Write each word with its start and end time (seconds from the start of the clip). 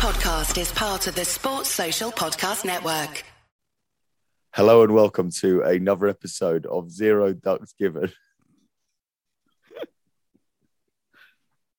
podcast 0.00 0.58
is 0.58 0.72
part 0.72 1.06
of 1.08 1.14
the 1.14 1.26
Sports 1.26 1.68
Social 1.68 2.10
Podcast 2.10 2.64
Network. 2.64 3.22
Hello 4.54 4.82
and 4.82 4.94
welcome 4.94 5.30
to 5.32 5.60
another 5.60 6.08
episode 6.08 6.64
of 6.64 6.90
Zero 6.90 7.34
Ducks 7.34 7.74
Given. 7.78 8.10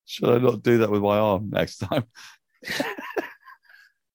Should 0.04 0.28
I 0.28 0.38
not 0.38 0.62
do 0.62 0.78
that 0.78 0.90
with 0.92 1.02
my 1.02 1.18
arm 1.18 1.50
next 1.50 1.78
time? 1.78 2.04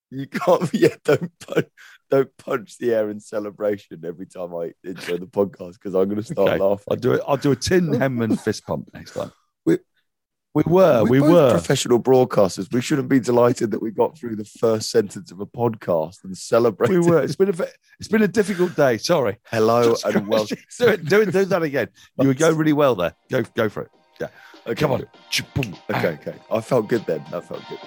You 0.10 0.26
can't, 0.26 0.70
yeah, 0.74 0.96
don't 1.04 1.30
punch, 1.40 1.68
don't 2.10 2.38
punch 2.38 2.78
the 2.78 2.94
air 2.94 3.10
in 3.10 3.20
celebration 3.20 4.06
every 4.06 4.26
time 4.26 4.56
I 4.56 4.72
intro 4.86 5.18
the 5.18 5.28
podcast 5.28 5.74
because 5.74 5.96
I'm 5.96 6.06
going 6.06 6.16
to 6.16 6.24
start 6.24 6.52
Okay, 6.52 6.64
laughing. 6.64 6.86
I'll 6.90 6.96
do 6.96 7.12
it. 7.12 7.22
I'll 7.28 7.36
do 7.36 7.52
a 7.52 7.58
Tim 7.58 7.90
Henman 7.90 8.40
fist 8.40 8.66
pump 8.66 8.90
next 8.94 9.16
time. 9.16 9.34
We- 10.58 10.64
we 10.66 10.74
were, 10.74 11.04
we, 11.04 11.20
both 11.20 11.30
were. 11.32 11.52
professional 11.52 12.00
broadcasters. 12.00 12.74
We 12.74 12.82
shouldn't 12.82 13.10
be 13.10 13.20
delighted 13.20 13.70
that 13.72 13.82
we 13.82 13.92
got 13.92 14.18
through 14.18 14.38
the 14.38 14.44
first 14.46 14.90
sentence 14.90 15.32
of 15.32 15.40
a 15.40 15.46
podcast 15.46 16.24
and 16.24 16.36
celebrate. 16.38 16.90
We 16.90 17.00
were. 17.00 17.22
It's 17.22 17.36
been 17.36 17.50
a 17.50 17.66
it's 18.00 18.08
been 18.10 18.24
a 18.24 18.28
difficult 18.28 18.76
day. 18.76 18.98
Sorry. 18.98 19.38
Hello 19.52 19.84
Jesus 19.96 20.04
and 20.06 20.28
welcome. 20.28 20.58
do 20.80 20.88
it. 20.88 21.06
Do 21.06 21.22
it. 21.22 21.32
Do 21.32 21.46
that 21.46 21.62
again. 21.62 21.90
You 22.20 22.28
would 22.30 22.38
go 22.40 22.52
really 22.62 22.74
well 22.74 22.96
there. 22.96 23.14
Go. 23.30 23.44
Go 23.56 23.70
for 23.70 23.84
it. 23.84 23.92
Yeah. 24.20 24.28
Okay, 24.66 24.76
Come 24.82 24.92
on. 24.94 25.06
Okay, 25.90 26.08
okay. 26.20 26.36
I 26.52 26.60
felt 26.62 26.88
good 26.88 27.06
then. 27.06 27.22
I 27.32 27.40
felt 27.40 27.62
good. 27.70 27.80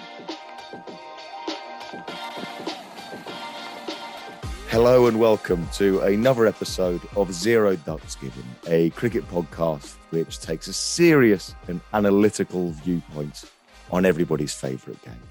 Hello 4.71 5.07
and 5.07 5.19
welcome 5.19 5.67
to 5.73 5.99
another 5.99 6.47
episode 6.47 7.01
of 7.17 7.33
Zero 7.33 7.75
Ducks 7.75 8.15
Given, 8.15 8.45
a 8.67 8.89
cricket 8.91 9.27
podcast 9.27 9.95
which 10.11 10.39
takes 10.39 10.67
a 10.67 10.73
serious 10.73 11.53
and 11.67 11.81
analytical 11.91 12.71
viewpoint 12.71 13.43
on 13.91 14.05
everybody's 14.05 14.53
favourite 14.53 15.01
game. 15.01 15.21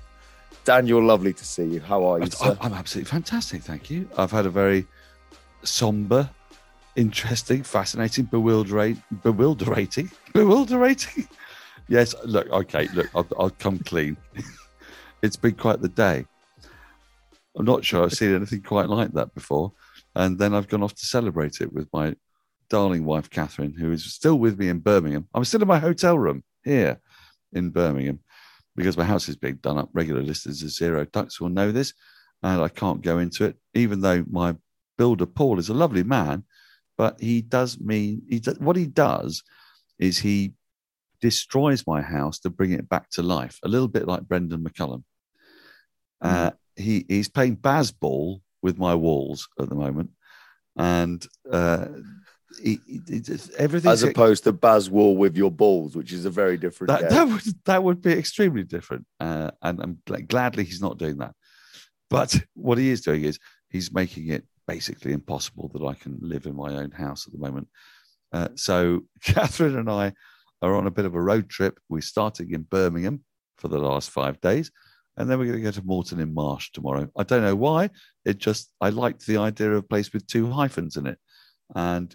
Daniel, 0.66 1.02
lovely 1.02 1.32
to 1.32 1.42
see 1.42 1.64
you. 1.64 1.80
How 1.80 2.04
are 2.04 2.18
you, 2.18 2.24
I'm, 2.24 2.30
sir? 2.30 2.58
I'm 2.60 2.74
absolutely 2.74 3.08
fantastic. 3.10 3.62
Thank 3.62 3.88
you. 3.88 4.06
I've 4.18 4.30
had 4.30 4.44
a 4.44 4.50
very 4.50 4.86
somber, 5.62 6.28
interesting, 6.94 7.62
fascinating, 7.62 8.26
bewildering, 8.26 9.02
bewilderating, 9.22 10.10
bewilderating. 10.34 11.26
Yes. 11.88 12.14
Look. 12.26 12.46
Okay. 12.50 12.88
Look. 12.92 13.08
I'll, 13.14 13.26
I'll 13.38 13.48
come 13.48 13.78
clean. 13.78 14.18
it's 15.22 15.36
been 15.36 15.54
quite 15.54 15.80
the 15.80 15.88
day. 15.88 16.26
I'm 17.56 17.64
not 17.64 17.84
sure 17.84 18.04
I've 18.04 18.12
seen 18.12 18.34
anything 18.34 18.62
quite 18.62 18.88
like 18.88 19.12
that 19.12 19.34
before. 19.34 19.72
And 20.14 20.38
then 20.38 20.54
I've 20.54 20.68
gone 20.68 20.82
off 20.82 20.94
to 20.94 21.06
celebrate 21.06 21.60
it 21.60 21.72
with 21.72 21.88
my 21.92 22.14
darling 22.68 23.04
wife, 23.04 23.28
Catherine, 23.30 23.74
who 23.74 23.92
is 23.92 24.12
still 24.12 24.38
with 24.38 24.58
me 24.58 24.68
in 24.68 24.78
Birmingham. 24.78 25.28
I'm 25.34 25.44
still 25.44 25.62
in 25.62 25.68
my 25.68 25.78
hotel 25.78 26.18
room 26.18 26.42
here 26.64 27.00
in 27.52 27.70
Birmingham 27.70 28.20
because 28.76 28.96
my 28.96 29.04
house 29.04 29.28
is 29.28 29.36
being 29.36 29.56
done 29.56 29.78
up. 29.78 29.90
Regular 29.92 30.22
listeners 30.22 30.62
of 30.62 30.70
Zero 30.70 31.04
Ducks 31.04 31.40
will 31.40 31.48
know 31.48 31.72
this, 31.72 31.92
and 32.42 32.62
I 32.62 32.68
can't 32.68 33.02
go 33.02 33.18
into 33.18 33.44
it, 33.44 33.56
even 33.74 34.00
though 34.00 34.24
my 34.30 34.56
builder, 34.96 35.26
Paul, 35.26 35.58
is 35.58 35.68
a 35.68 35.74
lovely 35.74 36.02
man. 36.02 36.44
But 36.96 37.20
he 37.20 37.42
does 37.42 37.80
mean, 37.80 38.22
he 38.28 38.40
does, 38.40 38.58
what 38.58 38.76
he 38.76 38.86
does 38.86 39.42
is 39.98 40.18
he 40.18 40.52
destroys 41.20 41.86
my 41.86 42.00
house 42.00 42.38
to 42.40 42.50
bring 42.50 42.72
it 42.72 42.88
back 42.88 43.10
to 43.10 43.22
life, 43.22 43.58
a 43.62 43.68
little 43.68 43.88
bit 43.88 44.06
like 44.06 44.28
Brendon 44.28 44.62
McCullum. 44.62 45.04
Uh, 46.20 46.50
he 46.76 47.04
he's 47.08 47.28
playing 47.28 47.56
Bazball 47.56 48.40
with 48.62 48.78
my 48.78 48.94
walls 48.94 49.48
at 49.58 49.68
the 49.68 49.74
moment, 49.74 50.10
and 50.76 51.26
uh, 51.50 51.86
he, 52.62 52.80
he, 52.86 53.22
everything 53.58 53.90
As 53.90 54.02
opposed 54.02 54.44
to 54.44 54.52
Baz 54.52 54.90
Wall 54.90 55.16
with 55.16 55.36
your 55.36 55.50
balls, 55.50 55.96
which 55.96 56.12
is 56.12 56.24
a 56.24 56.30
very 56.30 56.56
different 56.56 56.88
that, 56.88 57.10
that 57.10 57.28
would 57.28 57.42
that 57.64 57.82
would 57.82 58.02
be 58.02 58.12
extremely 58.12 58.64
different, 58.64 59.06
uh, 59.20 59.50
and 59.62 59.80
I'm 59.80 59.98
gl- 60.06 60.26
gladly 60.26 60.64
he's 60.64 60.82
not 60.82 60.98
doing 60.98 61.18
that. 61.18 61.34
But 62.08 62.36
what 62.54 62.78
he 62.78 62.90
is 62.90 63.00
doing 63.00 63.24
is 63.24 63.38
he's 63.70 63.92
making 63.92 64.28
it 64.28 64.44
basically 64.66 65.12
impossible 65.12 65.70
that 65.74 65.84
I 65.84 65.94
can 65.94 66.18
live 66.20 66.46
in 66.46 66.56
my 66.56 66.74
own 66.74 66.90
house 66.90 67.26
at 67.26 67.32
the 67.32 67.38
moment. 67.38 67.68
Uh, 68.32 68.48
so 68.56 69.02
Catherine 69.22 69.78
and 69.78 69.90
I 69.90 70.12
are 70.62 70.74
on 70.74 70.86
a 70.86 70.90
bit 70.90 71.04
of 71.04 71.14
a 71.14 71.22
road 71.22 71.48
trip. 71.48 71.78
We're 71.88 72.00
starting 72.00 72.52
in 72.52 72.62
Birmingham 72.62 73.24
for 73.58 73.68
the 73.68 73.78
last 73.78 74.10
five 74.10 74.40
days, 74.40 74.70
and 75.20 75.30
then 75.30 75.38
we're 75.38 75.46
going 75.46 75.58
to 75.58 75.64
go 75.64 75.70
to 75.70 75.82
Moreton 75.86 76.20
in 76.20 76.32
Marsh 76.32 76.70
tomorrow. 76.72 77.08
I 77.16 77.22
don't 77.24 77.42
know 77.42 77.56
why. 77.56 77.90
It 78.24 78.38
just 78.38 78.72
I 78.80 78.88
liked 78.88 79.26
the 79.26 79.36
idea 79.36 79.70
of 79.70 79.76
a 79.76 79.82
place 79.82 80.12
with 80.12 80.26
two 80.26 80.50
hyphens 80.50 80.96
in 80.96 81.06
it, 81.06 81.18
and 81.74 82.14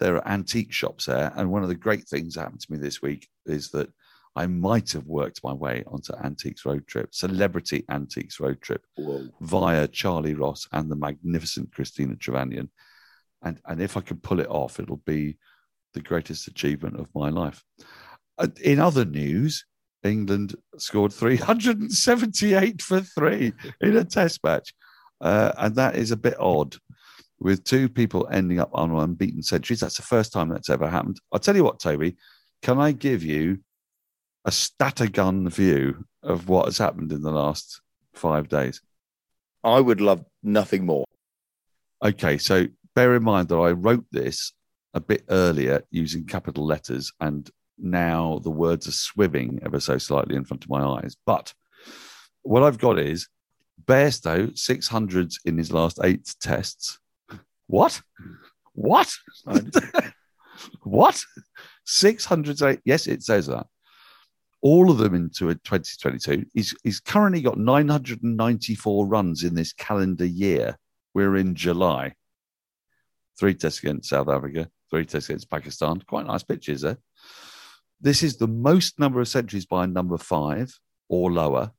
there 0.00 0.16
are 0.16 0.28
antique 0.28 0.72
shops 0.72 1.04
there. 1.06 1.32
And 1.36 1.50
one 1.50 1.62
of 1.62 1.68
the 1.68 1.74
great 1.74 2.08
things 2.08 2.34
that 2.34 2.40
happened 2.42 2.60
to 2.62 2.72
me 2.72 2.78
this 2.78 3.02
week 3.02 3.28
is 3.44 3.70
that 3.70 3.90
I 4.34 4.46
might 4.46 4.92
have 4.92 5.06
worked 5.06 5.44
my 5.44 5.52
way 5.52 5.82
onto 5.86 6.14
Antiques 6.22 6.66
Road 6.66 6.86
Trip, 6.86 7.14
Celebrity 7.14 7.84
Antiques 7.90 8.38
Road 8.38 8.60
Trip, 8.60 8.82
Whoa. 8.96 9.28
via 9.40 9.88
Charlie 9.88 10.34
Ross 10.34 10.68
and 10.72 10.90
the 10.90 10.96
magnificent 10.96 11.72
Christina 11.72 12.16
Trevanion. 12.16 12.68
And, 13.42 13.60
and 13.66 13.80
if 13.80 13.96
I 13.96 14.02
can 14.02 14.18
pull 14.18 14.40
it 14.40 14.48
off, 14.48 14.78
it'll 14.78 15.02
be 15.06 15.38
the 15.94 16.00
greatest 16.02 16.48
achievement 16.48 17.00
of 17.00 17.08
my 17.14 17.30
life. 17.30 17.64
Uh, 18.38 18.48
In 18.62 18.78
other 18.78 19.06
news, 19.06 19.64
England 20.02 20.54
scored 20.78 21.12
378 21.12 22.82
for 22.82 23.00
three 23.00 23.52
in 23.80 23.96
a 23.96 24.04
test 24.04 24.42
match. 24.44 24.74
Uh, 25.20 25.52
and 25.58 25.74
that 25.76 25.96
is 25.96 26.10
a 26.10 26.16
bit 26.16 26.38
odd 26.38 26.76
with 27.38 27.64
two 27.64 27.88
people 27.88 28.28
ending 28.30 28.60
up 28.60 28.70
on 28.72 28.90
unbeaten 28.90 29.42
centuries. 29.42 29.80
That's 29.80 29.96
the 29.96 30.02
first 30.02 30.32
time 30.32 30.48
that's 30.48 30.70
ever 30.70 30.88
happened. 30.88 31.20
I'll 31.32 31.38
tell 31.38 31.56
you 31.56 31.64
what, 31.64 31.80
Toby, 31.80 32.16
can 32.62 32.78
I 32.78 32.92
give 32.92 33.22
you 33.22 33.60
a 34.44 34.50
statagun 34.50 35.50
view 35.50 36.04
of 36.22 36.48
what 36.48 36.66
has 36.66 36.78
happened 36.78 37.12
in 37.12 37.22
the 37.22 37.32
last 37.32 37.80
five 38.14 38.48
days? 38.48 38.80
I 39.64 39.80
would 39.80 40.00
love 40.00 40.24
nothing 40.42 40.86
more. 40.86 41.04
Okay, 42.04 42.38
so 42.38 42.66
bear 42.94 43.14
in 43.16 43.24
mind 43.24 43.48
that 43.48 43.56
I 43.56 43.72
wrote 43.72 44.04
this 44.12 44.52
a 44.94 45.00
bit 45.00 45.24
earlier 45.28 45.82
using 45.90 46.24
capital 46.24 46.64
letters, 46.64 47.12
and 47.20 47.50
now 47.78 48.40
the 48.42 48.50
words 48.50 48.88
are 48.88 48.92
swimming 48.92 49.60
ever 49.64 49.80
so 49.80 49.98
slightly 49.98 50.36
in 50.36 50.44
front 50.44 50.64
of 50.64 50.70
my 50.70 50.84
eyes. 50.84 51.16
But 51.26 51.52
what 52.42 52.62
I've 52.62 52.78
got 52.78 52.98
is 52.98 53.28
Bairstow 53.84 54.52
600s 54.52 55.34
in 55.44 55.58
his 55.58 55.72
last 55.72 55.98
eight 56.02 56.34
tests. 56.40 56.98
What? 57.66 58.00
What? 58.72 59.12
what? 60.82 61.22
608. 61.84 62.80
Yes, 62.84 63.06
it 63.06 63.22
says 63.22 63.46
that. 63.46 63.66
All 64.62 64.90
of 64.90 64.98
them 64.98 65.14
into 65.14 65.50
a 65.50 65.54
2022. 65.54 66.46
He's, 66.54 66.74
he's 66.82 67.00
currently 67.00 67.42
got 67.42 67.58
994 67.58 69.06
runs 69.06 69.44
in 69.44 69.54
this 69.54 69.72
calendar 69.72 70.24
year. 70.24 70.76
We're 71.14 71.36
in 71.36 71.54
July. 71.54 72.14
Three 73.38 73.54
tests 73.54 73.80
against 73.80 74.08
South 74.08 74.28
Africa, 74.28 74.68
three 74.90 75.04
tests 75.04 75.28
against 75.28 75.50
Pakistan. 75.50 76.02
Quite 76.06 76.26
nice 76.26 76.42
pitches 76.42 76.80
there. 76.80 76.98
This 78.00 78.22
is 78.22 78.36
the 78.36 78.48
most 78.48 78.98
number 78.98 79.20
of 79.20 79.28
centuries 79.28 79.66
by 79.66 79.84
a 79.84 79.88
number 79.88 80.18
five 80.18 80.78
or 81.08 81.32
lower 81.32 81.72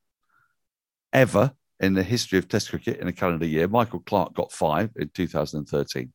ever 1.14 1.54
in 1.80 1.94
the 1.94 2.04
history 2.04 2.40
of 2.40 2.48
Test 2.48 2.70
cricket 2.70 3.00
in 3.00 3.08
a 3.08 3.14
calendar 3.14 3.46
year. 3.46 3.68
Michael 3.68 4.00
Clarke 4.00 4.34
got 4.34 4.52
five 4.52 4.90
in 4.96 5.10
2013. 5.10 6.12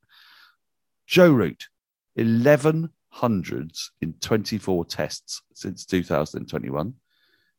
Joe 1.06 1.30
Root, 1.30 1.68
11 2.16 2.90
hundreds 3.10 3.92
in 4.00 4.14
24 4.14 4.86
tests 4.86 5.42
since 5.54 5.86
2021. 5.86 6.94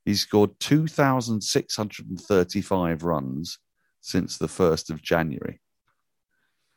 He 0.05 0.15
scored 0.15 0.59
2,635 0.59 3.03
runs 3.03 3.59
since 4.01 4.37
the 4.37 4.47
1st 4.47 4.89
of 4.89 5.01
January. 5.01 5.61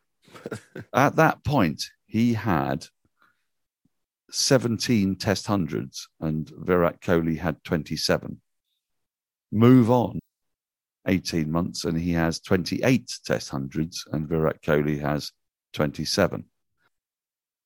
At 0.94 1.16
that 1.16 1.42
point, 1.44 1.90
he 2.06 2.34
had 2.34 2.86
17 4.30 5.16
test 5.16 5.46
hundreds 5.46 6.08
and 6.20 6.50
Virat 6.58 7.00
Kohli 7.00 7.38
had 7.38 7.62
27. 7.64 8.40
Move 9.52 9.90
on 9.90 10.18
18 11.06 11.50
months 11.50 11.84
and 11.84 11.98
he 11.98 12.12
has 12.12 12.40
28 12.40 13.18
test 13.24 13.50
hundreds 13.50 14.04
and 14.12 14.28
Virat 14.28 14.62
Kohli 14.62 15.00
has 15.00 15.32
27. 15.74 16.44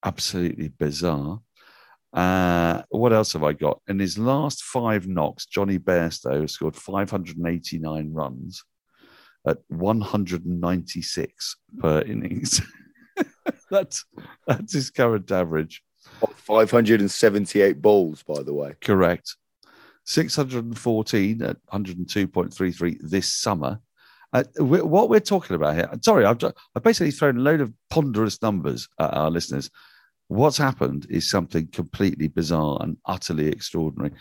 Absolutely 0.05 0.69
bizarre. 0.69 1.41
Uh, 2.13 2.83
what 2.89 3.13
else 3.13 3.33
have 3.35 3.45
I 3.45 3.53
got? 3.53 3.81
In 3.87 3.99
his 3.99 4.19
last 4.19 4.63
five 4.65 5.07
knocks, 5.07 5.47
Jonny 5.47 5.79
Bairstow 5.79 6.49
scored 6.51 6.77
589 6.77 8.13
runs 8.13 8.65
at 9.47 9.59
196 9.69 11.57
per 11.79 12.01
innings. 12.07 12.61
that's 13.71 14.05
that's 14.47 14.73
his 14.73 14.91
current 14.91 15.31
average. 15.31 15.83
578 16.19 17.81
balls, 17.81 18.23
by 18.23 18.43
the 18.43 18.53
way. 18.53 18.75
Correct. 18.81 19.37
614 20.05 21.43
at 21.43 21.57
102.33 21.73 22.99
this 23.01 23.33
summer. 23.33 23.81
Uh, 24.33 24.45
what 24.59 25.09
we're 25.09 25.21
talking 25.21 25.57
about 25.57 25.75
here, 25.75 25.91
sorry, 26.03 26.25
I've, 26.25 26.43
I've 26.75 26.83
basically 26.83 27.11
thrown 27.11 27.37
a 27.37 27.41
load 27.41 27.61
of 27.61 27.73
ponderous 27.91 28.41
numbers 28.43 28.89
at 28.99 29.13
our 29.15 29.31
listeners. 29.31 29.71
What's 30.29 30.59
happened 30.59 31.07
is 31.11 31.29
something 31.29 31.67
completely 31.69 32.29
bizarre 32.29 32.79
and 32.81 32.97
utterly 33.07 33.49
extraordinary. 33.49 34.13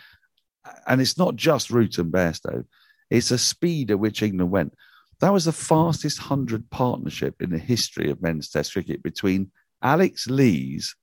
And 0.86 1.00
it's 1.00 1.16
not 1.16 1.36
just 1.36 1.70
Root 1.70 1.98
and 1.98 2.12
Bairstow, 2.12 2.64
It's 3.08 3.28
the 3.28 3.38
speed 3.38 3.90
at 3.90 4.00
which 4.00 4.22
England 4.22 4.50
went. 4.50 4.74
That 5.20 5.32
was 5.32 5.44
the 5.44 5.52
fastest 5.52 6.18
100 6.18 6.70
partnership 6.70 7.40
in 7.40 7.50
the 7.50 7.58
history 7.58 8.10
of 8.10 8.22
men's 8.22 8.48
test 8.48 8.72
cricket 8.72 9.02
between 9.02 9.52
Alex 9.82 10.26
Lees 10.26 10.96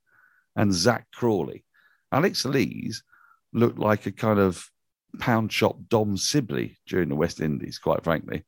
and 0.58 0.74
Zak 0.74 1.06
Crawley. 1.14 1.64
Alex 2.12 2.44
Lees 2.44 3.04
looked 3.52 3.78
like 3.78 4.06
a 4.06 4.12
kind 4.12 4.40
of 4.40 4.68
pound 5.18 5.52
shop 5.52 5.76
Dom 5.88 6.16
Sibley 6.16 6.76
during 6.86 7.08
the 7.08 7.14
West 7.14 7.40
Indies, 7.40 7.78
quite 7.78 8.02
frankly. 8.04 8.44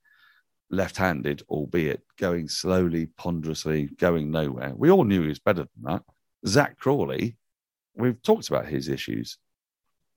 Left 0.71 0.97
handed, 0.97 1.43
albeit 1.49 2.03
going 2.19 2.49
slowly, 2.49 3.07
ponderously, 3.07 3.87
going 3.99 4.31
nowhere. 4.31 4.73
We 4.75 4.91
all 4.91 5.05
knew 5.05 5.23
he 5.23 5.29
was 5.29 5.39
better 5.39 5.63
than 5.63 5.85
that. 5.85 6.03
Zak 6.47 6.79
Crawley, 6.79 7.37
we've 7.95 8.21
talked 8.23 8.49
about 8.49 8.67
his 8.67 8.89
issues. 8.89 9.39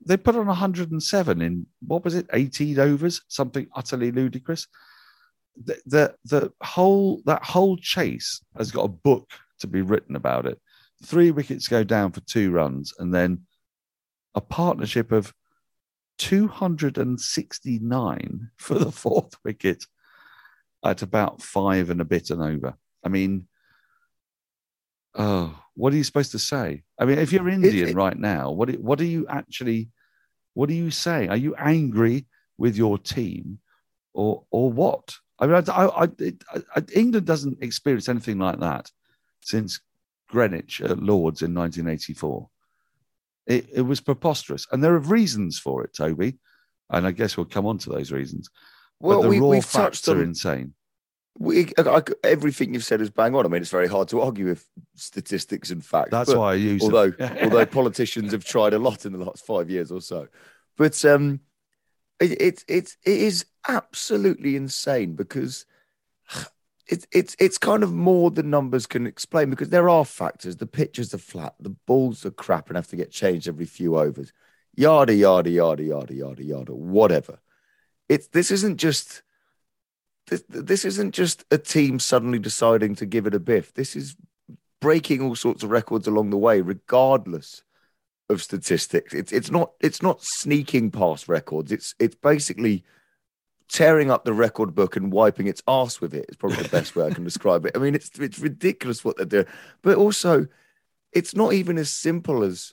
They 0.04 0.16
put 0.16 0.36
on 0.36 0.46
107 0.46 1.42
in 1.42 1.66
what 1.86 2.04
was 2.04 2.16
it, 2.16 2.26
18 2.32 2.78
overs, 2.78 3.22
something 3.28 3.68
utterly 3.74 4.10
ludicrous. 4.10 4.66
The, 5.64 5.78
the 5.86 6.14
the 6.24 6.52
whole 6.60 7.22
that 7.26 7.44
whole 7.44 7.76
chase 7.76 8.42
has 8.58 8.72
got 8.72 8.86
a 8.86 8.88
book 8.88 9.30
to 9.60 9.68
be 9.68 9.82
written 9.82 10.16
about 10.16 10.46
it. 10.46 10.60
Three 11.04 11.30
wickets 11.30 11.68
go 11.68 11.84
down 11.84 12.12
for 12.12 12.20
two 12.20 12.50
runs, 12.50 12.94
and 12.98 13.14
then 13.14 13.42
a 14.34 14.40
partnership 14.40 15.12
of 15.12 15.34
269 16.18 18.50
for 18.56 18.78
the 18.78 18.92
fourth 18.92 19.34
wicket 19.44 19.84
at 20.84 21.02
about 21.02 21.42
five 21.42 21.90
and 21.90 22.00
a 22.00 22.04
bit 22.04 22.30
and 22.30 22.42
over. 22.42 22.74
I 23.04 23.08
mean, 23.08 23.48
oh, 25.14 25.58
what 25.74 25.92
are 25.92 25.96
you 25.96 26.04
supposed 26.04 26.32
to 26.32 26.38
say? 26.38 26.82
I 26.98 27.04
mean, 27.04 27.18
if 27.18 27.32
you're 27.32 27.48
Indian 27.48 27.88
it, 27.88 27.94
right 27.94 28.16
now, 28.16 28.50
what 28.50 28.70
what 28.78 29.00
are 29.00 29.04
you 29.04 29.26
actually? 29.28 29.90
What 30.54 30.68
do 30.68 30.74
you 30.74 30.90
say? 30.90 31.28
Are 31.28 31.36
you 31.36 31.54
angry 31.56 32.26
with 32.58 32.76
your 32.76 32.98
team, 32.98 33.58
or 34.12 34.44
or 34.50 34.70
what? 34.70 35.16
I 35.38 35.46
mean, 35.46 35.56
I, 35.56 35.86
I, 35.86 36.08
I, 36.76 36.82
England 36.94 37.26
doesn't 37.26 37.62
experience 37.62 38.08
anything 38.08 38.38
like 38.38 38.60
that 38.60 38.90
since 39.40 39.80
Greenidge 40.30 40.80
at 40.80 40.98
Lords 41.02 41.42
in 41.42 41.54
1984. 41.54 42.48
It, 43.46 43.68
it 43.72 43.82
was 43.82 44.00
preposterous, 44.00 44.66
and 44.72 44.82
there 44.82 44.94
are 44.94 44.98
reasons 44.98 45.58
for 45.58 45.84
it, 45.84 45.94
Toby, 45.94 46.38
and 46.90 47.06
I 47.06 47.10
guess 47.10 47.36
we'll 47.36 47.46
come 47.46 47.66
on 47.66 47.78
to 47.78 47.90
those 47.90 48.10
reasons. 48.10 48.48
Well, 49.00 49.18
but 49.18 49.22
the 49.24 49.28
we, 49.28 49.40
raw 49.40 49.48
we've 49.48 49.64
facts 49.64 50.08
are 50.08 50.22
insane. 50.22 50.74
We, 51.38 51.72
I, 51.76 52.02
everything 52.22 52.72
you've 52.72 52.84
said 52.84 53.00
is 53.00 53.10
bang 53.10 53.34
on. 53.34 53.44
I 53.44 53.48
mean, 53.48 53.60
it's 53.60 53.70
very 53.70 53.88
hard 53.88 54.08
to 54.08 54.20
argue 54.20 54.46
with 54.46 54.66
statistics 54.94 55.70
and 55.70 55.84
facts. 55.84 56.10
That's 56.10 56.30
but, 56.30 56.38
why 56.38 56.52
I 56.52 56.54
use. 56.54 56.82
Although, 56.82 57.12
although 57.42 57.66
politicians 57.66 58.32
have 58.32 58.44
tried 58.44 58.72
a 58.72 58.78
lot 58.78 59.04
in 59.04 59.12
the 59.12 59.18
last 59.18 59.44
five 59.44 59.68
years 59.68 59.90
or 59.90 60.00
so, 60.00 60.28
but 60.76 61.04
um, 61.04 61.40
it, 62.20 62.40
it, 62.40 62.64
it, 62.68 62.96
it 63.04 63.20
is 63.20 63.46
absolutely 63.68 64.56
insane 64.56 65.16
because 65.16 65.66
it's 66.86 67.06
it's 67.12 67.36
it's 67.38 67.58
kind 67.58 67.82
of 67.82 67.92
more 67.92 68.30
than 68.30 68.50
numbers 68.50 68.86
can 68.86 69.06
explain 69.06 69.50
because 69.50 69.70
there 69.70 69.88
are 69.88 70.04
factors. 70.04 70.56
The 70.56 70.66
pitches 70.66 71.14
are 71.14 71.18
flat, 71.18 71.54
the 71.58 71.70
balls 71.70 72.26
are 72.26 72.30
crap 72.30 72.68
and 72.68 72.76
have 72.76 72.88
to 72.88 72.96
get 72.96 73.10
changed 73.10 73.48
every 73.48 73.66
few 73.66 73.96
overs. 73.96 74.32
Yada 74.76 75.14
yada 75.14 75.50
yada 75.50 75.82
yada 75.82 76.14
yada 76.14 76.44
yada. 76.44 76.74
Whatever. 76.74 77.38
It's 78.08 78.26
this 78.28 78.50
isn't 78.50 78.76
just 78.76 79.22
this 80.26 80.44
this 80.48 80.84
isn't 80.84 81.14
just 81.14 81.44
a 81.50 81.58
team 81.58 81.98
suddenly 81.98 82.38
deciding 82.38 82.96
to 82.96 83.06
give 83.06 83.26
it 83.26 83.34
a 83.34 83.40
biff. 83.40 83.72
This 83.72 83.96
is 83.96 84.16
breaking 84.80 85.22
all 85.22 85.34
sorts 85.34 85.62
of 85.62 85.70
records 85.70 86.06
along 86.06 86.30
the 86.30 86.38
way, 86.38 86.60
regardless 86.60 87.62
of 88.28 88.42
statistics. 88.42 89.14
It's 89.14 89.32
it's 89.32 89.50
not 89.50 89.72
it's 89.80 90.02
not 90.02 90.22
sneaking 90.22 90.90
past 90.90 91.28
records. 91.28 91.72
It's 91.72 91.94
it's 91.98 92.16
basically 92.16 92.84
tearing 93.74 94.08
up 94.08 94.24
the 94.24 94.32
record 94.32 94.72
book 94.72 94.94
and 94.94 95.10
wiping 95.10 95.48
its 95.48 95.60
ass 95.66 96.00
with 96.00 96.14
it 96.14 96.26
is 96.28 96.36
probably 96.36 96.62
the 96.62 96.68
best 96.68 96.94
way 96.94 97.04
I 97.04 97.10
can 97.10 97.24
describe 97.32 97.66
it. 97.66 97.72
I 97.74 97.80
mean, 97.80 97.96
it's 97.96 98.08
it's 98.20 98.38
ridiculous 98.38 99.04
what 99.04 99.16
they're 99.16 99.26
doing, 99.26 99.46
but 99.82 99.96
also 99.98 100.46
it's 101.12 101.34
not 101.34 101.52
even 101.52 101.76
as 101.76 101.90
simple 101.90 102.44
as 102.44 102.72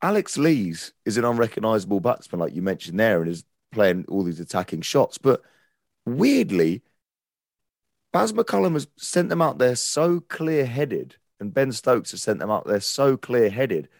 Alex 0.00 0.38
Lees 0.38 0.94
is 1.04 1.18
an 1.18 1.26
unrecognizable 1.26 2.00
batsman, 2.00 2.40
like 2.40 2.54
you 2.54 2.62
mentioned 2.62 2.98
there, 2.98 3.20
and 3.20 3.30
is 3.30 3.44
playing 3.70 4.06
all 4.08 4.24
these 4.24 4.40
attacking 4.40 4.80
shots. 4.80 5.18
But 5.18 5.42
weirdly, 6.06 6.82
Baz 8.10 8.32
McCullum 8.32 8.72
has 8.72 8.86
sent 8.96 9.28
them 9.28 9.42
out 9.42 9.58
there 9.58 9.76
so 9.76 10.20
clear 10.20 10.64
headed, 10.64 11.16
and 11.38 11.52
Ben 11.52 11.70
Stokes 11.70 12.12
has 12.12 12.22
sent 12.22 12.38
them 12.38 12.50
out 12.50 12.66
there 12.66 12.80
so 12.80 13.18
clear 13.18 13.50
headed 13.50 13.90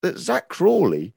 that 0.00 0.16
Zak 0.16 0.48
Crawley 0.48 1.12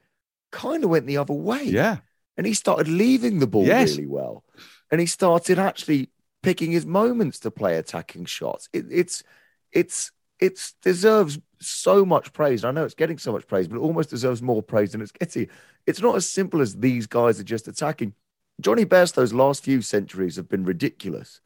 kind 0.51 0.83
of 0.83 0.89
went 0.89 1.07
the 1.07 1.17
other 1.17 1.33
way. 1.33 1.63
Yeah 1.63 1.99
and 2.37 2.45
he 2.45 2.53
started 2.53 2.87
leaving 2.87 3.39
the 3.39 3.47
ball 3.47 3.65
yes. 3.65 3.91
really 3.91 4.07
well, 4.07 4.43
and 4.91 5.01
he 5.01 5.07
started 5.07 5.59
actually 5.59 6.09
picking 6.43 6.71
his 6.71 6.85
moments 6.85 7.39
to 7.39 7.51
play 7.51 7.77
attacking 7.77 8.25
shots. 8.25 8.69
It, 8.73 8.85
it's 8.89 9.23
it's 9.71 10.11
it's 10.39 10.73
deserves 10.83 11.39
so 11.59 12.05
much 12.05 12.31
praise. 12.33 12.63
I 12.63 12.71
know 12.71 12.85
it's 12.85 12.93
getting 12.93 13.17
so 13.17 13.31
much 13.31 13.47
praise, 13.47 13.67
but 13.67 13.77
it 13.77 13.81
almost 13.81 14.09
deserves 14.09 14.41
more 14.41 14.61
praise 14.61 14.91
than 14.91 15.01
it's 15.01 15.11
getting. 15.11 15.49
It's 15.85 16.01
not 16.01 16.15
as 16.15 16.27
simple 16.29 16.61
as 16.61 16.75
these 16.75 17.07
guys 17.07 17.39
are 17.39 17.43
just 17.43 17.67
attacking. 17.67 18.13
Jonny 18.61 18.85
Bairstow's 18.85 19.33
last 19.33 19.63
few 19.63 19.81
centuries 19.81 20.35
have 20.35 20.49
been 20.49 20.63
ridiculous, 20.63 21.41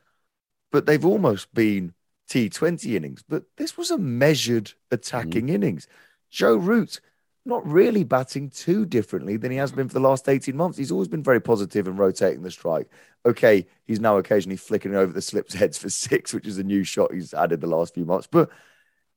but 0.71 0.85
they've 0.85 1.05
almost 1.05 1.53
been 1.53 1.93
T20 2.29 2.95
innings. 2.95 3.23
But 3.27 3.43
this 3.57 3.77
was 3.77 3.91
a 3.91 3.97
measured 3.97 4.73
attacking 4.91 5.47
mm. 5.47 5.51
innings. 5.51 5.87
Joe 6.29 6.55
Root 6.55 7.01
not 7.45 7.65
really 7.65 8.03
batting 8.03 8.49
too 8.49 8.85
differently 8.85 9.35
than 9.35 9.51
he 9.51 9.57
has 9.57 9.71
been 9.71 9.87
for 9.87 9.95
the 9.95 9.99
last 9.99 10.29
18 10.29 10.55
months. 10.55 10.77
He's 10.77 10.91
always 10.91 11.07
been 11.07 11.23
very 11.23 11.39
positive 11.39 11.87
and 11.87 11.97
rotating 11.97 12.43
the 12.43 12.51
strike. 12.51 12.87
Okay, 13.25 13.65
he's 13.85 13.99
now 13.99 14.17
occasionally 14.17 14.57
flicking 14.57 14.95
over 14.95 15.11
the 15.11 15.21
slips 15.21 15.53
heads 15.53 15.77
for 15.77 15.89
six, 15.89 16.33
which 16.33 16.47
is 16.47 16.59
a 16.59 16.63
new 16.63 16.83
shot 16.83 17.13
he's 17.13 17.33
added 17.33 17.61
the 17.61 17.67
last 17.67 17.93
few 17.93 18.05
months. 18.05 18.27
But 18.29 18.49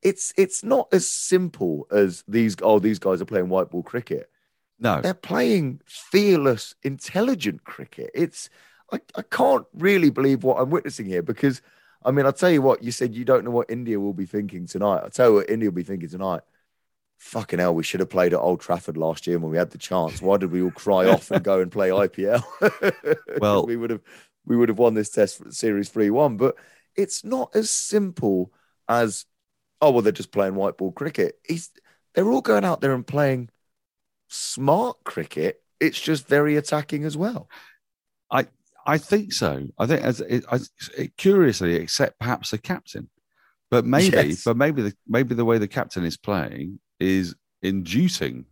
it's 0.03 0.33
it's 0.37 0.65
not 0.65 0.89
as 0.93 1.09
simple 1.09 1.87
as 1.91 2.25
these 2.27 2.57
oh, 2.63 2.79
these 2.79 2.99
guys 2.99 3.21
are 3.21 3.27
playing 3.27 3.49
white 3.49 3.71
ball 3.71 3.83
cricket. 3.83 4.31
No. 4.79 5.01
They're 5.01 5.15
playing 5.15 5.81
fearless, 5.87 6.75
intelligent 6.83 7.65
cricket. 7.65 8.11
It's 8.15 8.49
I, 8.93 9.01
I 9.15 9.23
can't 9.23 9.67
really 9.75 10.11
believe 10.11 10.45
what 10.45 10.61
I'm 10.61 10.71
witnessing 10.71 11.07
here 11.07 11.23
because 11.23 11.61
I 12.07 12.11
mean, 12.11 12.27
I'll 12.27 12.35
tell 12.35 12.51
you 12.51 12.61
what, 12.61 12.83
you 12.83 12.93
said 12.93 13.15
you 13.15 13.25
don't 13.25 13.45
know 13.45 13.51
what 13.51 13.71
India 13.71 13.99
will 13.99 14.13
be 14.13 14.27
thinking 14.27 14.67
tonight. 14.67 15.01
I'll 15.03 15.11
tell 15.11 15.31
you 15.31 15.35
what 15.37 15.51
India 15.51 15.71
will 15.71 15.77
be 15.77 15.83
thinking 15.83 16.09
tonight 16.09 16.43
fucking 17.25 17.59
hell, 17.59 17.75
we 17.75 17.83
should 17.83 18.01
have 18.01 18.11
played 18.11 18.35
at 18.35 18.39
Old 18.39 18.61
Trafford 18.61 18.99
last 18.99 19.27
year 19.27 19.39
when 19.39 19.51
we 19.51 19.57
had 19.57 19.71
the 19.71 19.79
chance. 19.79 20.21
Why 20.21 20.37
did 20.37 20.53
we 20.53 20.63
all 20.63 20.71
cry 20.71 21.07
off 21.09 21.31
and 21.31 21.43
go 21.43 21.61
and 21.61 21.73
play 21.73 21.89
IPL? 21.89 22.45
well, 23.41 23.67
we 23.67 23.77
would 23.77 23.91
have 23.91 24.03
we 24.45 24.57
would 24.57 24.69
have 24.69 24.79
won 24.79 24.93
this 24.93 25.09
test 25.09 25.53
series 25.53 25.91
3-1, 25.91 26.37
but 26.37 26.55
it's 26.95 27.25
not 27.25 27.51
as 27.57 27.71
simple 27.71 28.53
as 28.89 29.25
oh 29.81 29.91
well 29.91 30.03
they're 30.03 30.13
just 30.13 30.33
playing 30.33 30.55
white 30.55 30.77
ball 30.77 30.93
cricket. 30.93 31.39
He's 31.45 31.71
they're 32.15 32.31
all 32.31 32.43
going 32.43 32.65
out 32.65 32.83
there 32.83 32.93
and 32.93 33.07
playing 33.07 33.49
smart 34.29 34.99
cricket. 35.05 35.63
It's 35.81 36.01
just 36.01 36.29
very 36.29 36.57
attacking 36.57 37.05
as 37.05 37.17
well. 37.17 37.49
I 38.31 38.49
I 38.87 38.99
think 38.99 39.33
so. 39.33 39.67
I 39.79 39.87
think 39.87 40.03
as 40.03 40.21
it, 40.21 40.45
I, 40.53 40.59
it, 40.99 41.17
curiously, 41.17 41.77
except 41.77 42.19
perhaps 42.19 42.51
the 42.51 42.59
captain, 42.59 43.09
but 43.71 43.87
maybe, 43.87 44.15
yes. 44.15 44.45
but 44.45 44.59
maybe 44.59 44.83
the 44.83 44.95
maybe 45.09 45.35
the 45.35 45.47
way 45.47 45.57
the 45.57 45.67
captain 45.67 46.05
is 46.05 46.19
playing 46.19 46.81
is 47.01 47.35
inducing 47.63 48.47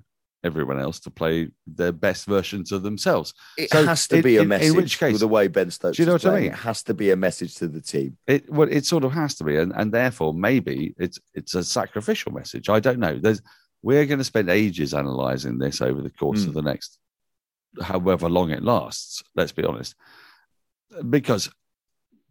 everyone 0.45 0.79
else 0.79 0.99
to 1.01 1.11
play 1.11 1.49
their 1.67 1.93
best 1.93 2.27
versions 2.27 2.73
of 2.73 2.83
themselves. 2.83 3.33
It 3.57 3.71
so 3.71 3.85
has 3.85 4.09
to 4.09 4.23
be 4.23 4.39
a 4.39 4.45
message. 4.45 4.71
In 4.71 4.77
which 4.77 4.99
case, 4.99 5.21
the 5.21 5.29
way 5.29 5.49
Ben 5.49 5.71
Stokes, 5.71 5.97
do 5.97 6.03
you 6.03 6.07
know 6.07 6.15
what 6.15 6.23
playing, 6.23 6.37
I 6.37 6.41
mean? 6.41 6.53
It 6.53 6.59
has 6.59 6.83
to 6.85 6.95
be 6.95 7.11
a 7.11 7.17
message 7.17 7.55
to 7.57 7.69
the 7.69 7.81
team. 7.81 8.17
It 8.27 8.51
well, 8.51 8.69
it 8.71 8.85
sort 8.85 9.05
of 9.05 9.13
has 9.13 9.35
to 9.37 9.45
be, 9.45 9.57
and 9.57 9.73
and 9.75 9.93
therefore 9.93 10.35
maybe 10.35 10.95
it's 10.99 11.19
it's 11.35 11.55
a 11.55 11.65
sacrificial 11.65 12.33
message. 12.33 12.69
I 12.69 12.81
don't 12.81 12.99
know. 12.99 13.19
There's 13.19 13.41
we're 13.83 14.07
going 14.07 14.19
to 14.19 14.25
spend 14.25 14.49
ages 14.49 14.95
analysing 14.95 15.59
this 15.59 15.81
over 15.81 16.01
the 16.01 16.11
course 16.11 16.45
mm. 16.45 16.49
of 16.49 16.55
the 16.55 16.63
next, 16.63 16.99
however 17.81 18.29
long 18.29 18.51
it 18.51 18.63
lasts. 18.63 19.23
Let's 19.35 19.53
be 19.53 19.65
honest, 19.65 19.95
because 21.09 21.51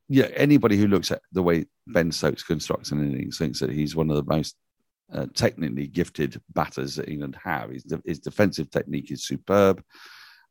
yeah, 0.09 0.27
anybody 0.35 0.75
who 0.75 0.87
looks 0.87 1.11
at 1.11 1.21
the 1.31 1.43
way 1.43 1.65
Ben 1.87 2.11
Stokes 2.11 2.43
constructs 2.43 2.91
an 2.91 2.99
innings 2.99 3.37
thinks 3.37 3.59
that 3.59 3.69
he's 3.69 3.95
one 3.95 4.09
of 4.09 4.17
the 4.17 4.33
most 4.33 4.55
uh, 5.13 5.27
technically 5.33 5.87
gifted 5.87 6.39
batters 6.53 6.95
that 6.95 7.09
England 7.09 7.37
have. 7.43 7.69
His, 7.71 7.85
his 8.05 8.19
defensive 8.19 8.69
technique 8.69 9.11
is 9.11 9.25
superb. 9.25 9.83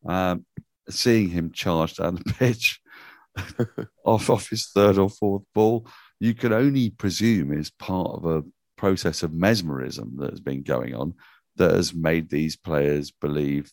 Um, 0.06 0.44
seeing 0.88 1.28
him 1.28 1.52
charge 1.52 1.96
down 1.96 2.16
the 2.16 2.34
pitch 2.38 2.80
off 4.04 4.28
off 4.28 4.48
his 4.50 4.68
third 4.68 4.98
or 4.98 5.08
fourth 5.08 5.42
ball, 5.54 5.86
you 6.18 6.34
can 6.34 6.52
only 6.52 6.90
presume 6.90 7.52
is 7.52 7.70
part 7.70 8.10
of 8.10 8.24
a 8.24 8.44
process 8.76 9.22
of 9.22 9.32
mesmerism 9.32 10.16
that 10.18 10.30
has 10.30 10.40
been 10.40 10.62
going 10.62 10.94
on 10.94 11.14
that 11.56 11.72
has 11.72 11.94
made 11.94 12.28
these 12.28 12.56
players 12.56 13.10
believe 13.10 13.70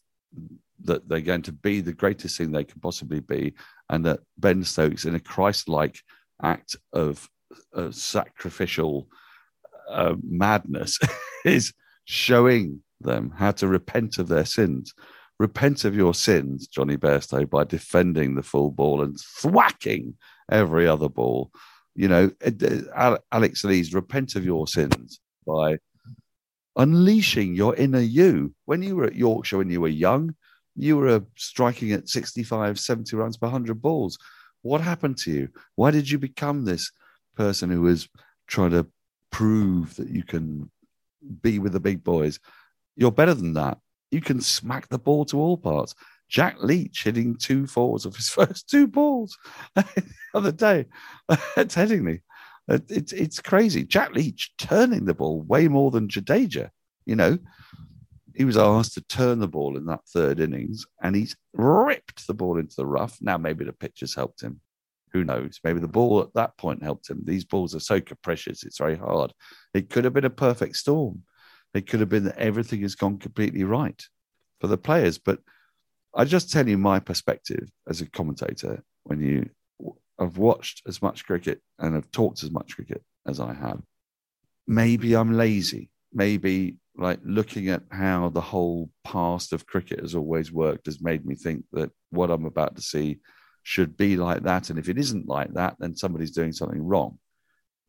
that 0.84 1.08
they're 1.08 1.22
going 1.22 1.42
to 1.42 1.52
be 1.52 1.82
the 1.82 1.94
greatest 1.94 2.38
thing 2.38 2.52
they 2.52 2.64
can 2.64 2.80
possibly 2.80 3.20
be, 3.20 3.54
and 3.90 4.06
that 4.06 4.20
Ben 4.38 4.64
Stokes, 4.64 5.06
in 5.06 5.16
a 5.16 5.20
Christ-like 5.20 6.00
act 6.44 6.76
of 6.94 7.28
uh, 7.74 7.90
sacrificial 7.92 9.08
uh, 9.90 10.16
madness 10.24 11.00
is 11.46 11.74
showing 12.06 12.82
them 13.02 13.32
how 13.36 13.52
to 13.52 13.68
repent 13.68 14.18
of 14.18 14.28
their 14.28 14.46
sins 14.46 14.94
repent 15.40 15.86
of 15.86 15.96
your 15.96 16.14
sins, 16.14 16.68
Jonny 16.68 16.98
Bairstow, 16.98 17.50
by 17.50 17.64
defending 17.64 18.36
the 18.36 18.44
full 18.44 18.72
ball 18.72 19.02
and 19.02 19.18
thwacking 19.18 20.16
every 20.52 20.88
other 20.88 21.10
ball. 21.10 21.52
You 21.96 22.08
know, 22.08 22.32
uh, 22.46 22.52
uh, 22.96 23.18
Alex 23.32 23.64
Lees, 23.64 23.94
repent 23.94 24.36
of 24.36 24.46
your 24.46 24.68
sins 24.68 25.20
by 25.46 25.78
unleashing 26.76 27.56
your 27.56 27.76
inner 27.76 28.00
you. 28.00 28.54
When 28.66 28.82
you 28.82 28.96
were 28.96 29.06
at 29.06 29.16
Yorkshire, 29.16 29.58
when 29.58 29.70
you 29.70 29.82
were 29.82 29.88
young, 29.88 30.36
you 30.76 30.98
were 30.98 31.08
uh, 31.08 31.20
striking 31.36 31.92
at 31.92 32.10
65, 32.10 32.80
70 32.80 33.16
runs 33.16 33.38
per 33.38 33.48
100 33.48 33.82
balls. 33.82 34.18
What 34.62 34.82
happened 34.82 35.18
to 35.20 35.32
you? 35.32 35.50
Why 35.76 35.92
did 35.92 36.10
you 36.10 36.20
become 36.20 36.66
this 36.66 36.92
person 37.36 37.70
who 37.70 37.82
was 37.82 38.08
trying 38.48 38.72
to 38.72 38.88
prove 39.32 39.96
that 39.96 40.10
you 40.10 40.24
can 40.24 40.70
be 41.42 41.60
with 41.60 41.74
the 41.74 41.80
big 41.80 42.04
boys? 42.04 42.40
You're 42.96 43.12
better 43.12 43.34
than 43.34 43.54
that. 43.54 43.78
You 44.12 44.22
can 44.22 44.42
smack 44.42 44.88
the 44.88 45.00
ball 45.00 45.26
to 45.26 45.40
all 45.40 45.58
parts. 45.58 45.94
Jack 46.30 46.62
Leach 46.62 47.04
hitting 47.04 47.36
two 47.36 47.68
fours 47.68 48.06
of 48.06 48.16
his 48.16 48.30
first 48.38 48.70
two 48.70 48.88
balls 48.88 49.38
the 49.76 50.04
other 50.34 50.52
day 50.52 50.86
at 51.30 51.70
Headingley. 51.70 52.22
It's 52.70 53.14
it's 53.14 53.40
crazy. 53.40 53.86
Jack 53.86 54.12
Leach 54.12 54.52
turning 54.58 55.06
the 55.06 55.14
ball 55.14 55.42
way 55.42 55.70
more 55.70 55.90
than 55.90 56.10
Jadeja. 56.10 56.70
You 57.06 57.16
know, 57.16 57.38
he 58.36 58.44
was 58.44 58.58
asked 58.58 58.96
to 58.96 59.02
turn 59.02 59.40
the 59.40 59.48
ball 59.48 59.78
in 59.78 59.86
that 59.86 60.06
third 60.06 60.42
innings, 60.42 60.86
and 61.02 61.16
he's 61.16 61.38
ripped 61.54 62.28
the 62.28 62.34
ball 62.34 62.58
into 62.58 62.76
the 62.76 62.86
rough. 62.86 63.18
Now 63.22 63.38
maybe 63.38 63.64
the 63.64 63.72
pitch 63.72 64.02
has 64.02 64.14
helped 64.14 64.42
him. 64.42 64.60
Who 65.18 65.24
knows? 65.24 65.60
Maybe 65.64 65.80
the 65.80 65.88
ball 65.88 66.22
at 66.22 66.34
that 66.36 66.56
point 66.58 66.84
helped 66.84 67.10
him. 67.10 67.24
These 67.26 67.46
balls 67.46 67.74
are 67.74 67.80
so 67.80 68.00
capricious; 68.00 68.64
it's 68.64 68.78
very 68.78 68.96
hard. 68.96 69.34
It 69.74 69.90
could 69.90 70.04
have 70.04 70.14
been 70.14 70.26
a 70.26 70.30
perfect 70.30 70.76
storm. 70.76 71.24
It 71.74 71.88
could 71.88 72.02
have 72.02 72.10
been 72.10 72.26
that 72.26 72.38
everything 72.38 72.82
has 72.82 72.94
gone 72.94 73.18
completely 73.18 73.64
right 73.64 74.00
for 74.62 74.68
the 74.68 74.78
players. 74.78 75.18
But 75.18 75.40
I 76.16 76.26
just 76.26 76.52
tell 76.52 76.70
you 76.70 76.78
my 76.78 77.00
perspective 77.00 77.68
as 77.90 78.00
a 78.00 78.10
commentator 78.10 78.84
when 79.06 79.20
you 79.20 79.50
have 80.20 80.38
watched 80.38 80.84
as 80.88 81.02
much 81.02 81.26
cricket 81.26 81.62
and 81.80 81.96
have 81.96 82.12
talked 82.12 82.44
as 82.44 82.52
much 82.52 82.76
cricket 82.76 83.02
as 83.26 83.40
I 83.40 83.54
have. 83.56 83.82
Maybe 84.68 85.16
I'm 85.16 85.34
lazy. 85.34 85.90
Maybe 86.14 86.78
like 86.96 87.20
looking 87.24 87.70
at 87.70 87.82
how 87.90 88.30
the 88.30 88.42
whole 88.42 88.92
past 89.04 89.52
of 89.52 89.66
cricket 89.66 90.00
has 90.00 90.14
always 90.14 90.52
worked 90.52 90.86
has 90.86 91.02
made 91.02 91.26
me 91.26 91.34
think 91.34 91.66
that 91.72 91.90
what 92.12 92.30
I'm 92.30 92.46
about 92.46 92.76
to 92.76 92.84
see 92.84 93.20
should 93.68 93.98
be 93.98 94.16
like 94.16 94.44
that. 94.44 94.70
And 94.70 94.80
if 94.80 94.88
it 94.88 94.98
isn't 94.98 95.28
like 95.28 95.54
that, 95.56 95.76
then 95.78 95.94
somebody's 95.94 96.32
doing 96.32 96.54
something 96.54 96.82
wrong. 96.82 97.20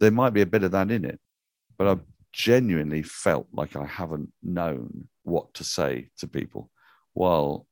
There 0.00 0.11
might 0.11 0.35
be 0.35 0.40
a 0.40 0.47
bit 0.47 0.64
of 0.64 0.73
that 0.73 0.90
in 0.90 1.04
it, 1.04 1.20
but 1.76 1.87
I've 1.87 2.02
genuinely 2.32 3.02
felt 3.02 3.47
like 3.52 3.76
I 3.76 3.87
haven't 3.87 4.32
known 4.42 5.06
what 5.23 5.54
to 5.54 5.62
say 5.62 6.08
to 6.18 6.26
people 6.26 6.68
while 7.12 7.68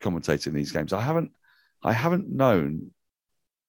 commentating 0.00 0.52
these 0.52 0.72
games. 0.72 0.92
I 0.92 1.00
haven't, 1.00 1.30
I 1.80 1.92
haven't 1.92 2.28
known. 2.28 2.90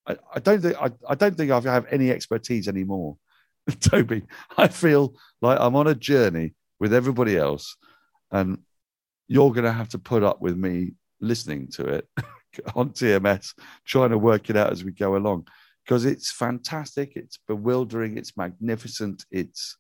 I, 0.07 0.17
I 0.33 0.39
don't 0.39 0.63
think 0.63 0.75
I, 0.81 0.89
I 1.07 1.13
don't 1.13 1.37
think 1.37 1.51
I 1.51 1.59
have 1.61 1.85
any 1.91 2.09
expertise 2.09 2.67
anymore. 2.67 3.17
Toby, 3.81 4.23
I 4.57 4.67
feel 4.67 5.13
like 5.43 5.59
I'm 5.61 5.75
on 5.75 5.85
a 5.85 5.93
journey 5.93 6.55
with 6.79 6.91
everybody 6.91 7.37
else, 7.37 7.77
and 8.31 8.57
you're 9.27 9.53
going 9.53 9.65
to 9.65 9.71
have 9.71 9.89
to 9.89 9.99
put 9.99 10.23
up 10.23 10.41
with 10.41 10.57
me 10.57 10.93
listening 11.21 11.67
to 11.67 11.85
it 11.85 12.09
on 12.75 12.91
TMS, 12.91 13.53
trying 13.85 14.09
to 14.09 14.17
work 14.17 14.49
it 14.49 14.57
out 14.57 14.71
as 14.71 14.83
we 14.83 14.91
go 14.91 15.15
along 15.15 15.47
because 15.89 16.05
it's 16.05 16.31
fantastic, 16.31 17.13
it's 17.15 17.39
bewildering, 17.47 18.15
it's 18.17 18.37
magnificent, 18.37 19.25
it's 19.31 19.75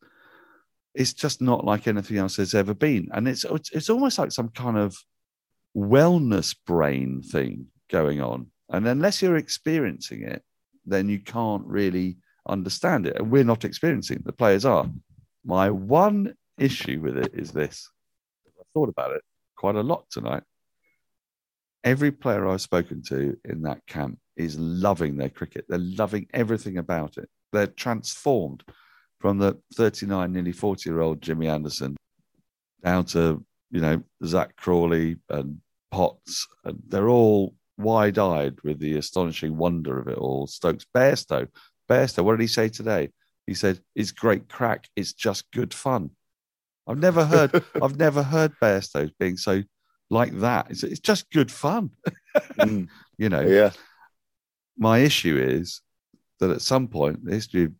it's 0.95 1.13
just 1.13 1.39
not 1.39 1.63
like 1.63 1.87
anything 1.87 2.17
else 2.17 2.35
there's 2.35 2.55
ever 2.55 2.73
been, 2.73 3.09
and 3.13 3.27
it's 3.27 3.43
it's, 3.45 3.71
it's 3.71 3.89
almost 3.91 4.17
like 4.17 4.31
some 4.31 4.49
kind 4.49 4.75
of 4.77 4.97
wellness 5.77 6.55
brain 6.65 7.21
thing 7.21 7.67
going 7.91 8.21
on, 8.21 8.47
and 8.69 8.87
unless 8.87 9.21
you're 9.21 9.37
experiencing 9.37 10.23
it, 10.23 10.41
then 10.83 11.09
you 11.09 11.19
can't 11.19 11.65
really 11.67 12.17
understand 12.47 13.05
it, 13.05 13.17
and 13.17 13.29
we're 13.29 13.43
not 13.43 13.63
experiencing 13.63 14.17
it. 14.17 14.25
The 14.25 14.33
players 14.33 14.65
are. 14.65 14.89
My 15.45 15.69
one 15.69 16.33
issue 16.57 17.01
with 17.01 17.17
it 17.17 17.33
is 17.33 17.51
this. 17.51 17.87
I 18.59 18.63
thought 18.73 18.89
about 18.89 19.11
it 19.11 19.21
quite 19.55 19.75
a 19.75 19.83
lot 19.83 20.05
tonight. 20.09 20.43
Every 21.83 22.11
player 22.11 22.47
I've 22.47 22.61
spoken 22.61 23.01
to 23.03 23.37
in 23.45 23.61
that 23.63 23.85
camp 23.87 24.19
is 24.35 24.57
loving 24.59 25.17
their 25.17 25.29
cricket. 25.29 25.65
They're 25.69 25.79
loving 25.79 26.27
everything 26.33 26.77
about 26.77 27.17
it. 27.17 27.29
They're 27.51 27.67
transformed 27.67 28.63
from 29.19 29.37
the 29.37 29.57
39, 29.75 30.31
nearly 30.31 30.51
40 30.51 30.89
year 30.89 31.01
old 31.01 31.21
Jimmy 31.21 31.47
Anderson 31.47 31.95
down 32.83 33.05
to, 33.05 33.43
you 33.71 33.81
know, 33.81 34.01
Zak 34.25 34.55
Crawley 34.55 35.17
and 35.29 35.59
Potts. 35.91 36.47
And 36.63 36.81
they're 36.87 37.09
all 37.09 37.55
wide 37.77 38.19
eyed 38.19 38.57
with 38.63 38.79
the 38.79 38.97
astonishing 38.97 39.57
wonder 39.57 39.99
of 39.99 40.07
it 40.07 40.17
all. 40.17 40.47
Stokes 40.47 40.85
Bairstow. 40.95 41.47
Bairstow, 41.89 42.23
what 42.23 42.33
did 42.33 42.41
he 42.41 42.47
say 42.47 42.69
today? 42.69 43.09
He 43.47 43.53
said, 43.53 43.79
It's 43.95 44.11
great 44.11 44.47
crack. 44.47 44.87
It's 44.95 45.13
just 45.13 45.49
good 45.51 45.73
fun. 45.73 46.11
I've 46.87 46.99
never 46.99 47.25
heard 47.25 47.63
I've 47.81 47.97
never 47.97 48.23
heard 48.23 48.53
Bairstows 48.61 49.11
being 49.19 49.37
so 49.37 49.63
like 50.09 50.37
that. 50.39 50.67
It's, 50.69 50.83
it's 50.83 50.99
just 50.99 51.29
good 51.31 51.51
fun. 51.51 51.91
mm. 52.35 52.87
You 53.17 53.27
know. 53.27 53.41
Yeah. 53.41 53.71
My 54.77 54.99
issue 54.99 55.37
is 55.37 55.81
that 56.39 56.51
at 56.51 56.61
some 56.61 56.87
point 56.87 57.25
the 57.25 57.33
history 57.33 57.65
of 57.65 57.73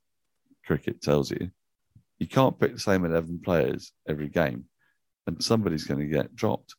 cricket 0.65 1.01
tells 1.01 1.31
you 1.31 1.49
you 2.17 2.27
can't 2.27 2.59
pick 2.59 2.73
the 2.73 2.79
same 2.79 3.05
eleven 3.05 3.39
players 3.41 3.93
every 4.05 4.27
game, 4.27 4.65
and 5.25 5.41
somebody's 5.41 5.85
going 5.85 6.01
to 6.01 6.07
get 6.07 6.35
dropped. 6.35 6.75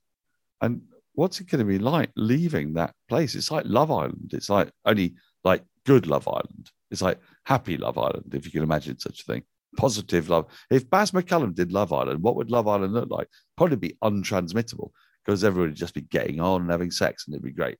And 0.60 0.82
what's 1.14 1.40
it 1.40 1.48
going 1.48 1.60
to 1.60 1.64
be 1.64 1.78
like 1.78 2.10
leaving 2.16 2.74
that 2.74 2.94
place? 3.08 3.34
It's 3.34 3.50
like 3.50 3.64
Love 3.64 3.90
Island. 3.90 4.32
It's 4.34 4.50
like 4.50 4.70
only 4.84 5.14
like 5.42 5.64
good 5.86 6.06
Love 6.06 6.28
Island. 6.28 6.70
It's 6.90 7.00
like 7.00 7.18
happy 7.46 7.78
Love 7.78 7.96
Island, 7.96 8.34
if 8.34 8.44
you 8.44 8.50
can 8.50 8.62
imagine 8.62 8.98
such 8.98 9.22
a 9.22 9.24
thing 9.24 9.44
positive 9.76 10.28
love. 10.28 10.46
If 10.68 10.90
Baz 10.90 11.12
McCullum 11.12 11.54
did 11.54 11.72
Love 11.72 11.92
Island, 11.92 12.22
what 12.22 12.36
would 12.36 12.50
Love 12.50 12.68
Island 12.68 12.92
look 12.92 13.08
like? 13.08 13.28
Probably 13.56 13.76
be 13.76 13.96
untransmittable 14.02 14.90
because 15.24 15.44
everybody 15.44 15.70
would 15.70 15.78
just 15.78 15.94
be 15.94 16.02
getting 16.02 16.40
on 16.40 16.62
and 16.62 16.70
having 16.70 16.90
sex 16.90 17.26
and 17.26 17.34
it'd 17.34 17.44
be 17.44 17.52
great. 17.52 17.78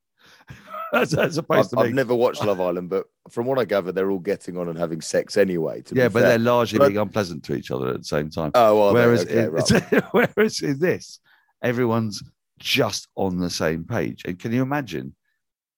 as, 0.93 1.15
as, 1.15 1.39
opposed 1.39 1.75
I've, 1.75 1.85
to 1.85 1.89
I've 1.89 1.95
never 1.95 2.15
watched 2.15 2.45
Love 2.45 2.61
Island, 2.61 2.91
but 2.91 3.07
from 3.31 3.47
what 3.47 3.59
I 3.59 3.65
gather, 3.65 3.93
they're 3.93 4.11
all 4.11 4.19
getting 4.19 4.57
on 4.57 4.69
and 4.69 4.79
having 4.79 5.01
sex 5.01 5.37
anyway. 5.37 5.83
yeah, 5.93 6.09
but 6.09 6.21
fair. 6.21 6.31
they're 6.31 6.39
largely 6.39 6.79
but... 6.79 6.89
being 6.89 6.99
unpleasant 6.99 7.45
to 7.45 7.55
each 7.55 7.71
other 7.71 7.89
at 7.89 7.99
the 7.99 8.05
same 8.05 8.31
time. 8.31 8.51
Oh, 8.55 8.79
well, 8.79 8.93
whereas, 8.93 9.25
okay, 9.25 9.49
right. 9.49 10.03
whereas 10.35 10.61
in 10.61 10.79
this, 10.79 11.21
everyone's 11.63 12.23
just 12.59 13.09
on 13.17 13.39
the 13.39 13.51
same 13.51 13.85
page. 13.85 14.25
And 14.25 14.39
can 14.39 14.53
you 14.53 14.63
imagine 14.63 15.15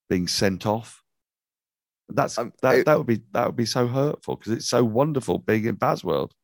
being 0.09 0.28
sent 0.28 0.66
off 0.66 1.02
that's 2.14 2.38
um, 2.38 2.52
that, 2.62 2.76
it, 2.76 2.87
that 2.87 2.99
would 2.99 3.07
be 3.07 3.21
that 3.33 3.47
would 3.47 3.57
be 3.57 3.66
so 3.66 3.87
hurtful 3.87 4.37
because 4.37 4.52
it's 4.52 4.69
so 4.69 4.85
wonderful 4.85 5.38
being 5.38 5.64
in 5.66 5.75
Baz 5.75 6.04
world. 6.04 6.35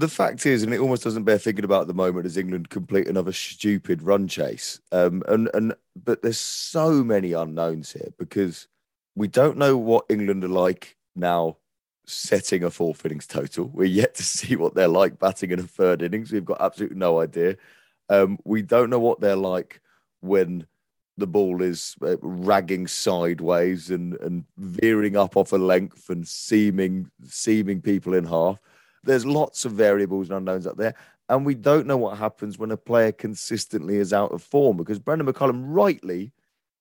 The 0.00 0.08
fact 0.08 0.46
is, 0.46 0.62
and 0.62 0.72
it 0.72 0.80
almost 0.80 1.04
doesn't 1.04 1.24
bear 1.24 1.36
thinking 1.36 1.66
about 1.66 1.82
at 1.82 1.86
the 1.86 1.92
moment 1.92 2.24
as 2.24 2.38
England 2.38 2.70
complete 2.70 3.06
another 3.06 3.32
stupid 3.32 4.02
run 4.02 4.28
chase. 4.28 4.80
Um, 4.92 5.22
and 5.28 5.50
and 5.52 5.74
but 5.94 6.22
there's 6.22 6.40
so 6.40 7.04
many 7.04 7.34
unknowns 7.34 7.92
here 7.92 8.08
because 8.18 8.66
we 9.14 9.28
don't 9.28 9.58
know 9.58 9.76
what 9.76 10.06
England 10.08 10.42
are 10.42 10.48
like 10.48 10.96
now 11.14 11.58
setting 12.06 12.64
a 12.64 12.70
fourth 12.70 13.04
innings 13.04 13.26
total. 13.26 13.66
We're 13.74 13.84
yet 13.84 14.14
to 14.14 14.22
see 14.22 14.56
what 14.56 14.74
they're 14.74 14.88
like 14.88 15.18
batting 15.18 15.50
in 15.50 15.58
a 15.58 15.64
third 15.64 16.00
innings. 16.00 16.32
We've 16.32 16.46
got 16.46 16.62
absolutely 16.62 16.96
no 16.96 17.20
idea. 17.20 17.58
Um, 18.08 18.38
we 18.42 18.62
don't 18.62 18.88
know 18.88 18.98
what 18.98 19.20
they're 19.20 19.36
like 19.36 19.82
when 20.20 20.66
the 21.18 21.26
ball 21.26 21.60
is 21.60 21.94
uh, 22.00 22.16
ragging 22.22 22.86
sideways 22.86 23.90
and, 23.90 24.14
and 24.22 24.44
veering 24.56 25.16
up 25.18 25.36
off 25.36 25.52
a 25.52 25.58
length 25.58 26.08
and 26.08 26.26
seaming 26.26 27.10
seaming 27.28 27.82
people 27.82 28.14
in 28.14 28.24
half. 28.24 28.58
There's 29.02 29.26
lots 29.26 29.64
of 29.64 29.72
variables 29.72 30.28
and 30.28 30.38
unknowns 30.38 30.66
up 30.66 30.76
there. 30.76 30.94
And 31.28 31.46
we 31.46 31.54
don't 31.54 31.86
know 31.86 31.96
what 31.96 32.18
happens 32.18 32.58
when 32.58 32.72
a 32.72 32.76
player 32.76 33.12
consistently 33.12 33.96
is 33.96 34.12
out 34.12 34.32
of 34.32 34.42
form 34.42 34.76
because 34.76 34.98
Brendon 34.98 35.26
McCullum, 35.26 35.62
rightly, 35.66 36.32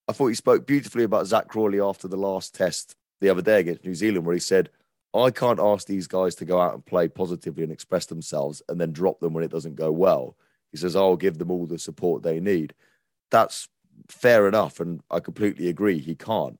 I 0.07 0.11
thought 0.11 0.27
he 0.27 0.35
spoke 0.35 0.65
beautifully 0.65 1.03
about 1.03 1.27
Zak 1.27 1.47
Crawley 1.47 1.79
after 1.79 2.07
the 2.07 2.17
last 2.17 2.55
test 2.55 2.95
the 3.21 3.29
other 3.29 3.43
day 3.43 3.59
against 3.59 3.85
New 3.85 3.93
Zealand, 3.93 4.25
where 4.25 4.33
he 4.33 4.39
said, 4.39 4.69
I 5.13 5.31
can't 5.31 5.59
ask 5.59 5.87
these 5.87 6.07
guys 6.07 6.35
to 6.35 6.45
go 6.45 6.59
out 6.59 6.73
and 6.73 6.85
play 6.85 7.07
positively 7.07 7.63
and 7.63 7.71
express 7.71 8.07
themselves 8.07 8.61
and 8.69 8.79
then 8.79 8.91
drop 8.91 9.19
them 9.19 9.33
when 9.33 9.43
it 9.43 9.51
doesn't 9.51 9.75
go 9.75 9.91
well. 9.91 10.35
He 10.71 10.77
says, 10.77 10.95
I'll 10.95 11.15
give 11.15 11.37
them 11.37 11.51
all 11.51 11.65
the 11.65 11.79
support 11.79 12.23
they 12.23 12.39
need. 12.39 12.73
That's 13.31 13.67
fair 14.07 14.47
enough. 14.47 14.79
And 14.79 15.01
I 15.09 15.19
completely 15.19 15.67
agree. 15.67 15.99
He 15.99 16.15
can't. 16.15 16.59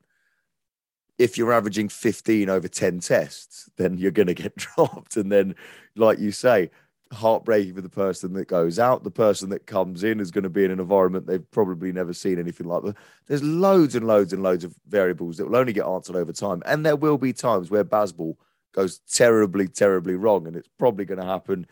If 1.20 1.38
you're 1.38 1.54
averaging 1.54 1.90
15 1.90 2.50
over 2.50 2.68
10 2.68 3.00
tests, 3.00 3.70
then 3.78 3.98
you're 3.98 4.12
going 4.12 4.28
to 4.28 4.34
get 4.34 4.56
dropped. 4.76 5.18
And 5.18 5.32
then, 5.32 5.56
like 5.96 6.18
you 6.18 6.32
say, 6.32 6.72
heartbreaking 7.12 7.76
for 7.76 7.82
the 7.82 7.90
person 7.90 8.34
that 8.34 8.48
goes 8.48 8.80
out. 8.80 9.04
The 9.04 9.12
person 9.12 9.50
that 9.50 9.68
comes 9.68 10.04
in 10.04 10.20
is 10.20 10.32
going 10.32 10.44
to 10.44 10.50
be 10.50 10.64
in 10.64 10.72
an 10.72 10.80
environment 10.80 11.28
they've 11.28 11.52
probably 11.52 11.92
never 11.92 12.14
seen 12.14 12.40
anything 12.40 12.68
like 12.68 12.84
that. 12.84 12.96
There's 13.28 13.44
loads 13.44 13.96
and 13.96 14.08
loads 14.08 14.34
and 14.34 14.42
loads 14.42 14.64
of 14.64 14.76
variables 14.88 15.38
that 15.38 15.48
will 15.48 15.58
only 15.58 15.74
get 15.74 15.86
answered 15.86 16.16
over 16.16 16.32
time. 16.32 16.64
And 16.66 16.86
there 16.86 16.96
will 16.96 17.18
be 17.18 17.34
times 17.34 17.70
where 17.70 17.84
Bazball 17.84 18.36
goes 18.74 19.00
terribly, 19.12 19.68
terribly 19.68 20.16
wrong. 20.16 20.48
And 20.48 20.56
it's 20.56 20.70
probably 20.78 21.06
going 21.06 21.20
to 21.20 21.26
happen 21.26 21.68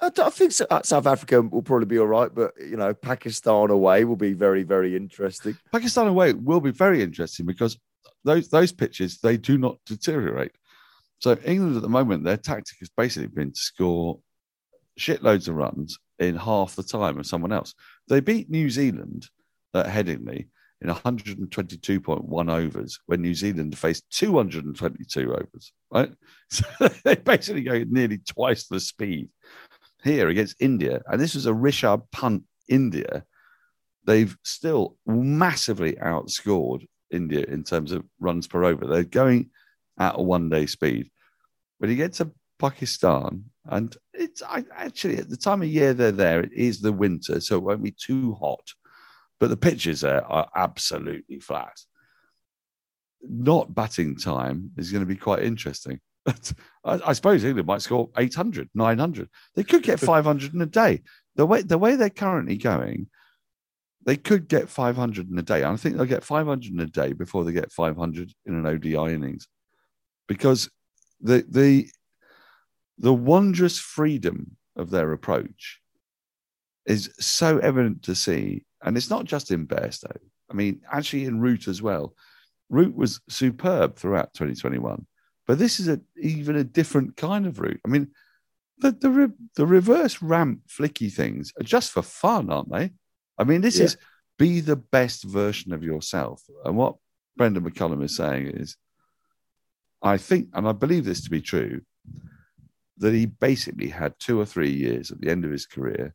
I, 0.00 0.10
I 0.22 0.30
think 0.30 0.52
South 0.52 1.06
Africa 1.06 1.42
will 1.42 1.62
probably 1.62 1.86
be 1.86 1.98
all 1.98 2.06
right, 2.06 2.34
but 2.34 2.54
you 2.58 2.76
know, 2.76 2.94
Pakistan 2.94 3.70
away 3.70 4.04
will 4.04 4.16
be 4.16 4.32
very, 4.32 4.62
very 4.62 4.96
interesting. 4.96 5.56
Pakistan 5.72 6.06
away 6.06 6.32
will 6.32 6.60
be 6.60 6.70
very 6.70 7.02
interesting 7.02 7.46
because 7.46 7.78
those 8.24 8.48
those 8.48 8.72
pitches 8.72 9.18
they 9.18 9.36
do 9.36 9.58
not 9.58 9.78
deteriorate. 9.86 10.52
So 11.20 11.36
England 11.44 11.76
at 11.76 11.82
the 11.82 11.88
moment, 11.88 12.24
their 12.24 12.36
tactic 12.36 12.78
has 12.80 12.90
basically 12.96 13.28
been 13.28 13.52
to 13.52 13.60
score 13.60 14.20
shitloads 14.98 15.48
of 15.48 15.54
runs 15.54 15.98
in 16.18 16.36
half 16.36 16.76
the 16.76 16.82
time 16.82 17.18
of 17.18 17.26
someone 17.26 17.52
else. 17.52 17.74
They 18.08 18.20
beat 18.20 18.50
New 18.50 18.70
Zealand 18.70 19.28
uh, 19.74 19.80
at 19.80 20.06
Headingley 20.06 20.48
in 20.82 20.88
122.1 20.88 22.50
overs 22.50 22.98
when 23.06 23.20
New 23.20 23.34
Zealand 23.34 23.76
faced 23.76 24.04
222 24.10 25.32
overs, 25.32 25.72
right? 25.90 26.12
So 26.50 26.64
they 27.04 27.16
basically 27.16 27.62
go 27.62 27.84
nearly 27.88 28.18
twice 28.18 28.66
the 28.66 28.80
speed 28.80 29.28
here 30.02 30.28
against 30.28 30.60
India. 30.60 31.00
And 31.06 31.20
this 31.20 31.34
was 31.34 31.46
a 31.46 31.52
Rishabh 31.52 32.02
Pant 32.10 32.44
India. 32.68 33.24
They've 34.04 34.36
still 34.42 34.96
massively 35.06 35.92
outscored 35.92 36.86
India 37.10 37.44
in 37.46 37.64
terms 37.64 37.92
of 37.92 38.04
runs 38.18 38.46
per 38.46 38.64
over. 38.64 38.86
They're 38.86 39.04
going 39.04 39.50
at 39.98 40.18
a 40.18 40.22
one 40.22 40.48
day 40.48 40.66
speed. 40.66 41.10
When 41.78 41.90
you 41.90 41.96
get 41.96 42.14
to 42.14 42.30
Pakistan, 42.58 43.44
and 43.64 43.96
it's 44.12 44.42
I, 44.42 44.64
actually 44.74 45.16
at 45.18 45.28
the 45.28 45.36
time 45.36 45.62
of 45.62 45.68
year 45.68 45.94
they're 45.94 46.12
there, 46.12 46.40
it 46.40 46.52
is 46.52 46.80
the 46.80 46.92
winter, 46.92 47.40
so 47.40 47.56
it 47.56 47.62
won't 47.62 47.82
be 47.82 47.92
too 47.92 48.34
hot. 48.34 48.72
But 49.38 49.50
the 49.50 49.56
pitches 49.56 50.02
there 50.02 50.24
are 50.24 50.48
absolutely 50.54 51.40
flat. 51.40 51.78
Not 53.22 53.74
batting 53.74 54.16
time 54.16 54.70
is 54.76 54.92
going 54.92 55.02
to 55.02 55.06
be 55.06 55.16
quite 55.16 55.42
interesting. 55.42 56.00
I, 56.26 57.00
I, 57.06 57.12
suppose 57.14 57.44
England 57.44 57.66
might 57.66 57.82
score 57.82 58.10
800, 58.16 58.68
900. 58.74 59.28
They 59.54 59.64
could 59.64 59.82
get 59.82 60.00
500 60.00 60.54
in 60.54 60.60
a 60.60 60.66
day. 60.66 61.02
The 61.36 61.46
way 61.46 61.62
the 61.62 61.78
way 61.78 61.96
they're 61.96 62.10
currently 62.10 62.56
going, 62.56 63.08
they 64.04 64.16
could 64.16 64.48
get 64.48 64.68
500 64.68 65.30
in 65.30 65.38
a 65.38 65.42
day. 65.42 65.64
I 65.64 65.76
think 65.76 65.96
they'll 65.96 66.06
get 66.06 66.24
500 66.24 66.72
in 66.72 66.80
a 66.80 66.86
day 66.86 67.12
before 67.12 67.44
they 67.44 67.52
get 67.52 67.72
500 67.72 68.32
in 68.46 68.54
an 68.54 68.66
ODI 68.66 69.14
innings, 69.14 69.48
because 70.26 70.70
the 71.20 71.44
the 71.48 71.88
the 72.98 73.12
wondrous 73.12 73.78
freedom 73.78 74.56
of 74.76 74.90
their 74.90 75.12
approach 75.12 75.80
is 76.86 77.12
so 77.18 77.58
evident 77.58 78.02
to 78.04 78.14
see, 78.14 78.64
and 78.82 78.96
it's 78.96 79.10
not 79.10 79.24
just 79.24 79.50
in 79.50 79.66
Bairstow. 79.66 80.16
I 80.50 80.54
mean, 80.54 80.80
actually 80.90 81.26
in 81.26 81.40
Root 81.40 81.68
as 81.68 81.80
well. 81.80 82.14
Root 82.68 82.94
was 82.94 83.20
superb 83.28 83.96
throughout 83.96 84.32
2021, 84.34 85.06
but 85.46 85.58
this 85.58 85.80
is 85.80 85.88
a 85.88 86.00
even 86.16 86.56
a 86.56 86.64
different 86.64 87.16
kind 87.16 87.46
of 87.46 87.60
Root. 87.60 87.80
I 87.84 87.88
mean, 87.88 88.08
the 88.78 88.92
the, 88.92 89.10
re, 89.10 89.28
the 89.56 89.66
reverse 89.66 90.22
ramp 90.22 90.62
flicky 90.68 91.12
things 91.12 91.52
are 91.60 91.64
just 91.64 91.90
for 91.92 92.02
fun, 92.02 92.50
aren't 92.50 92.72
they? 92.72 92.92
I 93.40 93.44
mean, 93.44 93.62
this 93.62 93.78
yeah. 93.78 93.84
is 93.84 93.96
be 94.38 94.60
the 94.60 94.76
best 94.76 95.24
version 95.24 95.72
of 95.72 95.82
yourself. 95.82 96.42
And 96.64 96.76
what 96.76 96.96
Brendon 97.36 97.64
McCullum 97.64 98.04
is 98.04 98.14
saying 98.14 98.48
is, 98.48 98.76
I 100.02 100.18
think, 100.18 100.48
and 100.52 100.68
I 100.68 100.72
believe 100.72 101.06
this 101.06 101.24
to 101.24 101.30
be 101.30 101.40
true, 101.40 101.80
that 102.98 103.14
he 103.14 103.24
basically 103.24 103.88
had 103.88 104.14
two 104.18 104.38
or 104.38 104.44
three 104.44 104.70
years 104.70 105.10
at 105.10 105.20
the 105.20 105.30
end 105.30 105.46
of 105.46 105.50
his 105.50 105.64
career 105.64 106.14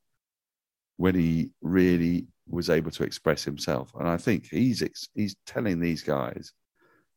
when 0.97 1.15
he 1.15 1.49
really 1.61 2.27
was 2.47 2.69
able 2.69 2.91
to 2.91 3.03
express 3.03 3.43
himself. 3.43 3.91
And 3.99 4.07
I 4.07 4.17
think 4.17 4.47
he's 4.47 4.83
he's 5.15 5.35
telling 5.47 5.79
these 5.79 6.03
guys, 6.03 6.53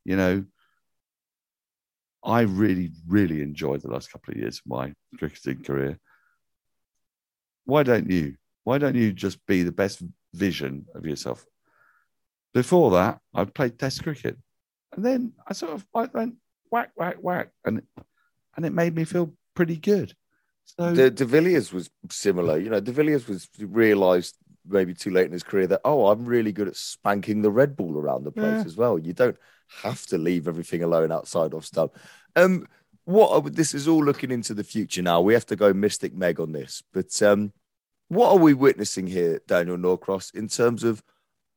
you 0.06 0.16
know, 0.16 0.44
I 2.24 2.40
really, 2.40 2.92
really 3.06 3.42
enjoyed 3.42 3.82
the 3.82 3.90
last 3.90 4.10
couple 4.10 4.32
of 4.32 4.40
years 4.40 4.60
of 4.64 4.70
my 4.70 4.94
cricketing 5.18 5.62
career. 5.62 5.98
Why 7.64 7.82
don't 7.82 8.10
you? 8.10 8.36
Why 8.64 8.78
don't 8.78 8.94
you 8.94 9.12
just 9.12 9.44
be 9.46 9.62
the 9.62 9.72
best 9.72 10.02
vision 10.34 10.86
of 10.94 11.06
yourself? 11.06 11.46
Before 12.54 12.92
that, 12.92 13.20
I 13.34 13.44
played 13.44 13.78
Test 13.78 14.02
cricket, 14.02 14.36
and 14.94 15.04
then 15.04 15.32
I 15.46 15.52
sort 15.52 15.72
of 15.72 15.86
I 15.94 16.08
went 16.12 16.36
whack, 16.70 16.90
whack, 16.96 17.16
whack, 17.20 17.50
and 17.64 17.82
and 18.56 18.66
it 18.66 18.72
made 18.72 18.94
me 18.94 19.04
feel 19.04 19.32
pretty 19.54 19.76
good. 19.76 20.14
So 20.64 20.94
De, 20.94 21.10
De 21.10 21.24
Villiers 21.24 21.72
was 21.72 21.90
similar. 22.10 22.58
You 22.58 22.70
know, 22.70 22.80
De 22.80 22.92
Villiers 22.92 23.26
was 23.26 23.48
realised 23.58 24.36
maybe 24.66 24.94
too 24.94 25.10
late 25.10 25.26
in 25.26 25.32
his 25.32 25.42
career 25.42 25.66
that 25.66 25.80
oh, 25.84 26.08
I'm 26.08 26.26
really 26.26 26.52
good 26.52 26.68
at 26.68 26.76
spanking 26.76 27.42
the 27.42 27.50
red 27.50 27.76
ball 27.76 27.96
around 27.96 28.24
the 28.24 28.32
place 28.32 28.60
yeah. 28.60 28.64
as 28.64 28.76
well. 28.76 28.98
You 28.98 29.12
don't 29.12 29.36
have 29.82 30.04
to 30.06 30.18
leave 30.18 30.48
everything 30.48 30.82
alone 30.82 31.12
outside 31.12 31.54
of 31.54 31.64
stump. 31.64 31.96
Um, 32.36 32.66
what 33.04 33.30
are, 33.30 33.48
this 33.48 33.72
is 33.74 33.88
all 33.88 34.04
looking 34.04 34.30
into 34.30 34.52
the 34.52 34.64
future 34.64 35.02
now. 35.02 35.20
We 35.20 35.34
have 35.34 35.46
to 35.46 35.56
go 35.56 35.72
Mystic 35.72 36.14
Meg 36.14 36.40
on 36.40 36.52
this, 36.52 36.82
but 36.92 37.22
um, 37.22 37.52
what 38.08 38.30
are 38.30 38.38
we 38.38 38.54
witnessing 38.54 39.06
here, 39.06 39.40
Daniel 39.46 39.76
Norcross, 39.76 40.34
in 40.34 40.48
terms 40.48 40.82
of 40.82 41.02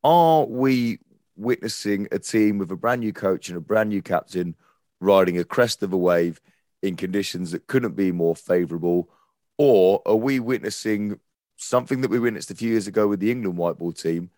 are 0.04 0.44
we 0.44 0.98
witnessing 1.36 2.08
a 2.12 2.18
team 2.18 2.58
with 2.58 2.70
a 2.70 2.76
brand 2.76 3.00
new 3.00 3.12
coach 3.12 3.48
and 3.48 3.56
a 3.56 3.60
brand 3.60 3.88
new 3.88 4.02
captain 4.02 4.54
riding 5.00 5.38
a 5.38 5.44
crest 5.44 5.82
of 5.82 5.92
a 5.92 5.96
wave 5.96 6.40
in 6.82 6.96
conditions 6.96 7.52
that 7.52 7.66
couldn't 7.66 7.96
be 7.96 8.12
more 8.12 8.36
favourable? 8.36 9.08
Or 9.56 10.02
are 10.04 10.16
we 10.16 10.40
witnessing 10.40 11.18
something 11.56 12.00
that 12.02 12.10
we 12.10 12.18
witnessed 12.18 12.50
a 12.50 12.54
few 12.54 12.70
years 12.70 12.86
ago 12.86 13.08
with 13.08 13.20
the 13.20 13.30
England 13.30 13.56
white 13.56 13.78
ball 13.78 13.92
team, 13.92 14.30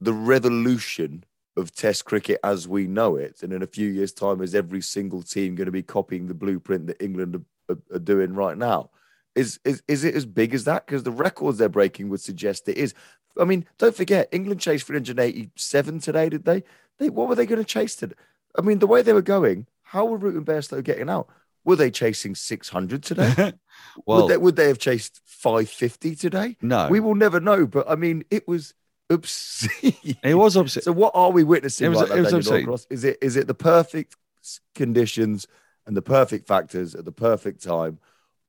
the 0.00 0.12
revolution 0.12 1.24
of 1.56 1.74
Test 1.74 2.04
cricket 2.06 2.40
as 2.42 2.66
we 2.66 2.86
know 2.86 3.16
it? 3.16 3.42
And 3.42 3.52
in 3.52 3.62
a 3.62 3.66
few 3.66 3.88
years' 3.88 4.12
time, 4.12 4.40
is 4.40 4.54
every 4.54 4.80
single 4.80 5.22
team 5.22 5.54
going 5.54 5.66
to 5.66 5.72
be 5.72 5.82
copying 5.82 6.26
the 6.26 6.34
blueprint 6.34 6.88
that 6.88 7.02
England 7.02 7.36
are, 7.36 7.74
are, 7.74 7.96
are 7.96 8.00
doing 8.00 8.34
right 8.34 8.58
now? 8.58 8.90
Is, 9.34 9.58
is, 9.64 9.82
is 9.88 10.04
it 10.04 10.14
as 10.14 10.26
big 10.26 10.54
as 10.54 10.64
that? 10.64 10.86
Because 10.86 11.02
the 11.02 11.10
records 11.10 11.58
they're 11.58 11.68
breaking 11.68 12.08
would 12.10 12.20
suggest 12.20 12.68
it 12.68 12.76
is. 12.76 12.94
I 13.38 13.44
mean, 13.44 13.66
don't 13.78 13.96
forget, 13.96 14.28
England 14.30 14.60
chased 14.60 14.86
387 14.86 16.00
today, 16.00 16.28
did 16.28 16.44
they? 16.44 16.64
they 16.98 17.08
what 17.08 17.28
were 17.28 17.34
they 17.34 17.46
going 17.46 17.60
to 17.60 17.64
chase 17.64 17.96
today? 17.96 18.14
I 18.58 18.60
mean, 18.60 18.78
the 18.78 18.86
way 18.86 19.00
they 19.00 19.14
were 19.14 19.22
going, 19.22 19.66
how 19.82 20.04
were 20.04 20.18
Root 20.18 20.36
and 20.36 20.44
Bairstow 20.46 20.84
getting 20.84 21.08
out? 21.08 21.28
Were 21.64 21.76
they 21.76 21.90
chasing 21.90 22.34
600 22.34 23.02
today? 23.02 23.54
well, 24.06 24.22
would 24.22 24.30
they, 24.30 24.36
would 24.36 24.56
they 24.56 24.66
have 24.66 24.78
chased 24.78 25.20
550 25.24 26.16
today? 26.16 26.56
No. 26.60 26.88
We 26.88 27.00
will 27.00 27.14
never 27.14 27.40
know. 27.40 27.66
But 27.66 27.88
I 27.88 27.94
mean, 27.94 28.24
it 28.30 28.46
was 28.48 28.74
obscene. 29.08 30.16
It 30.22 30.34
was 30.34 30.56
obscene. 30.56 30.82
So 30.82 30.92
what 30.92 31.12
are 31.14 31.30
we 31.30 31.44
witnessing? 31.44 31.86
It 31.86 31.88
was, 31.90 32.10
right 32.10 32.18
it 32.18 32.22
was 32.22 32.32
obscene. 32.32 32.68
Is 32.90 33.04
it 33.04 33.18
is 33.22 33.36
it 33.36 33.46
the 33.46 33.54
perfect 33.54 34.16
conditions 34.74 35.46
and 35.86 35.96
the 35.96 36.02
perfect 36.02 36.46
factors 36.46 36.94
at 36.94 37.04
the 37.04 37.12
perfect 37.12 37.62
time, 37.62 37.98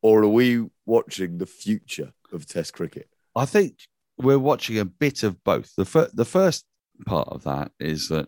or 0.04 0.22
are 0.22 0.28
we 0.28 0.68
watching 0.86 1.40
the 1.40 1.48
future 1.48 2.14
of 2.32 2.46
Test 2.46 2.74
cricket? 2.74 3.10
I 3.36 3.46
think 3.46 3.80
we're 4.18 4.38
watching 4.38 4.78
a 4.78 4.86
bit 4.86 5.24
of 5.24 5.44
both. 5.44 5.74
The 5.76 5.86
fir- 5.86 6.12
the 6.14 6.26
first 6.26 6.66
part 7.08 7.30
of 7.30 7.44
that 7.46 7.72
is 7.80 8.10
that 8.10 8.28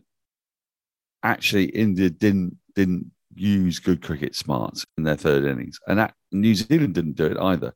actually 1.22 1.66
India 1.66 2.10
didn't 2.10 2.58
didn't 2.74 3.12
use 3.36 3.80
good 3.80 4.02
cricket 4.02 4.36
smarts 4.36 4.86
in 4.98 5.04
their 5.04 5.18
third 5.18 5.44
innings. 5.44 5.80
And 5.88 6.00
that, 6.00 6.14
New 6.32 6.56
Zealand 6.56 6.96
didn't 6.96 7.18
do 7.18 7.26
it 7.26 7.38
either. 7.38 7.74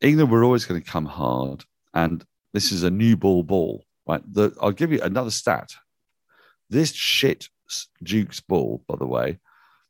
England 0.00 0.30
were 0.30 0.44
always 0.44 0.64
going 0.64 0.80
to 0.82 0.90
come 0.90 1.06
hard, 1.06 1.64
and 1.94 2.24
this 2.52 2.72
is 2.72 2.82
a 2.82 2.90
new 2.90 3.16
ball 3.16 3.42
ball. 3.42 3.84
Right? 4.06 4.22
The, 4.32 4.54
I'll 4.60 4.72
give 4.72 4.92
you 4.92 5.00
another 5.00 5.30
stat. 5.30 5.70
This 6.68 6.92
shit 6.92 7.48
Duke's 8.02 8.40
ball, 8.40 8.82
by 8.88 8.96
the 8.96 9.06
way, 9.06 9.38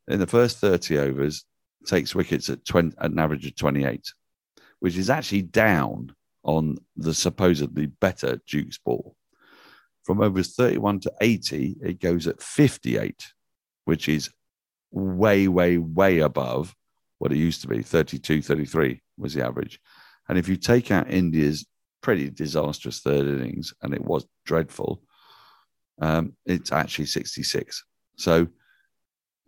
in 0.07 0.19
the 0.19 0.27
first 0.27 0.59
30 0.59 0.99
overs, 0.99 1.45
takes 1.89 2.15
wickets 2.15 2.49
at, 2.49 2.65
20, 2.65 2.97
at 3.01 3.11
an 3.11 3.19
average 3.19 3.47
of 3.47 3.57
28, 3.57 4.13
which 4.81 4.97
is 4.97 5.11
actually 5.11 5.43
down 5.43 6.15
on 6.45 6.77
the 6.97 7.15
supposedly 7.15 7.87
better 7.87 8.41
Duke's 8.47 8.79
ball. 8.79 9.17
From 10.05 10.21
overs 10.21 10.55
31 10.55 11.01
to 11.01 11.13
80, 11.21 11.77
it 11.83 12.01
goes 12.01 12.27
at 12.27 12.43
58, 12.43 13.33
which 13.85 14.09
is 14.09 14.31
way, 14.91 15.49
way, 15.49 15.79
way 15.79 16.21
above 16.21 16.75
what 17.19 17.33
it 17.33 17.39
used 17.39 17.63
to 17.63 17.69
be 17.69 17.83
32, 17.83 18.43
33 18.43 19.03
was 19.17 19.35
the 19.35 19.45
average. 19.45 19.81
And 20.29 20.39
if 20.39 20.49
you 20.49 20.57
take 20.57 20.91
out 20.91 21.11
India's 21.11 21.67
pretty 22.01 22.31
disastrous 22.31 23.01
third 23.01 23.27
innings, 23.27 23.75
and 23.83 23.93
it 23.93 24.03
was 24.03 24.27
dreadful, 24.47 25.03
um, 26.01 26.35
it's 26.47 26.71
actually 26.71 27.07
66. 27.07 27.85
So 28.17 28.49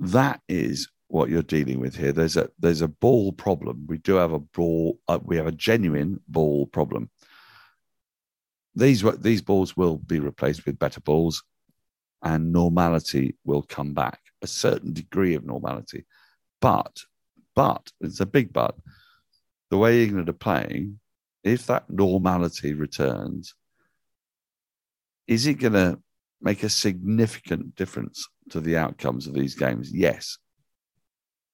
that 0.00 0.40
is 0.48 0.88
what 1.10 1.28
you're 1.28 1.42
dealing 1.42 1.80
with 1.80 1.96
here. 1.96 2.12
There's 2.12 2.36
a 2.36 2.48
there's 2.58 2.82
a 2.82 2.88
ball 2.88 3.32
problem. 3.32 3.86
We 3.88 3.98
do 3.98 4.14
have 4.14 4.32
a 4.32 4.38
ball. 4.38 4.98
Uh, 5.08 5.18
we 5.22 5.36
have 5.36 5.46
a 5.46 5.52
genuine 5.52 6.20
ball 6.28 6.66
problem. 6.66 7.10
These 8.74 9.02
these 9.18 9.42
balls 9.42 9.76
will 9.76 9.96
be 9.96 10.20
replaced 10.20 10.64
with 10.64 10.78
better 10.78 11.00
balls, 11.00 11.42
and 12.22 12.52
normality 12.52 13.36
will 13.44 13.62
come 13.62 13.92
back 13.92 14.20
a 14.42 14.46
certain 14.46 14.92
degree 14.92 15.34
of 15.34 15.44
normality. 15.44 16.06
But, 16.60 17.04
but, 17.54 17.90
it's 18.00 18.20
a 18.20 18.26
big 18.26 18.52
but, 18.52 18.76
the 19.70 19.78
way 19.78 20.04
England 20.04 20.28
are 20.28 20.34
playing, 20.34 21.00
if 21.42 21.66
that 21.66 21.90
normality 21.90 22.74
returns, 22.74 23.54
is 25.26 25.46
it 25.46 25.54
going 25.54 25.74
to 25.74 25.98
make 26.40 26.62
a 26.62 26.68
significant 26.68 27.74
difference 27.74 28.28
to 28.50 28.60
the 28.60 28.76
outcomes 28.76 29.26
of 29.26 29.34
these 29.34 29.54
games? 29.54 29.92
Yes. 29.92 30.38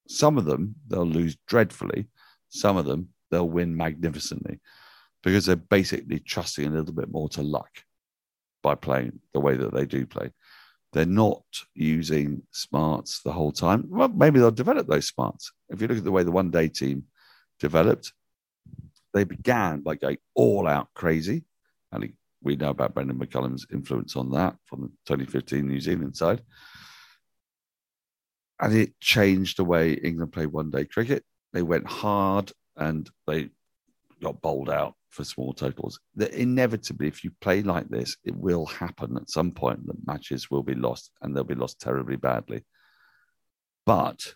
Some 0.07 0.37
of 0.37 0.45
them 0.45 0.75
they'll 0.87 1.05
lose 1.05 1.37
dreadfully. 1.47 2.07
Some 2.49 2.77
of 2.77 2.85
them 2.85 3.09
they'll 3.29 3.49
win 3.49 3.75
magnificently 3.75 4.59
because 5.23 5.45
they're 5.45 5.55
basically 5.55 6.19
trusting 6.19 6.65
a 6.65 6.69
little 6.69 6.93
bit 6.93 7.11
more 7.11 7.29
to 7.29 7.41
luck 7.41 7.69
by 8.63 8.75
playing 8.75 9.19
the 9.33 9.39
way 9.39 9.55
that 9.55 9.73
they 9.73 9.85
do 9.85 10.05
play. 10.05 10.31
They're 10.93 11.05
not 11.05 11.43
using 11.73 12.43
smarts 12.51 13.21
the 13.21 13.31
whole 13.31 13.51
time. 13.51 13.85
Well, 13.89 14.07
maybe 14.07 14.39
they'll 14.39 14.51
develop 14.51 14.87
those 14.87 15.07
smarts. 15.07 15.51
If 15.69 15.81
you 15.81 15.87
look 15.87 15.97
at 15.97 16.03
the 16.03 16.11
way 16.11 16.23
the 16.23 16.31
one 16.31 16.49
day 16.49 16.69
team 16.69 17.03
developed, 17.59 18.13
they 19.13 19.23
began 19.23 19.81
by 19.81 19.95
going 19.95 20.17
all 20.33 20.67
out 20.67 20.87
crazy. 20.93 21.43
And 21.91 22.13
we 22.41 22.55
know 22.55 22.69
about 22.69 22.93
Brendon 22.93 23.17
McCullum's 23.17 23.67
influence 23.71 24.15
on 24.15 24.31
that 24.31 24.55
from 24.65 24.81
the 24.81 24.87
2015 25.05 25.67
New 25.67 25.79
Zealand 25.79 26.15
side. 26.15 26.41
And 28.59 28.73
it 28.73 28.99
changed 28.99 29.57
the 29.57 29.63
way 29.63 29.93
England 29.93 30.33
played 30.33 30.47
one 30.47 30.69
day 30.69 30.85
cricket. 30.85 31.23
They 31.53 31.61
went 31.61 31.87
hard 31.87 32.51
and 32.75 33.09
they 33.25 33.49
got 34.21 34.41
bowled 34.41 34.69
out 34.69 34.95
for 35.09 35.23
small 35.23 35.53
totals. 35.53 35.99
That 36.15 36.33
inevitably, 36.33 37.07
if 37.07 37.23
you 37.23 37.31
play 37.41 37.61
like 37.61 37.89
this, 37.89 38.17
it 38.23 38.35
will 38.35 38.65
happen 38.65 39.15
at 39.17 39.29
some 39.29 39.51
point 39.51 39.85
that 39.87 40.07
matches 40.07 40.49
will 40.49 40.63
be 40.63 40.75
lost 40.75 41.11
and 41.21 41.35
they'll 41.35 41.43
be 41.43 41.55
lost 41.55 41.79
terribly 41.79 42.15
badly. 42.15 42.63
But 43.85 44.33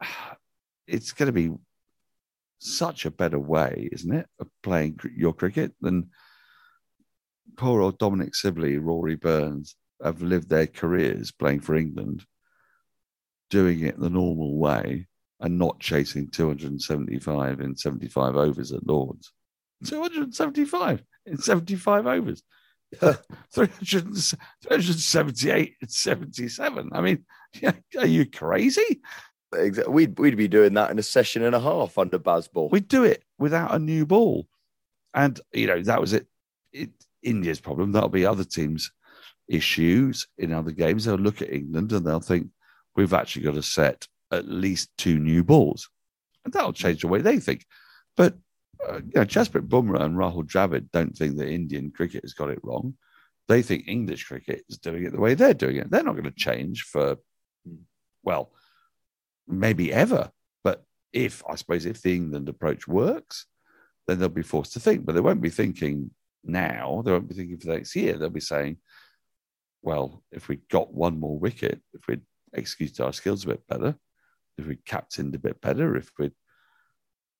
it's 0.86 1.12
going 1.12 1.26
to 1.26 1.32
be 1.32 1.52
such 2.58 3.04
a 3.04 3.10
better 3.10 3.38
way, 3.38 3.88
isn't 3.92 4.14
it, 4.14 4.26
of 4.40 4.48
playing 4.62 4.98
your 5.16 5.34
cricket 5.34 5.72
than 5.80 6.10
poor 7.56 7.82
old 7.82 7.98
Dominic 7.98 8.34
Sibley, 8.34 8.78
Rory 8.78 9.16
Burns 9.16 9.76
have 10.02 10.22
lived 10.22 10.48
their 10.48 10.66
careers 10.66 11.30
playing 11.30 11.60
for 11.60 11.74
England, 11.74 12.24
doing 13.50 13.80
it 13.80 13.98
the 13.98 14.10
normal 14.10 14.58
way 14.58 15.06
and 15.40 15.58
not 15.58 15.80
chasing 15.80 16.30
275 16.30 17.60
in 17.60 17.76
75 17.76 18.36
overs 18.36 18.72
at 18.72 18.86
Lords. 18.86 19.32
275 19.84 21.02
in 21.26 21.38
75 21.38 22.06
overs. 22.06 22.42
378 23.52 25.74
and 25.80 25.90
77. 25.90 26.90
I 26.92 27.00
mean, 27.00 27.24
are 27.98 28.06
you 28.06 28.30
crazy? 28.30 29.00
We'd, 29.88 30.18
we'd 30.18 30.36
be 30.36 30.48
doing 30.48 30.74
that 30.74 30.90
in 30.90 30.98
a 30.98 31.02
session 31.02 31.44
and 31.44 31.54
a 31.54 31.60
half 31.60 31.96
under 31.98 32.18
Bazball. 32.18 32.70
We'd 32.70 32.88
do 32.88 33.04
it 33.04 33.22
without 33.38 33.74
a 33.74 33.78
new 33.78 34.06
ball. 34.06 34.46
And, 35.12 35.40
you 35.52 35.66
know, 35.66 35.82
that 35.82 36.00
was 36.00 36.12
it. 36.12 36.26
it 36.72 36.90
India's 37.22 37.60
problem. 37.60 37.92
That'll 37.92 38.08
be 38.08 38.26
other 38.26 38.44
teams' 38.44 38.90
issues 39.48 40.26
in 40.38 40.52
other 40.52 40.72
games. 40.72 41.04
They'll 41.04 41.16
look 41.16 41.40
at 41.40 41.52
England 41.52 41.92
and 41.92 42.06
they'll 42.06 42.20
think, 42.20 42.48
we've 42.96 43.12
actually 43.12 43.42
got 43.42 43.54
to 43.54 43.62
set 43.62 44.06
at 44.30 44.48
least 44.48 44.90
two 44.98 45.18
new 45.18 45.44
balls. 45.44 45.88
And 46.44 46.52
that'll 46.52 46.72
change 46.72 47.00
the 47.00 47.08
way 47.08 47.20
they 47.20 47.38
think. 47.38 47.64
But 48.16 48.34
uh, 48.86 48.96
you 48.96 49.12
know, 49.14 49.24
Jasprit 49.24 49.68
Bumrah 49.68 50.02
and 50.02 50.16
Rahul 50.16 50.46
Dravid 50.46 50.90
don't 50.92 51.16
think 51.16 51.36
that 51.36 51.48
Indian 51.48 51.90
cricket 51.90 52.22
has 52.22 52.34
got 52.34 52.50
it 52.50 52.60
wrong. 52.62 52.94
They 53.48 53.62
think 53.62 53.84
English 53.86 54.24
cricket 54.24 54.64
is 54.68 54.78
doing 54.78 55.04
it 55.04 55.12
the 55.12 55.20
way 55.20 55.34
they're 55.34 55.54
doing 55.54 55.76
it. 55.76 55.90
They're 55.90 56.02
not 56.02 56.12
going 56.12 56.24
to 56.24 56.30
change 56.30 56.82
for, 56.82 57.16
well, 58.22 58.52
maybe 59.46 59.92
ever. 59.92 60.30
But 60.62 60.84
if, 61.12 61.42
I 61.48 61.54
suppose, 61.56 61.86
if 61.86 62.02
the 62.02 62.14
England 62.14 62.48
approach 62.48 62.88
works, 62.88 63.46
then 64.06 64.18
they'll 64.18 64.28
be 64.28 64.42
forced 64.42 64.72
to 64.74 64.80
think. 64.80 65.04
But 65.04 65.14
they 65.14 65.20
won't 65.20 65.42
be 65.42 65.50
thinking 65.50 66.10
now. 66.42 67.02
They 67.04 67.12
won't 67.12 67.28
be 67.28 67.34
thinking 67.34 67.58
for 67.58 67.66
the 67.66 67.74
next 67.74 67.94
year. 67.96 68.16
They'll 68.16 68.30
be 68.30 68.40
saying, 68.40 68.78
well, 69.82 70.22
if 70.32 70.48
we 70.48 70.56
got 70.70 70.92
one 70.92 71.20
more 71.20 71.38
wicket, 71.38 71.80
if 71.92 72.06
we'd 72.08 72.22
executed 72.54 73.00
our 73.00 73.12
skills 73.12 73.44
a 73.44 73.48
bit 73.48 73.66
better, 73.66 73.96
if 74.58 74.66
we 74.66 74.76
captained 74.76 75.34
a 75.34 75.38
bit 75.38 75.60
better, 75.60 75.96
if 75.96 76.10
we'd 76.18 76.32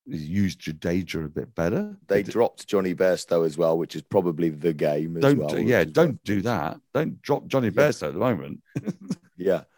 used 0.07 0.61
Jadeja 0.61 1.25
a 1.25 1.29
bit 1.29 1.55
better. 1.55 1.97
They 2.09 2.23
dropped 2.23 2.67
Jonny 2.67 2.95
Bairstow 2.95 3.47
as 3.47 3.57
well, 3.57 3.79
which 3.79 3.97
is 3.97 4.03
probably 4.03 4.51
the 4.51 4.73
game 4.73 5.19
don't, 5.21 5.39
well, 5.39 5.59
Yeah, 5.59 5.85
don't 5.85 6.23
do 6.25 6.43
that. 6.43 6.79
Don't 6.93 7.23
drop 7.23 7.47
Jonny 7.47 7.69
yeah. 7.69 7.73
Bairstow 7.73 8.09
at 8.09 8.15
the 8.15 8.21
moment. 8.21 8.61
yeah. 9.37 9.63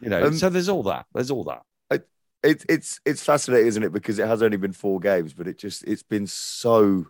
You 0.00 0.10
know, 0.10 0.26
um, 0.26 0.36
so 0.36 0.50
there's 0.50 0.68
all 0.68 0.82
that. 0.82 1.06
There's 1.14 1.30
all 1.30 1.44
that. 1.44 1.62
It, 2.44 2.62
it's 2.68 3.00
it's 3.06 3.24
fascinating, 3.24 3.68
isn't 3.68 3.82
it? 3.82 3.92
Because 3.92 4.18
it 4.18 4.28
has 4.28 4.42
only 4.42 4.58
been 4.58 4.74
four 4.74 5.00
games, 5.00 5.32
but 5.32 5.48
it 5.48 5.56
just 5.56 5.82
it's 5.84 6.02
been 6.02 6.26
so 6.26 7.06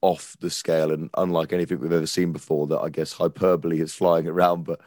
off 0.00 0.36
the 0.40 0.50
scale 0.50 0.90
and 0.90 1.08
unlike 1.16 1.52
anything 1.52 1.78
we've 1.78 1.92
ever 1.92 2.06
seen 2.08 2.32
before 2.32 2.66
that 2.66 2.80
I 2.80 2.88
guess 2.88 3.12
hyperbole 3.12 3.80
is 3.80 3.94
flying 3.94 4.26
around. 4.26 4.64
But 4.64 4.80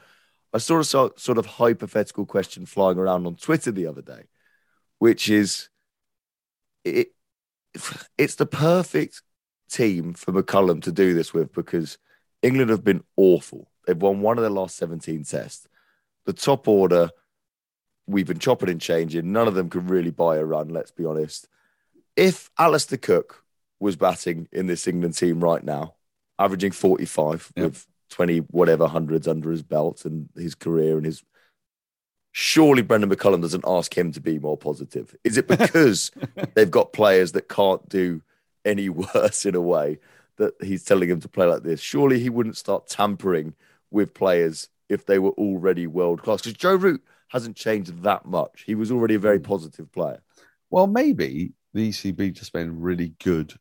I 0.56 0.58
saw 0.58 0.80
a 0.80 0.86
sort 0.86 1.38
of 1.38 1.46
hypothetical 1.46 2.26
question 2.26 2.66
flying 2.66 2.98
around 2.98 3.28
on 3.28 3.36
Twitter 3.36 3.74
the 3.74 3.88
other 3.88 4.02
day, 4.02 4.22
which 5.00 5.30
is 5.30 5.68
it, 6.86 7.10
it's 8.18 8.36
the 8.36 8.46
perfect 8.46 9.22
team 9.70 10.14
for 10.14 10.32
McCullum 10.32 10.82
to 10.84 10.94
do 10.94 11.14
this 11.14 11.34
with 11.34 11.52
because 11.52 11.98
England 12.42 12.70
have 12.70 12.86
been 12.86 13.04
awful. 13.18 13.70
They've 13.86 14.02
won 14.02 14.22
one 14.22 14.38
of 14.38 14.44
their 14.44 14.50
last 14.50 14.78
17 14.78 15.26
tests. 15.26 15.68
The 16.24 16.32
top 16.32 16.70
order, 16.70 17.10
we've 18.08 18.26
been 18.26 18.40
chopping 18.40 18.70
and 18.70 18.80
changing. 18.80 19.34
None 19.34 19.50
of 19.50 19.56
them 19.56 19.70
can 19.70 19.88
really 19.88 20.12
buy 20.12 20.38
a 20.38 20.46
run, 20.46 20.70
let's 20.70 20.92
be 20.92 21.04
honest. 21.04 21.50
If 22.16 22.50
Alastair 22.58 22.98
Cook 22.98 23.44
was 23.82 23.98
batting 23.98 24.48
in 24.54 24.68
this 24.68 24.88
England 24.88 25.18
team 25.18 25.44
right 25.44 25.66
now, 25.66 25.96
averaging 26.40 26.72
45 26.72 27.52
yep. 27.58 27.66
with 27.66 27.88
20 28.16 28.38
whatever 28.52 28.88
hundreds 28.88 29.28
under 29.28 29.52
his 29.52 29.62
belt 29.62 30.06
and 30.06 30.30
his 30.38 30.56
career 30.56 30.96
and 30.96 31.06
his 31.06 31.22
surely 32.32 32.82
Brendon 32.82 33.10
McCullum 33.10 33.42
doesn't 33.42 33.66
ask 33.68 33.98
him 33.98 34.14
to 34.14 34.22
be 34.22 34.40
more 34.40 34.58
positive. 34.58 35.14
Is 35.26 35.38
it 35.38 35.50
because 35.50 36.12
they've 36.54 36.72
got 36.72 36.94
players 36.94 37.34
that 37.34 37.50
can't 37.50 37.88
do 37.90 38.22
any 38.64 38.88
worse 39.16 39.46
in 39.46 39.54
a 39.54 39.60
way 39.62 40.00
that 40.38 40.54
he's 40.62 40.86
telling 40.86 41.10
him 41.10 41.20
to 41.22 41.28
play 41.28 41.46
like 41.46 41.64
this? 41.64 41.82
Surely 41.82 42.20
he 42.20 42.30
wouldn't 42.30 42.56
start 42.56 42.88
tampering 42.88 43.54
with 43.92 44.14
players 44.14 44.70
if 44.88 45.06
they 45.06 45.20
were 45.20 45.32
already 45.32 45.86
world 45.86 46.24
class. 46.24 46.42
Because 46.42 46.58
Joe 46.58 46.76
Root 46.76 47.04
hasn't 47.28 47.58
changed 47.58 48.02
that 48.04 48.26
much. 48.26 48.64
He 48.66 48.76
was 48.76 48.92
already 48.92 49.16
a 49.16 49.20
very 49.20 49.40
hmm. 49.40 49.44
positive 49.44 49.92
player. 49.92 50.22
Well, 50.70 50.88
maybe 50.88 51.52
the 51.74 51.90
ECB 51.90 52.32
just 52.32 52.54
made 52.54 52.68
a 52.68 52.72
really 52.72 53.14
good 53.22 53.54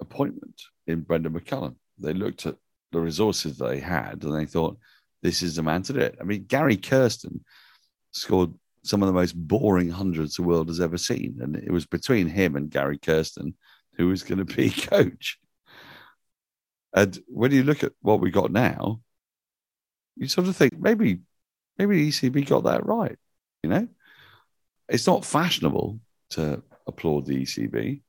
appointment 0.00 0.62
in 0.86 1.00
Brendon 1.00 1.32
McCullum. 1.32 1.74
They 1.98 2.12
looked 2.12 2.46
at 2.46 2.54
the 2.92 3.00
resources 3.00 3.58
they 3.58 3.80
had 3.80 4.22
and 4.22 4.34
they 4.34 4.46
thought, 4.46 4.78
this 5.22 5.42
is 5.42 5.56
the 5.56 5.62
man 5.62 5.82
to 5.82 5.92
do 5.92 6.00
it. 6.00 6.16
I 6.20 6.24
mean, 6.24 6.44
Gary 6.44 6.76
Kirsten 6.76 7.44
scored 8.12 8.52
some 8.82 9.02
of 9.02 9.06
the 9.06 9.12
most 9.12 9.32
boring 9.32 9.90
hundreds 9.90 10.36
the 10.36 10.42
world 10.42 10.68
has 10.68 10.80
ever 10.80 10.96
seen. 10.96 11.38
And 11.40 11.56
it 11.56 11.70
was 11.70 11.86
between 11.86 12.26
him 12.26 12.56
and 12.56 12.70
Gary 12.70 12.98
Kirsten 12.98 13.54
who 13.96 14.08
was 14.08 14.22
going 14.22 14.38
to 14.38 14.44
be 14.44 14.70
coach. 14.70 15.38
And 16.94 17.18
when 17.28 17.52
you 17.52 17.62
look 17.62 17.84
at 17.84 17.92
what 18.00 18.20
we 18.20 18.30
got 18.30 18.50
now, 18.50 19.00
you 20.16 20.26
sort 20.26 20.48
of 20.48 20.56
think 20.56 20.78
maybe 20.78 21.20
maybe 21.78 22.08
ECB 22.08 22.46
got 22.46 22.64
that 22.64 22.84
right. 22.84 23.16
You 23.62 23.70
know, 23.70 23.88
it's 24.88 25.06
not 25.06 25.24
fashionable 25.24 26.00
to 26.30 26.62
applaud 26.86 27.26
the 27.26 27.42
ECB, 27.42 28.02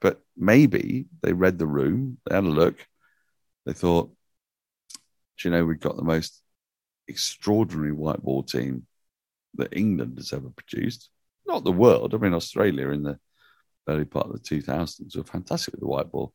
but 0.00 0.20
maybe 0.36 1.06
they 1.22 1.32
read 1.32 1.58
the 1.58 1.66
room, 1.66 2.18
they 2.24 2.34
had 2.34 2.44
a 2.44 2.48
look, 2.48 2.76
they 3.66 3.72
thought, 3.72 4.10
do 5.42 5.48
you 5.48 5.54
know, 5.54 5.64
we've 5.64 5.80
got 5.80 5.96
the 5.96 6.04
most 6.04 6.40
extraordinary 7.08 7.92
white 7.92 8.22
ball 8.22 8.42
team 8.42 8.86
that 9.54 9.76
England 9.76 10.18
has 10.18 10.32
ever 10.32 10.50
produced. 10.50 11.10
Not 11.46 11.64
the 11.64 11.72
world. 11.72 12.14
I 12.14 12.18
mean, 12.18 12.34
Australia 12.34 12.90
in 12.90 13.02
the 13.02 13.18
early 13.88 14.04
part 14.04 14.26
of 14.26 14.32
the 14.32 14.38
2000s 14.38 15.16
were 15.16 15.24
fantastic 15.24 15.72
with 15.72 15.80
the 15.80 15.86
white 15.86 16.10
ball. 16.10 16.32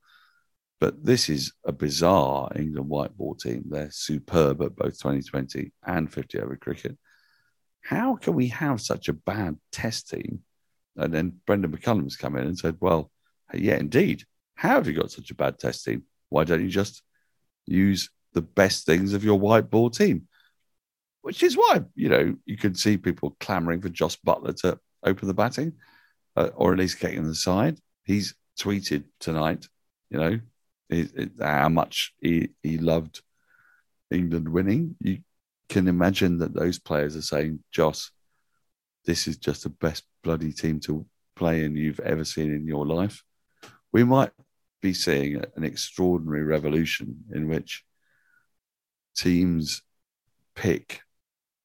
But 0.80 1.04
this 1.04 1.30
is 1.30 1.54
a 1.66 1.72
bizarre 1.72 2.52
England 2.56 2.90
white 2.90 3.18
ball 3.18 3.36
team. 3.36 3.64
They're 3.68 3.90
superb 3.90 4.62
at 4.62 4.76
both 4.76 5.00
2020 5.00 5.72
and 5.86 6.12
50 6.12 6.40
over 6.40 6.56
cricket. 6.56 6.98
How 7.82 8.16
can 8.16 8.36
we 8.36 8.50
have 8.50 8.82
such 8.82 9.08
a 9.08 9.14
bad 9.14 9.58
test 9.72 10.10
team? 10.10 10.42
And 10.98 11.14
then 11.14 11.40
Brendon 11.46 11.72
McCullum's 11.72 12.18
come 12.18 12.36
in 12.36 12.46
and 12.46 12.58
said, 12.58 12.76
well, 12.80 13.12
yeah, 13.54 13.78
indeed. 13.78 14.26
How 14.56 14.76
have 14.76 14.88
you 14.88 14.94
got 14.94 15.12
such 15.12 15.32
a 15.32 15.36
bad 15.36 15.58
test 15.58 15.86
team? 15.86 16.04
Why 16.30 16.44
don't 16.44 16.64
you 16.64 16.70
just 16.70 17.02
use 17.66 18.10
the 18.38 18.42
best 18.42 18.86
things 18.86 19.14
of 19.14 19.24
your 19.24 19.40
white 19.40 19.70
ball 19.70 19.90
team? 19.90 20.28
which 21.28 21.44
is 21.44 21.58
why 21.58 21.84
you 21.94 22.08
know 22.08 22.34
you 22.46 22.56
could 22.56 22.80
see 22.80 22.96
people 22.96 23.36
clamoring 23.42 23.82
for 23.82 23.90
Jos 23.90 24.16
Buttler 24.16 24.56
to 24.62 24.80
open 25.04 25.28
the 25.28 25.34
batting, 25.34 25.74
uh, 26.38 26.52
or 26.56 26.72
at 26.72 26.80
least 26.80 27.02
getting 27.02 27.26
the 27.26 27.36
side. 27.36 27.78
He's 28.06 28.34
tweeted 28.58 29.04
tonight, 29.20 29.68
you 30.10 30.20
know, 30.20 30.40
it, 30.90 31.12
it, 31.14 31.32
how 31.42 31.68
much 31.68 32.14
he, 32.22 32.52
he 32.64 32.78
loved 32.78 33.22
England 34.10 34.48
winning. 34.48 34.96
You 35.02 35.18
can 35.68 35.90
imagine 35.90 36.38
that 36.38 36.54
those 36.54 36.80
players 36.80 37.18
are 37.18 37.22
saying, 37.22 37.60
"Jos, 37.74 38.12
this 39.04 39.28
is 39.28 39.36
just 39.36 39.64
the 39.64 39.70
best 39.70 40.06
bloody 40.24 40.54
team 40.54 40.80
to 40.86 41.06
play 41.36 41.66
in 41.66 41.76
you've 41.76 42.00
ever 42.00 42.24
seen 42.24 42.54
in 42.54 42.66
your 42.66 42.86
life." 42.86 43.22
We 43.92 44.06
might 44.06 44.32
be 44.82 44.94
seeing 44.94 45.44
an 45.58 45.66
extraordinary 45.66 46.44
revolution 46.44 47.26
in 47.34 47.50
which 47.50 47.84
teams 49.18 49.82
pick 50.56 51.02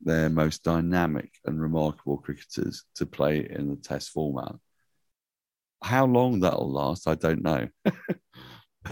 their 0.01 0.29
most 0.29 0.65
dynamic 0.65 1.33
and 1.45 1.61
remarkable 1.61 2.19
cricketers 2.19 2.85
to 2.97 3.07
play 3.07 3.47
in 3.49 3.69
the 3.69 3.77
test 3.77 4.11
format. 4.11 4.55
How 5.83 6.07
long 6.07 6.41
that'll 6.41 6.71
last, 6.71 7.07
I 7.07 7.15
don't 7.15 7.43
know. 7.43 7.69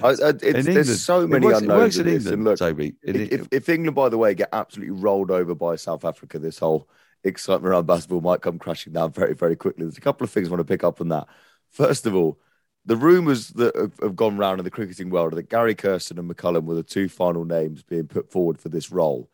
I, 0.02 0.08
I, 0.08 0.12
it's, 0.12 0.42
In 0.42 0.52
there's 0.52 0.68
England, 0.68 0.86
so 0.88 1.26
many 1.26 1.46
works, 1.46 1.58
it 1.58 1.62
unknowns 1.62 1.80
works 1.80 1.96
in 1.96 2.08
in. 2.08 2.14
England, 2.14 2.34
And 2.34 2.44
look, 2.44 2.58
Toby. 2.58 2.96
If, 3.02 3.16
if, 3.16 3.48
if 3.50 3.68
England, 3.68 3.96
by 3.96 4.08
the 4.08 4.18
way, 4.18 4.34
get 4.34 4.48
absolutely 4.52 4.94
rolled 4.94 5.30
over 5.30 5.54
by 5.54 5.76
South 5.76 6.04
Africa, 6.04 6.38
this 6.38 6.58
whole 6.58 6.88
excitement 7.24 7.66
around 7.66 7.86
Bazball 7.86 8.22
might 8.22 8.40
come 8.40 8.58
crashing 8.58 8.92
down 8.92 9.12
very, 9.12 9.34
very 9.34 9.56
quickly. 9.56 9.84
There's 9.84 9.98
a 9.98 10.02
couple 10.02 10.24
of 10.24 10.30
things 10.30 10.48
I 10.48 10.50
want 10.52 10.60
to 10.60 10.64
pick 10.64 10.84
up 10.84 11.00
on 11.00 11.08
that. 11.08 11.26
First 11.70 12.06
of 12.06 12.14
all, 12.14 12.38
the 12.86 12.96
rumours 12.96 13.48
that 13.50 13.76
have, 13.76 13.92
have 14.00 14.16
gone 14.16 14.36
round 14.36 14.58
in 14.58 14.64
the 14.64 14.70
cricketing 14.70 15.10
world 15.10 15.32
are 15.32 15.36
that 15.36 15.50
Gary 15.50 15.74
Kirsten 15.74 16.18
and 16.18 16.30
McCullum 16.30 16.64
were 16.64 16.74
the 16.74 16.82
two 16.82 17.08
final 17.08 17.44
names 17.44 17.82
being 17.82 18.06
put 18.06 18.30
forward 18.30 18.58
for 18.58 18.68
this 18.68 18.90
role. 18.90 19.30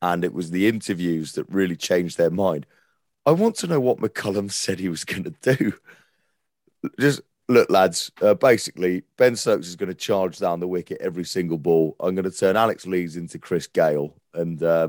And 0.00 0.24
it 0.24 0.34
was 0.34 0.50
the 0.50 0.68
interviews 0.68 1.32
that 1.32 1.48
really 1.48 1.76
changed 1.76 2.18
their 2.18 2.30
mind. 2.30 2.66
I 3.24 3.30
want 3.30 3.56
to 3.56 3.66
know 3.66 3.80
what 3.80 3.98
McCullum 3.98 4.50
said 4.50 4.78
he 4.78 4.88
was 4.88 5.04
going 5.04 5.24
to 5.24 5.56
do. 5.56 5.72
Just 6.98 7.22
look, 7.48 7.70
lads. 7.70 8.10
Uh, 8.20 8.34
basically, 8.34 9.04
Ben 9.16 9.36
Stokes 9.36 9.68
is 9.68 9.76
going 9.76 9.88
to 9.88 9.94
charge 9.94 10.38
down 10.38 10.60
the 10.60 10.68
wicket 10.68 11.00
every 11.00 11.24
single 11.24 11.58
ball. 11.58 11.94
I'm 12.00 12.14
going 12.14 12.28
to 12.28 12.36
turn 12.36 12.56
Alex 12.56 12.86
Lees 12.86 13.16
into 13.16 13.38
Chris 13.38 13.66
Gayle, 13.68 14.14
and 14.34 14.62
uh, 14.62 14.88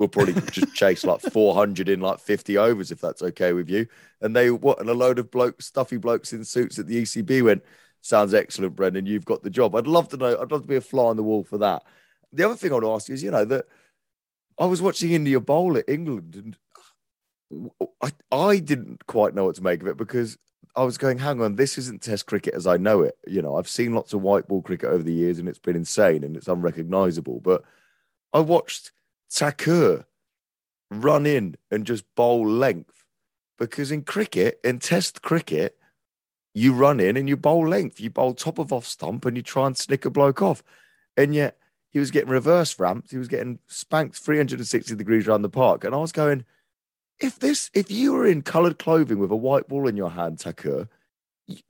we'll 0.00 0.08
probably 0.08 0.32
just 0.50 0.74
chase 0.74 1.04
like 1.04 1.20
400 1.20 1.88
in 1.88 2.00
like 2.00 2.18
50 2.18 2.56
overs 2.56 2.90
if 2.90 3.00
that's 3.00 3.22
okay 3.22 3.52
with 3.52 3.68
you. 3.68 3.86
And 4.22 4.34
they 4.34 4.50
what? 4.50 4.80
And 4.80 4.88
a 4.88 4.94
load 4.94 5.20
of 5.20 5.30
bloke, 5.30 5.62
stuffy 5.62 5.98
blokes 5.98 6.32
in 6.32 6.42
suits 6.42 6.78
at 6.78 6.88
the 6.88 7.02
ECB 7.02 7.44
went. 7.44 7.62
Sounds 8.00 8.32
excellent, 8.32 8.74
Brendon. 8.74 9.04
You've 9.04 9.26
got 9.26 9.42
the 9.42 9.50
job. 9.50 9.76
I'd 9.76 9.86
love 9.86 10.08
to 10.08 10.16
know. 10.16 10.40
I'd 10.40 10.50
love 10.50 10.62
to 10.62 10.68
be 10.68 10.76
a 10.76 10.80
fly 10.80 11.04
on 11.04 11.16
the 11.16 11.22
wall 11.22 11.44
for 11.44 11.58
that. 11.58 11.82
The 12.32 12.44
other 12.44 12.56
thing 12.56 12.70
I 12.70 12.74
want 12.74 12.84
to 12.86 12.92
ask 12.92 13.08
you 13.08 13.14
is, 13.14 13.22
you 13.22 13.30
know, 13.30 13.44
that 13.44 13.66
I 14.58 14.64
was 14.64 14.80
watching 14.80 15.10
India 15.10 15.38
bowl 15.38 15.76
at 15.76 15.84
England, 15.86 16.56
and 17.52 17.74
I, 18.02 18.12
I 18.34 18.58
didn't 18.58 19.06
quite 19.06 19.34
know 19.34 19.44
what 19.44 19.56
to 19.56 19.62
make 19.62 19.82
of 19.82 19.88
it 19.88 19.98
because 19.98 20.38
I 20.74 20.84
was 20.84 20.96
going, 20.96 21.18
hang 21.18 21.42
on, 21.42 21.56
this 21.56 21.76
isn't 21.76 22.00
Test 22.00 22.24
cricket 22.24 22.54
as 22.54 22.66
I 22.66 22.78
know 22.78 23.02
it. 23.02 23.18
You 23.26 23.42
know, 23.42 23.56
I've 23.56 23.68
seen 23.68 23.94
lots 23.94 24.14
of 24.14 24.22
white 24.22 24.48
ball 24.48 24.62
cricket 24.62 24.88
over 24.88 25.02
the 25.02 25.12
years, 25.12 25.38
and 25.38 25.46
it's 25.46 25.58
been 25.58 25.76
insane 25.76 26.24
and 26.24 26.36
it's 26.36 26.48
unrecognizable. 26.48 27.40
But 27.40 27.64
I 28.32 28.40
watched 28.40 28.92
Thakur 29.30 30.06
run 30.90 31.26
in 31.26 31.56
and 31.70 31.86
just 31.86 32.04
bowl 32.14 32.46
length 32.46 33.04
because 33.58 33.92
in 33.92 34.02
cricket, 34.02 34.58
in 34.64 34.78
Test 34.78 35.22
cricket, 35.22 35.76
you 36.54 36.72
run 36.72 36.98
in 36.98 37.16
and 37.16 37.28
you 37.28 37.36
bowl 37.36 37.68
length. 37.68 38.00
You 38.00 38.10
bowl 38.10 38.34
top 38.34 38.58
of 38.58 38.72
off 38.72 38.86
stump 38.86 39.24
and 39.24 39.36
you 39.36 39.42
try 39.42 39.66
and 39.66 39.76
snick 39.76 40.04
a 40.04 40.10
bloke 40.10 40.42
off. 40.42 40.62
And 41.16 41.34
yet 41.34 41.58
he 41.90 41.98
was 41.98 42.10
getting 42.10 42.30
reverse 42.30 42.78
ramped. 42.78 43.10
He 43.10 43.18
was 43.18 43.28
getting 43.28 43.58
spanked 43.66 44.16
360 44.16 44.96
degrees 44.96 45.28
around 45.28 45.42
the 45.42 45.48
park. 45.48 45.84
And 45.84 45.94
I 45.94 45.98
was 45.98 46.12
going, 46.12 46.44
if 47.20 47.38
this, 47.38 47.70
if 47.74 47.90
you 47.90 48.12
were 48.12 48.26
in 48.26 48.42
coloured 48.42 48.78
clothing 48.78 49.18
with 49.18 49.30
a 49.30 49.36
white 49.36 49.68
ball 49.68 49.86
in 49.86 49.96
your 49.96 50.10
hand, 50.10 50.40
Thakur, 50.40 50.88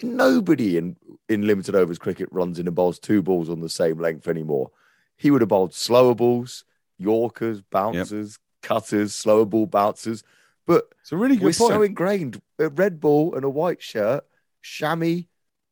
nobody 0.03 0.77
in, 0.77 0.97
in 1.29 1.47
limited 1.47 1.75
overs 1.75 1.99
cricket 1.99 2.29
runs 2.31 2.59
in 2.59 2.67
and 2.67 2.77
bowls 2.77 2.99
two 2.99 3.23
balls 3.23 3.51
on 3.51 3.61
the 3.61 3.69
same 3.69 3.99
length 3.99 4.29
anymore. 4.29 4.71
He 5.17 5.31
would 5.31 5.43
have 5.43 5.49
bowled 5.49 5.75
slower 5.75 6.15
balls, 6.15 6.65
Yorkers, 7.01 7.63
bouncers, 7.63 8.39
cutters, 8.63 9.15
slower 9.15 9.47
ball 9.47 9.67
bouncers. 9.67 10.23
But 10.67 10.93
It's 11.01 11.13
a 11.13 11.17
really 11.17 11.37
we're 11.37 11.51
good 11.51 11.59
point. 11.59 11.73
so 11.73 11.83
ingrained. 11.83 12.41
A 12.59 12.69
red 12.69 13.01
ball 13.01 13.35
and 13.35 13.45
a 13.45 13.51
white 13.51 13.83
shirt. 13.83 14.25
Shami 14.63 15.27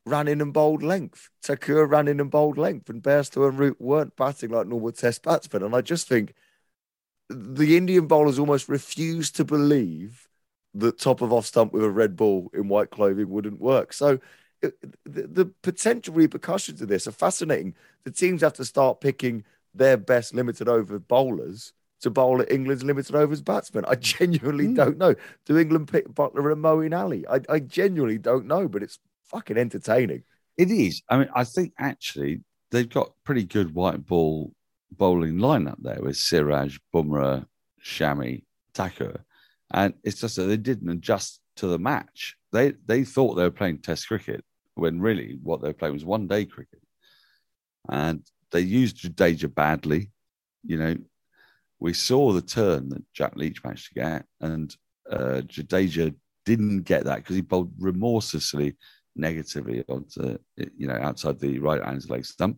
ran 0.05 0.27
in 0.27 0.41
and 0.41 0.51
bowled 0.51 0.81
length. 0.81 1.29
Thakur 1.43 1.85
ran 1.85 2.07
in 2.07 2.19
and 2.19 2.31
bowled 2.31 2.57
length. 2.57 2.89
And 2.89 3.01
Bairstow 3.01 3.47
and 3.47 3.59
Root 3.59 3.79
weren't 3.79 4.15
batting 4.15 4.49
like 4.49 4.67
normal 4.67 4.91
Test 4.91 5.23
batsmen. 5.23 5.63
And 5.63 5.75
I 5.75 5.81
just 5.81 6.07
think 6.07 6.33
the 7.29 7.77
Indian 7.77 8.07
bowlers 8.07 8.39
almost 8.39 8.67
refuse 8.67 9.31
to 9.31 9.45
believe 9.45 10.27
that 10.73 10.99
top 10.99 11.21
of 11.21 11.31
off 11.31 11.45
stump 11.45 11.73
with 11.73 11.83
a 11.83 11.89
red 11.89 12.15
ball 12.15 12.49
in 12.53 12.67
white 12.67 12.89
clothing 12.89 13.29
wouldn't 13.29 13.59
work. 13.61 13.93
So 13.93 14.19
it, 14.61 14.73
the, 15.05 15.27
the 15.27 15.45
potential 15.61 16.13
repercussions 16.13 16.81
of 16.81 16.87
this 16.87 17.07
are 17.07 17.11
fascinating. 17.11 17.75
The 18.03 18.11
teams 18.11 18.41
have 18.41 18.53
to 18.53 18.65
start 18.65 19.01
picking 19.01 19.43
their 19.73 19.97
best 19.97 20.33
limited 20.33 20.67
over 20.67 20.99
bowlers 20.99 21.73
to 22.01 22.09
bowl 22.09 22.41
at 22.41 22.51
England's 22.51 22.83
limited 22.83 23.15
overs 23.15 23.41
batsmen. 23.41 23.85
I 23.87 23.95
genuinely 23.95 24.67
Mm. 24.67 24.75
don't 24.75 24.97
know. 24.97 25.15
Do 25.45 25.57
England 25.57 25.89
pick 25.89 26.07
Buttler 26.09 26.51
and 26.51 26.63
Moeen 26.63 26.97
Ali? 26.97 27.27
I, 27.27 27.41
I 27.49 27.59
genuinely 27.59 28.17
don't 28.17 28.45
know, 28.45 28.67
but 28.67 28.83
it's 28.83 28.99
fucking 29.25 29.57
entertaining. 29.57 30.23
It 30.57 30.71
is. 30.71 31.01
I 31.09 31.17
mean, 31.17 31.29
I 31.35 31.43
think 31.43 31.73
actually 31.77 32.41
they've 32.71 32.89
got 32.89 33.13
pretty 33.23 33.43
good 33.43 33.73
white 33.73 34.05
ball 34.05 34.53
bowling 34.91 35.35
lineup 35.35 35.77
there 35.79 36.01
with 36.01 36.17
Siraj, 36.17 36.77
Bumrah, 36.93 37.45
Shami, 37.83 38.43
Thakur, 38.73 39.23
and 39.71 39.93
it's 40.03 40.21
just 40.21 40.35
that 40.37 40.43
they 40.43 40.57
didn't 40.57 40.89
adjust 40.89 41.41
to 41.57 41.67
the 41.67 41.79
match. 41.79 42.35
They 42.51 42.73
they 42.85 43.03
thought 43.03 43.35
they 43.35 43.43
were 43.43 43.51
playing 43.51 43.79
Test 43.79 44.07
cricket 44.07 44.43
when 44.75 44.99
really 44.99 45.37
what 45.43 45.61
they 45.61 45.67
were 45.69 45.73
playing 45.73 45.93
was 45.93 46.05
one 46.05 46.27
day 46.27 46.45
cricket, 46.45 46.81
and 47.87 48.23
they 48.51 48.61
used 48.61 48.97
Jadeja 48.97 49.53
badly. 49.53 50.11
You 50.63 50.77
know, 50.77 50.95
we 51.79 51.93
saw 51.93 52.31
the 52.31 52.41
turn 52.41 52.89
that 52.89 53.03
Jack 53.13 53.35
Leach 53.35 53.63
managed 53.63 53.89
to 53.89 53.93
get, 53.93 54.25
and 54.41 54.75
uh, 55.09 55.41
Jadeja 55.45 56.13
didn't 56.45 56.83
get 56.83 57.05
that 57.05 57.17
because 57.17 57.35
he 57.35 57.41
bowled 57.41 57.71
remorselessly 57.79 58.75
negatively 59.15 59.83
onto 59.89 60.37
you 60.55 60.87
know 60.87 60.95
outside 60.95 61.39
the 61.39 61.59
right 61.59 61.83
hand 61.83 62.09
leg 62.09 62.25
stump. 62.25 62.57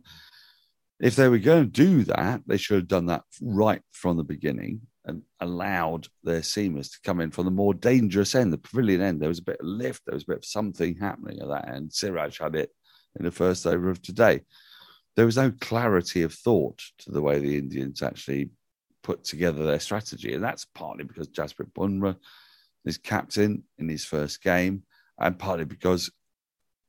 If 0.99 1.15
they 1.15 1.27
were 1.27 1.39
going 1.39 1.63
to 1.63 1.69
do 1.69 2.04
that, 2.06 2.41
they 2.45 2.58
should 2.58 2.75
have 2.75 2.88
done 2.88 3.08
that 3.08 3.23
right 3.41 3.82
from 3.91 4.17
the 4.17 4.23
beginning 4.23 4.82
and 5.06 5.23
allowed 5.39 6.08
their 6.23 6.41
seamers 6.41 6.91
to 6.91 6.99
come 7.04 7.21
in 7.21 7.32
from 7.32 7.45
the 7.45 7.51
more 7.51 7.73
dangerous 7.73 8.36
end, 8.36 8.54
the 8.54 8.60
pavilion 8.60 9.01
end. 9.01 9.19
There 9.19 9.30
was 9.30 9.39
a 9.39 9.43
bit 9.43 9.60
of 9.60 9.65
lift, 9.65 10.04
there 10.06 10.13
was 10.13 10.23
a 10.23 10.27
bit 10.27 10.38
of 10.38 10.45
something 10.45 10.95
happening 10.95 11.41
at 11.41 11.47
that 11.47 11.69
end. 11.73 11.91
Siraj 11.91 12.39
had 12.39 12.56
it 12.56 12.69
in 13.17 13.25
the 13.25 13.32
first 13.32 13.65
over 13.65 13.89
of 13.89 14.01
today. 14.01 14.41
There 15.15 15.26
was 15.26 15.38
no 15.38 15.52
clarity 15.52 16.24
of 16.24 16.34
thought 16.34 16.82
to 17.00 17.12
the 17.12 17.21
way 17.21 17.39
the 17.39 17.58
Indians 17.58 18.02
actually 18.02 18.50
put 19.04 19.24
together 19.24 19.65
their 19.65 19.80
strategy. 19.80 20.34
And 20.34 20.43
that's 20.43 20.65
partly 20.65 21.04
because 21.04 21.28
Jasprit 21.28 21.71
Bumrah 21.74 22.17
is 22.86 22.97
captain 22.97 23.63
in 23.78 23.89
his 23.89 24.06
first 24.06 24.41
game, 24.41 24.84
and 25.19 25.38
partly 25.38 25.65
because 25.65 26.12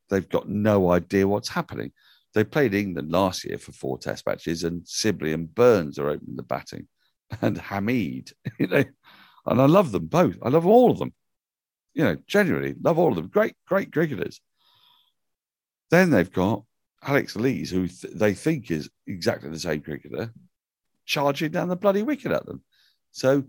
they've 0.08 0.28
got 0.28 0.48
no 0.48 0.90
idea 0.90 1.28
what's 1.28 1.48
happening. 1.48 1.92
They 2.34 2.44
played 2.44 2.74
England 2.74 3.12
last 3.12 3.44
year 3.44 3.58
for 3.58 3.72
four 3.72 3.98
test 3.98 4.26
matches, 4.26 4.64
and 4.64 4.86
Sibley 4.86 5.32
and 5.32 5.54
Burns 5.54 5.98
are 5.98 6.08
opening 6.08 6.36
the 6.36 6.42
batting, 6.42 6.88
and 7.42 7.58
Hameed, 7.58 8.32
you 8.58 8.68
know, 8.68 8.84
and 9.46 9.60
I 9.60 9.66
love 9.66 9.92
them 9.92 10.06
both. 10.06 10.38
I 10.42 10.48
love 10.48 10.66
all 10.66 10.90
of 10.90 10.98
them. 10.98 11.12
You 11.94 12.04
know, 12.04 12.16
genuinely 12.26 12.74
love 12.80 12.98
all 12.98 13.10
of 13.10 13.16
them. 13.16 13.28
Great, 13.28 13.54
great 13.66 13.92
cricketers. 13.92 14.40
Then 15.90 16.10
they've 16.10 16.32
got 16.32 16.64
Alex 17.04 17.36
Lees, 17.36 17.70
who 17.70 17.88
th- 17.88 18.14
they 18.14 18.34
think 18.34 18.70
is 18.70 18.88
exactly 19.06 19.50
the 19.50 19.58
same 19.58 19.80
cricketer, 19.80 20.32
charging 21.04 21.50
down 21.50 21.68
the 21.68 21.76
bloody 21.76 22.02
wicket 22.02 22.32
at 22.32 22.46
them. 22.46 22.62
So 23.10 23.44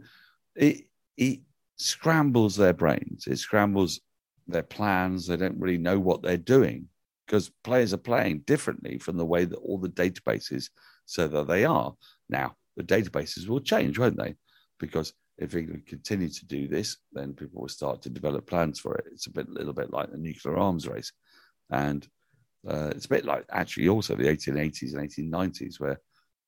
it 0.55 0.85
it 1.17 1.41
scrambles 1.77 2.55
their 2.55 2.73
brains. 2.73 3.27
It 3.27 3.37
scrambles 3.37 4.01
their 4.47 4.63
plans. 4.63 5.27
They 5.27 5.37
don't 5.37 5.59
really 5.59 5.77
know 5.77 5.99
what 5.99 6.21
they're 6.21 6.37
doing 6.37 6.87
because 7.25 7.51
players 7.63 7.93
are 7.93 7.97
playing 7.97 8.39
differently 8.39 8.97
from 8.97 9.17
the 9.17 9.25
way 9.25 9.45
that 9.45 9.57
all 9.57 9.77
the 9.77 9.89
databases 9.89 10.69
say 11.05 11.27
that 11.27 11.47
they 11.47 11.65
are. 11.65 11.93
Now, 12.29 12.55
the 12.75 12.83
databases 12.83 13.47
will 13.47 13.61
change, 13.61 13.97
won't 13.97 14.17
they? 14.17 14.35
Because 14.79 15.13
if 15.37 15.55
England 15.55 15.85
continue 15.87 16.29
to 16.29 16.45
do 16.45 16.67
this, 16.67 16.97
then 17.13 17.33
people 17.33 17.61
will 17.61 17.69
start 17.69 18.01
to 18.03 18.09
develop 18.09 18.45
plans 18.45 18.79
for 18.79 18.95
it. 18.95 19.05
It's 19.11 19.27
a 19.27 19.31
bit, 19.31 19.49
little 19.49 19.73
bit 19.73 19.91
like 19.91 20.11
the 20.11 20.17
nuclear 20.17 20.57
arms 20.57 20.87
race, 20.87 21.11
and 21.69 22.07
uh, 22.67 22.91
it's 22.95 23.06
a 23.06 23.10
bit 23.10 23.26
like 23.26 23.45
actually 23.52 23.89
also 23.89 24.15
the 24.15 24.23
1880s 24.23 24.93
and 24.95 25.10
1890s 25.10 25.80
where 25.80 25.99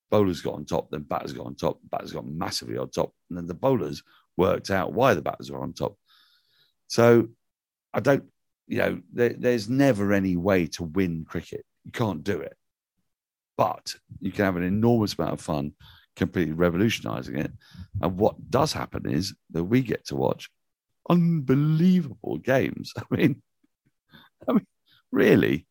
bowlers 0.10 0.42
got 0.42 0.56
on 0.56 0.66
top, 0.66 0.90
then 0.90 1.02
batters 1.02 1.34
got 1.34 1.46
on 1.46 1.56
top, 1.56 1.80
batters 1.92 2.14
got 2.14 2.28
massively 2.28 2.78
on 2.78 2.90
top, 2.90 3.14
and 3.30 3.38
then 3.38 3.48
the 3.48 3.54
bowlers 3.54 4.04
worked 4.38 4.70
out 4.70 4.94
why 4.94 5.14
the 5.14 5.22
batters 5.22 5.52
were 5.52 5.62
on 5.62 5.74
top. 5.74 5.96
So 6.88 7.30
I 7.94 8.00
don't, 8.00 8.26
you 8.68 8.78
know, 8.78 9.02
there, 9.14 9.34
there's 9.38 9.70
never 9.70 10.14
any 10.14 10.36
way 10.36 10.68
to 10.68 10.84
win 10.84 11.26
cricket. 11.28 11.66
You 11.84 11.92
can't 11.92 12.24
do 12.24 12.40
it. 12.40 12.56
But 13.58 13.96
you 14.20 14.32
can 14.32 14.46
have 14.46 14.58
an 14.58 14.64
enormous 14.64 15.16
amount 15.18 15.34
of 15.34 15.42
fun 15.42 15.74
completely 16.16 16.54
revolutionizing 16.54 17.38
it. 17.38 17.52
And 18.02 18.18
what 18.18 18.50
does 18.50 18.74
happen 18.74 19.10
is 19.10 19.34
that 19.52 19.64
we 19.64 19.82
get 19.82 20.06
to 20.08 20.16
watch 20.16 20.50
unbelievable 21.10 22.38
games. 22.38 22.94
I 22.98 23.04
mean, 23.16 23.42
I 24.48 24.54
mean, 24.54 24.68
really, 25.12 25.68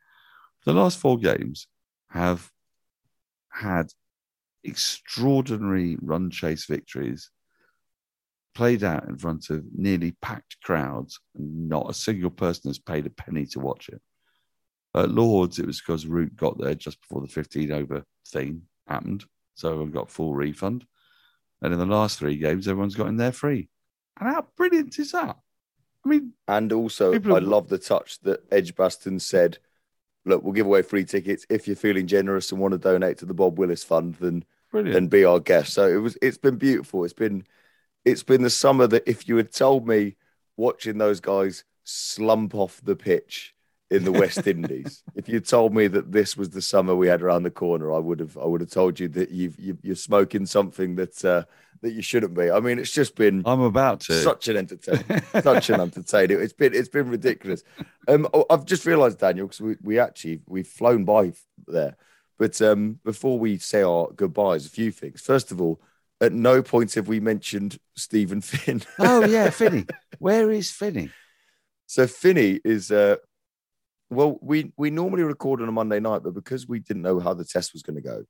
the 0.65 0.73
last 0.73 0.99
four 0.99 1.19
games 1.19 1.67
have 2.11 2.51
had 3.51 3.93
extraordinary 4.63 5.97
run 6.01 6.31
chase 6.31 6.65
victories 6.67 7.31
played 8.55 8.85
out 8.85 9.09
in 9.09 9.17
front 9.17 9.51
of 9.51 9.65
nearly 9.77 10.17
packed 10.23 10.57
crowds 10.63 11.19
and 11.37 11.69
not 11.69 11.91
a 11.91 11.95
single 11.95 12.31
person 12.31 12.69
has 12.69 12.79
paid 12.79 13.05
a 13.05 13.11
penny 13.11 13.45
to 13.47 13.61
watch 13.61 13.89
it. 13.89 14.01
At 14.95 15.11
Lords, 15.11 15.59
it 15.59 15.67
was 15.67 15.81
because 15.81 16.07
Root 16.07 16.37
got 16.37 16.57
there 16.59 16.75
just 16.75 17.01
before 17.01 17.21
the 17.21 17.29
15 17.29 17.73
over 17.73 18.05
thing 18.29 18.63
happened. 18.87 19.25
So 19.55 19.71
everyone 19.71 19.91
got 19.91 20.11
full 20.11 20.35
refund. 20.35 20.87
And 21.63 21.73
in 21.73 21.79
the 21.81 21.87
last 21.87 22.19
three 22.19 22.37
games, 22.37 22.69
everyone's 22.69 22.95
got 22.95 23.09
in 23.09 23.17
there 23.17 23.33
free. 23.33 23.69
And 24.21 24.33
how 24.33 24.47
brilliant 24.57 24.99
is 24.99 25.13
that? 25.13 25.37
I 26.05 26.09
mean, 26.09 26.33
And 26.47 26.73
also, 26.73 27.13
I 27.13 27.39
love 27.39 27.69
the 27.69 27.79
touch 27.79 28.21
that 28.21 28.45
Edgbaston 28.53 29.19
said, 29.19 29.59
look, 30.25 30.43
we'll 30.43 30.53
give 30.53 30.67
away 30.67 30.83
free 30.83 31.05
tickets. 31.05 31.47
If 31.49 31.67
you're 31.67 31.77
feeling 31.77 32.07
generous 32.07 32.51
and 32.53 32.61
want 32.61 32.73
to 32.73 32.79
donate 32.79 33.19
to 33.19 33.27
the 33.27 33.35
Bob 33.35 33.59
Willis 33.59 33.85
Fund, 33.85 34.15
then 34.21 34.45
brilliant. 34.71 34.95
then 34.95 35.07
be 35.09 35.25
our 35.25 35.41
guest. 35.41 35.73
So 35.73 35.87
it 35.89 35.97
was 35.97 36.17
it's 36.23 36.39
been 36.39 36.57
beautiful. 36.57 37.05
It's 37.05 37.13
been 37.13 37.45
it's 38.05 38.23
been 38.23 38.43
the 38.43 38.51
summer 38.51 38.87
that 38.87 39.09
if 39.09 39.29
you 39.29 39.37
had 39.37 39.53
told 39.53 39.87
me 39.87 40.17
watching 40.57 40.99
those 40.99 41.21
guys 41.21 41.65
slump 41.85 42.55
off 42.55 42.81
the 42.83 42.97
pitch 42.97 43.55
in 43.91 44.05
the 44.05 44.13
West 44.13 44.47
Indies, 44.47 45.03
if 45.15 45.29
you 45.29 45.41
told 45.41 45.75
me 45.75 45.87
that 45.89 46.11
this 46.13 46.37
was 46.37 46.51
the 46.51 46.63
summer 46.63 46.95
we 46.95 47.09
had 47.09 47.23
around 47.23 47.43
the 47.43 47.51
corner, 47.51 47.93
I 47.93 47.99
would 47.99 48.21
have 48.21 48.37
I 48.37 48.45
would 48.45 48.61
have 48.61 48.71
told 48.71 48.99
you 48.99 49.09
that 49.09 49.31
you've, 49.31 49.59
you 49.59 49.79
you're 49.83 49.97
smoking 49.97 50.47
something 50.47 50.97
that 50.97 51.25
uh, 51.25 51.45
that 51.83 51.93
you 51.93 52.03
shouldn't 52.03 52.35
be. 52.35 52.51
I 52.51 52.61
mean, 52.61 52.79
it's 52.79 52.93
just 52.93 53.15
been 53.15 53.43
I'm 53.45 53.61
about 53.61 54.01
to. 54.01 54.15
such 54.15 54.49
an 54.49 54.57
entertainer, 54.57 55.23
such 55.43 55.71
an 55.71 55.81
entertainer. 55.81 56.41
It's 56.41 56.53
been 56.53 56.75
it's 56.75 56.89
been 56.89 57.09
ridiculous. 57.09 57.63
Um, 58.09 58.27
oh, 58.33 58.47
I've 58.51 58.65
just 58.65 58.87
realised, 58.87 59.19
Daniel, 59.19 59.47
because 59.47 59.61
we, 59.61 59.77
we 59.83 59.99
actually 59.99 60.41
we've 60.47 60.67
flown 60.67 61.05
by 61.05 61.33
there. 61.67 61.97
But 62.39 62.61
um, 62.63 62.99
before 63.05 63.39
we 63.39 63.59
say 63.59 63.83
our 63.83 64.11
goodbyes, 64.11 64.67
a 64.67 64.71
few 64.71 64.91
things. 64.91 65.21
First 65.21 65.53
of 65.53 65.61
all, 65.61 65.81
at 66.21 66.33
no 66.33 66.63
point 66.63 66.95
have 66.95 67.07
we 67.07 67.21
mentioned 67.21 67.79
Steven 67.97 68.41
Finn. 68.41 68.83
oh 68.99 69.25
yeah, 69.25 69.51
Finney. 69.61 69.87
Where 70.19 70.51
is 70.51 70.71
Finney? 70.71 71.11
so 71.87 72.07
Finney 72.07 72.61
is 72.65 72.91
uh, 72.91 73.17
well, 74.15 74.39
we 74.41 74.73
we 74.77 74.91
normally 74.91 75.23
record 75.23 75.61
on 75.61 75.69
a 75.69 75.73
Monday 75.73 76.01
night, 76.01 76.23
but 76.23 76.35
because 76.35 76.69
we 76.69 76.81
didn't 76.81 77.03
know 77.03 77.21
how 77.21 77.35
the 77.35 77.45
test 77.45 77.73
was 77.73 77.83
going 77.83 77.97
to 77.97 78.03
go, 78.03 78.25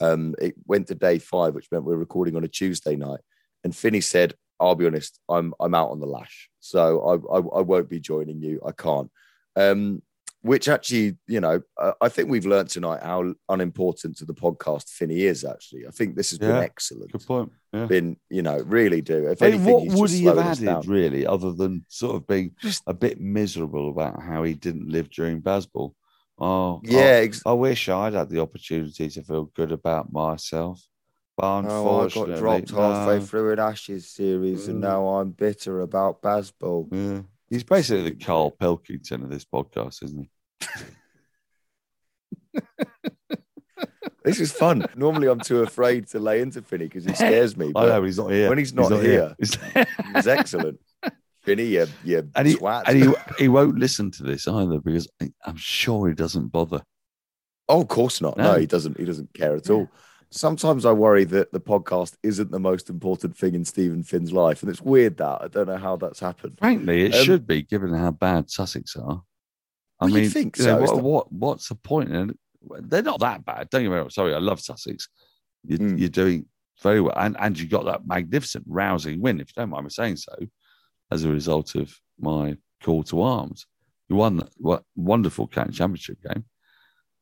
um, 0.00 0.34
it 0.40 0.54
went 0.66 0.88
to 0.88 0.94
day 0.94 1.18
five, 1.18 1.54
which 1.54 1.68
meant 1.70 1.84
we 1.84 1.94
are 1.94 1.98
recording 1.98 2.36
on 2.36 2.44
a 2.44 2.48
Tuesday 2.48 2.96
night. 2.96 3.20
And 3.64 3.74
Finney 3.74 4.00
said, 4.00 4.34
"I'll 4.60 4.74
be 4.74 4.86
honest, 4.86 5.18
I'm 5.28 5.54
I'm 5.60 5.74
out 5.74 5.90
on 5.90 6.00
the 6.00 6.06
lash, 6.06 6.48
so 6.60 7.00
I 7.02 7.36
I, 7.36 7.58
I 7.58 7.60
won't 7.62 7.88
be 7.88 8.00
joining 8.00 8.40
you. 8.40 8.60
I 8.64 8.72
can't." 8.72 9.10
Um, 9.56 10.02
which 10.46 10.68
actually, 10.68 11.16
you 11.26 11.40
know, 11.40 11.60
I 12.00 12.08
think 12.08 12.28
we've 12.30 12.46
learned 12.46 12.68
tonight 12.70 13.02
how 13.02 13.34
unimportant 13.48 14.16
to 14.18 14.24
the 14.24 14.34
podcast 14.34 14.88
Finney 14.88 15.22
is. 15.22 15.44
Actually, 15.44 15.86
I 15.86 15.90
think 15.90 16.14
this 16.16 16.30
has 16.30 16.38
been 16.38 16.56
excellent. 16.56 17.12
Good 17.12 17.26
point. 17.26 17.52
Yeah. 17.72 17.86
Been, 17.86 18.16
you 18.30 18.42
know, 18.42 18.58
really 18.60 19.02
do. 19.02 19.26
If 19.26 19.42
I 19.42 19.46
mean, 19.50 19.54
anything, 19.54 19.72
what 19.74 19.82
he's 19.82 19.94
would 19.94 20.08
just 20.08 20.20
he 20.20 20.24
have 20.26 20.34
slowing 20.36 20.48
added, 20.48 20.64
down. 20.64 20.82
really, 20.86 21.26
other 21.26 21.52
than 21.52 21.84
sort 21.88 22.16
of 22.16 22.26
being 22.26 22.54
Just- 22.60 22.82
a 22.86 22.94
bit 22.94 23.20
miserable 23.20 23.90
about 23.90 24.22
how 24.22 24.44
he 24.44 24.54
didn't 24.54 24.88
live 24.88 25.10
during 25.10 25.42
Bazball? 25.42 25.92
Oh, 26.38 26.80
Yeah, 26.84 27.20
ex- 27.24 27.42
I, 27.44 27.50
I 27.50 27.52
wish 27.54 27.88
I'd 27.88 28.14
had 28.14 28.28
the 28.30 28.40
opportunity 28.40 29.08
to 29.08 29.22
feel 29.22 29.44
good 29.54 29.72
about 29.72 30.12
myself, 30.12 30.82
but 31.36 31.64
Oh, 31.66 32.00
I 32.06 32.08
got 32.08 32.38
dropped 32.38 32.70
halfway 32.70 33.20
through 33.20 33.52
an 33.52 33.58
Ashes 33.58 34.08
series, 34.10 34.68
and 34.68 34.78
Mm. 34.78 34.82
now 34.88 35.06
I'm 35.08 35.30
bitter 35.30 35.80
about 35.80 36.22
Bazball. 36.22 36.88
Yeah. 36.92 37.22
He's 37.48 37.62
basically 37.64 38.10
the 38.10 38.24
Carl 38.24 38.50
Pilkington 38.50 39.22
of 39.22 39.30
this 39.30 39.44
podcast, 39.44 40.02
isn't 40.02 40.18
he? 40.18 40.30
This 44.24 44.40
is 44.40 44.50
fun. 44.50 44.84
Normally, 44.96 45.28
I'm 45.28 45.38
too 45.38 45.60
afraid 45.62 46.08
to 46.08 46.18
lay 46.18 46.40
into 46.40 46.60
Finney 46.60 46.86
because 46.86 47.04
he 47.04 47.14
scares 47.14 47.56
me. 47.56 47.70
I 47.76 47.86
know, 47.86 48.00
but 48.00 48.06
he's 48.06 48.18
not 48.18 48.32
here. 48.32 48.48
when 48.48 48.58
he's 48.58 48.74
not 48.74 48.90
here, 49.00 49.36
He's- 49.38 49.56
he's 50.16 50.26
excellent. 50.26 50.80
Finney, 51.42 51.66
you, 51.66 51.86
you 52.02 52.28
and 52.34 52.48
he, 52.48 52.58
and 52.60 52.98
he, 53.04 53.12
he 53.38 53.48
won't 53.48 53.78
listen 53.78 54.10
to 54.10 54.24
this 54.24 54.48
either 54.48 54.80
because 54.80 55.06
I'm 55.44 55.56
sure 55.56 56.08
he 56.08 56.14
doesn't 56.14 56.48
bother. 56.48 56.82
oh, 57.68 57.82
of 57.82 57.86
course 57.88 58.20
not. 58.20 58.36
No. 58.36 58.54
No. 58.54 58.58
he 58.58 58.66
doesn't. 58.66 58.98
He 58.98 59.04
doesn't 59.04 59.32
care 59.32 59.54
at 59.54 59.70
all. 59.70 59.88
Sometimes 60.32 60.84
I 60.84 60.90
worry 60.90 61.22
that 61.22 61.52
the 61.52 61.60
podcast 61.60 62.14
isn't 62.24 62.50
the 62.50 62.58
most 62.58 62.90
important 62.90 63.36
thing 63.36 63.54
in 63.54 63.64
Steven 63.64 64.02
Finn's 64.02 64.32
life, 64.32 64.60
and 64.60 64.70
it's 64.70 64.82
weird 64.82 65.18
that 65.18 65.42
I 65.42 65.46
don't 65.46 65.68
know 65.68 65.76
how 65.76 65.94
that's 65.94 66.18
happened. 66.18 66.56
Frankly, 66.58 67.04
it 67.04 67.14
Um, 67.14 67.24
should 67.24 67.46
be 67.46 67.62
given 67.62 67.94
how 67.94 68.10
bad 68.10 68.50
Sussex 68.50 68.96
are. 68.96 69.22
I 70.00 70.06
Well, 70.06 70.14
mean, 70.14 70.30
think 70.30 70.58
you 70.58 70.64
know, 70.64 70.84
so, 70.84 70.92
what, 70.94 70.98
it? 70.98 71.02
what 71.02 71.32
what's 71.32 71.68
the 71.68 71.74
point? 71.74 72.10
And 72.10 72.36
they're 72.80 73.02
not 73.02 73.20
that 73.20 73.44
bad. 73.44 73.70
Don't 73.70 73.82
get 73.82 73.90
me 73.90 73.96
wrong. 73.96 74.10
Sorry, 74.10 74.34
I 74.34 74.38
love 74.38 74.60
Sussex. 74.60 75.08
You, 75.64 75.78
Mm. 75.78 75.98
You're 75.98 76.08
doing 76.08 76.46
very 76.82 77.00
well, 77.00 77.14
and 77.16 77.36
and 77.40 77.58
you 77.58 77.66
got 77.68 77.84
that 77.86 78.06
magnificent, 78.06 78.64
rousing 78.68 79.20
win, 79.20 79.40
if 79.40 79.48
you 79.48 79.54
don't 79.56 79.70
mind 79.70 79.84
me 79.84 79.90
saying 79.90 80.16
so, 80.16 80.34
as 81.10 81.24
a 81.24 81.30
result 81.30 81.74
of 81.74 81.98
my 82.20 82.56
call 82.82 83.02
to 83.04 83.22
arms. 83.22 83.66
You 84.08 84.16
won 84.16 84.36
that 84.36 84.50
what 84.58 84.84
wonderful 84.94 85.48
county 85.48 85.72
championship 85.72 86.18
game, 86.22 86.44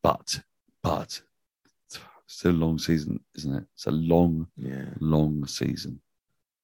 but 0.03 0.41
but 0.83 1.23
it's 1.87 1.99
still 2.27 2.51
a 2.51 2.53
long 2.53 2.79
season, 2.79 3.21
isn't 3.37 3.55
it? 3.55 3.65
It's 3.75 3.87
a 3.87 3.91
long, 3.91 4.49
Yeah, 4.57 4.91
long 5.01 5.47
season. 5.47 6.01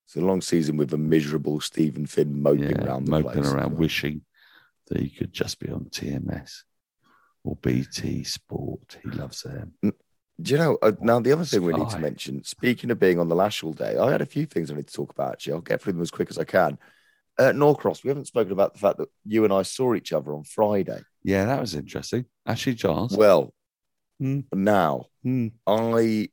it's 0.05 0.17
a 0.17 0.21
long 0.21 0.43
season 0.43 0.77
with 0.77 0.93
a 0.93 0.99
miserable 0.99 1.61
Steven 1.61 2.05
Finn 2.07 2.43
moping 2.43 2.71
yeah, 2.71 2.85
around 2.85 3.07
the 3.07 3.11
moping 3.13 3.43
place. 3.43 3.53
around, 3.53 3.79
wishing 3.79 4.21
that 4.91 5.01
he 5.01 5.09
could 5.09 5.33
just 5.33 5.59
be 5.59 5.71
on 5.71 5.87
TMS 5.87 6.63
or 7.45 7.57
BT 7.57 8.23
Sport. 8.25 8.99
He 9.03 9.11
loves 9.11 9.43
them. 9.43 9.73
Do 9.83 9.93
you 10.53 10.59
know? 10.59 10.79
Uh, 10.83 10.93
now, 11.01 11.21
the 11.21 11.33
other 11.33 11.45
thing 11.45 11.63
we 11.63 11.73
need 11.73 11.89
to 11.91 11.99
mention, 11.99 12.45
speaking 12.45 12.91
of 12.91 12.99
being 12.99 13.19
on 13.19 13.29
the 13.29 13.35
lash 13.35 13.63
all 13.63 13.73
day, 13.73 13.97
I 13.99 14.11
had 14.11 14.21
a 14.23 14.27
few 14.27 14.47
things 14.47 14.71
I 14.71 14.75
need 14.75 14.87
to 14.89 14.93
talk 14.93 15.11
about. 15.11 15.33
Actually, 15.33 15.55
I'll 15.55 15.61
get 15.61 15.81
through 15.81 15.95
them 15.95 16.03
as 16.03 16.11
quick 16.11 16.31
as 16.31 16.39
I 16.39 16.45
can. 16.45 16.79
At 17.39 17.57
Norcross, 17.57 18.03
we 18.05 18.09
haven't 18.09 18.27
spoken 18.27 18.53
about 18.53 18.73
the 18.75 18.81
fact 18.81 18.99
that 18.99 19.09
you 19.25 19.45
and 19.45 19.53
I 19.53 19.63
saw 19.63 19.95
each 19.95 20.13
other 20.13 20.35
on 20.35 20.45
Friday. 20.45 21.01
Yeah, 21.23 21.45
that 21.47 21.61
was 21.61 21.75
interesting. 21.75 22.27
Actually, 22.47 22.75
Giles. 22.75 23.17
Well, 23.17 23.55
Hmm. 24.19 24.41
now 24.53 25.07
Hmm. 25.23 25.49
I 25.67 26.29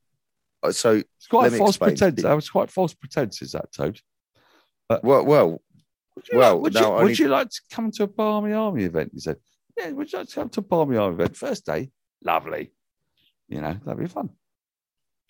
uh, 0.64 0.72
so 0.72 0.96
It's 0.96 1.28
quite 1.30 1.52
false 1.54 1.76
explain. 1.78 1.92
pretense. 1.92 2.24
That 2.24 2.34
was 2.34 2.50
quite 2.50 2.70
false 2.72 2.94
pretenses, 2.94 3.52
that 3.54 3.72
Toad. 3.72 4.02
well, 5.04 5.24
well, 5.26 5.62
Would 6.18 6.28
you, 6.30 6.38
Well, 6.40 6.56
like, 6.56 6.62
would, 6.64 6.74
you, 6.74 6.86
I 6.88 7.04
would 7.04 7.20
you 7.20 7.28
like 7.28 7.50
to 7.52 7.62
come 7.72 7.92
to 7.92 8.04
a 8.04 8.08
Barmy 8.08 8.52
Army 8.52 8.86
event? 8.86 9.12
He 9.14 9.20
said, 9.20 9.38
Yeah, 9.78 9.92
would 9.92 10.12
you 10.12 10.18
like 10.18 10.30
to 10.30 10.34
come 10.34 10.50
to 10.50 10.62
a 10.62 10.64
Barmy 10.64 10.98
Army 10.98 11.14
event? 11.14 11.38
First 11.38 11.64
day, 11.64 11.92
lovely. 12.24 12.72
You 13.48 13.62
know, 13.62 13.78
that'd 13.86 14.00
be 14.00 14.08
fun. 14.08 14.32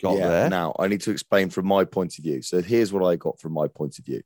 Got 0.02 0.18
yeah. 0.18 0.30
there. 0.30 0.50
Now 0.50 0.74
I 0.80 0.88
need 0.88 1.02
to 1.02 1.12
explain 1.12 1.50
from 1.50 1.68
my 1.68 1.84
point 1.84 2.18
of 2.18 2.24
view. 2.24 2.42
So 2.42 2.62
here's 2.62 2.94
what 2.94 3.06
I 3.06 3.18
got 3.18 3.38
from 3.42 3.52
my 3.52 3.68
point 3.68 4.00
of 4.00 4.06
view. 4.06 4.22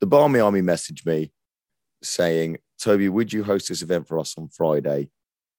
The 0.00 0.06
Barmy 0.06 0.40
Army 0.40 0.62
messaged 0.62 1.04
me 1.04 1.30
saying, 2.02 2.56
"Toby, 2.80 3.10
would 3.10 3.30
you 3.30 3.44
host 3.44 3.68
this 3.68 3.82
event 3.82 4.08
for 4.08 4.18
us 4.18 4.38
on 4.38 4.48
Friday? 4.48 5.10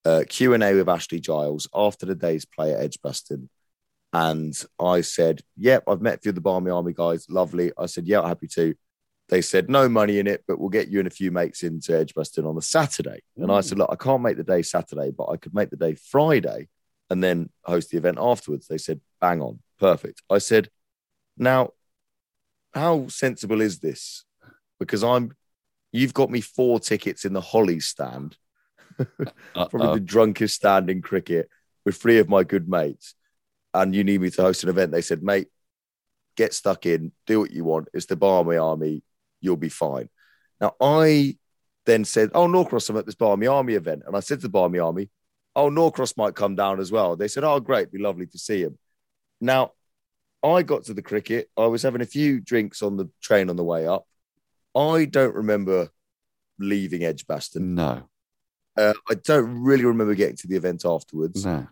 Uh, 0.04 0.24
Q 0.28 0.56
and 0.56 0.64
A 0.64 0.74
with 0.74 0.90
Ashley 0.90 1.20
Giles 1.20 1.70
after 1.76 2.08
the 2.08 2.16
day's 2.16 2.46
play 2.46 2.74
at 2.74 2.82
Edgbaston." 2.82 3.52
And 4.14 4.60
I 4.80 5.02
said, 5.02 5.42
"Yep, 5.58 5.84
I've 5.88 6.02
met 6.02 6.16
a 6.16 6.22
few 6.22 6.30
of 6.30 6.36
the 6.36 6.42
Barmy 6.42 6.72
Army 6.72 6.94
guys. 6.94 7.30
Lovely." 7.30 7.72
I 7.78 7.86
said, 7.86 8.08
"Yeah, 8.08 8.28
happy 8.28 8.48
to." 8.56 8.74
They 9.30 9.42
said, 9.42 9.70
"No 9.70 9.88
money 9.88 10.20
in 10.20 10.28
it, 10.28 10.44
but 10.48 10.60
we'll 10.60 10.70
get 10.70 10.90
you 10.90 11.00
and 11.00 11.08
a 11.08 11.12
few 11.12 11.32
mates 11.32 11.64
into 11.64 11.98
Edgbaston 11.98 12.46
on 12.46 12.56
the 12.56 12.62
Saturday." 12.62 13.22
And 13.38 13.52
I 13.52 13.62
said, 13.62 13.78
mm. 13.78 13.82
"Look, 13.82 13.90
I 13.92 13.96
can't 13.96 14.24
make 14.24 14.38
the 14.38 14.44
day 14.44 14.62
Saturday, 14.62 15.12
but 15.12 15.30
I 15.30 15.38
could 15.38 15.54
make 15.54 15.70
the 15.70 15.78
day 15.78 15.96
Friday." 15.96 16.68
and 17.10 17.24
then 17.24 17.50
host 17.64 17.90
the 17.90 17.98
event 17.98 18.18
afterwards. 18.20 18.68
They 18.68 18.78
said, 18.78 19.02
bang 19.20 19.42
on, 19.42 19.60
perfect. 19.80 20.22
I 20.30 20.38
said, 20.38 20.70
now, 21.38 21.72
how 22.74 23.08
sensible 23.08 23.62
is 23.62 23.80
this? 23.80 24.26
Because 24.80 25.04
I'm, 25.04 25.36
you've 25.92 26.14
got 26.14 26.30
me 26.30 26.42
four 26.42 26.80
tickets 26.80 27.26
in 27.26 27.34
the 27.34 27.42
Hollies 27.42 27.88
stand, 27.88 28.38
probably 29.54 30.00
the 30.00 30.06
drunkest 30.06 30.56
stand 30.56 30.90
in 30.90 31.02
cricket 31.02 31.50
with 31.86 31.98
three 31.98 32.20
of 32.20 32.30
my 32.30 32.44
good 32.44 32.70
mates. 32.70 33.16
And 33.74 33.96
you 33.96 34.04
need 34.04 34.22
me 34.22 34.30
to 34.32 34.42
host 34.42 34.64
an 34.64 34.70
event. 34.70 34.92
They 34.92 35.02
said, 35.02 35.24
mate, 35.24 35.48
get 36.36 36.54
stuck 36.54 36.86
in, 36.86 37.12
do 37.26 37.40
what 37.40 37.52
you 37.52 37.64
want. 37.64 37.88
It's 37.94 38.06
the 38.06 38.16
Barmy 38.16 38.58
Army. 38.58 39.04
You'll 39.42 39.58
be 39.58 39.70
fine. 39.70 40.10
Now, 40.62 40.76
I 40.82 41.38
then 41.86 42.06
said, 42.06 42.32
oh, 42.34 42.48
Norcross, 42.48 42.90
I'm 42.90 42.98
at 42.98 43.06
this 43.06 43.16
Barmy 43.16 43.48
Army 43.48 43.74
event. 43.76 44.04
And 44.06 44.16
I 44.16 44.20
said 44.20 44.40
to 44.40 44.44
the 44.44 44.50
Barmy 44.50 44.80
Army, 44.80 45.10
oh, 45.56 45.70
Norcross 45.70 46.16
might 46.18 46.36
come 46.36 46.56
down 46.56 46.80
as 46.80 46.92
well. 46.92 47.16
They 47.16 47.28
said, 47.28 47.44
oh, 47.44 47.60
great, 47.60 47.92
be 47.92 48.00
lovely 48.00 48.26
to 48.28 48.38
see 48.38 48.62
him. 48.62 48.78
Now, 49.42 49.72
I 50.44 50.64
got 50.64 50.84
to 50.86 50.94
the 50.94 51.02
cricket. 51.02 51.50
I 51.58 51.66
was 51.68 51.82
having 51.84 52.02
a 52.02 52.06
few 52.06 52.40
drinks 52.40 52.82
on 52.82 52.98
the 52.98 53.10
train 53.22 53.50
on 53.50 53.56
the 53.56 53.64
way 53.64 53.88
up. 53.88 54.06
I 54.76 55.06
don't 55.06 55.36
remember 55.36 55.90
leaving 56.60 57.04
Edgbaston. 57.04 57.76
No, 57.76 58.04
Uh, 58.78 58.94
I 59.10 59.16
don't 59.16 59.62
really 59.64 59.84
remember 59.86 60.14
getting 60.16 60.38
to 60.38 60.48
the 60.48 60.56
event 60.56 60.86
afterwards. 60.86 61.46
no. 61.46 61.68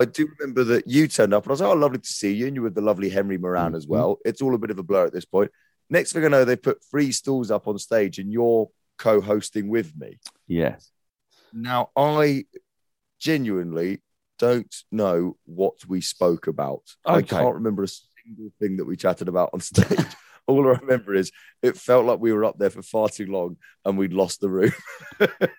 I 0.00 0.06
do 0.06 0.26
remember 0.38 0.64
that 0.64 0.88
you 0.88 1.06
turned 1.08 1.34
up 1.34 1.44
and 1.44 1.50
I 1.50 1.52
was 1.52 1.60
like, 1.60 1.68
oh, 1.70 1.74
lovely 1.74 1.98
to 1.98 2.08
see 2.08 2.32
you. 2.32 2.46
And 2.46 2.56
you 2.56 2.62
were 2.62 2.70
the 2.70 2.80
lovely 2.80 3.10
Henry 3.10 3.36
Moeran 3.38 3.76
as 3.76 3.84
Mhm. 3.84 3.90
well. 3.90 4.18
It's 4.24 4.40
all 4.40 4.54
a 4.54 4.58
bit 4.58 4.70
of 4.70 4.78
a 4.78 4.82
blur 4.82 5.04
at 5.04 5.12
this 5.12 5.26
point. 5.26 5.50
Next 5.90 6.12
thing 6.12 6.24
I 6.24 6.28
know, 6.28 6.44
they 6.44 6.56
put 6.56 6.84
three 6.84 7.12
stools 7.12 7.50
up 7.50 7.66
on 7.66 7.78
stage 7.78 8.18
and 8.18 8.32
you're 8.32 8.68
co 8.96 9.20
hosting 9.20 9.68
with 9.68 9.92
me. 9.98 10.18
Yes. 10.46 10.90
Now, 11.52 11.90
I 11.96 12.44
genuinely 13.18 14.00
don't 14.38 14.74
know 14.90 15.36
what 15.44 15.84
we 15.86 16.00
spoke 16.00 16.46
about. 16.46 16.82
I 17.04 17.22
can't 17.22 17.56
remember 17.56 17.82
a 17.82 17.88
single 17.88 18.52
thing 18.60 18.76
that 18.78 18.86
we 18.86 18.96
chatted 18.96 19.28
about 19.28 19.50
on 19.52 19.60
stage. 19.60 19.98
All 20.46 20.66
I 20.66 20.78
remember 20.78 21.14
is 21.14 21.30
it 21.62 21.76
felt 21.76 22.06
like 22.06 22.18
we 22.18 22.32
were 22.32 22.44
up 22.44 22.58
there 22.58 22.70
for 22.70 22.82
far 22.82 23.08
too 23.08 23.26
long 23.26 23.56
and 23.84 23.98
we'd 23.98 24.12
lost 24.12 24.40
the 24.40 24.48
room. 24.48 24.72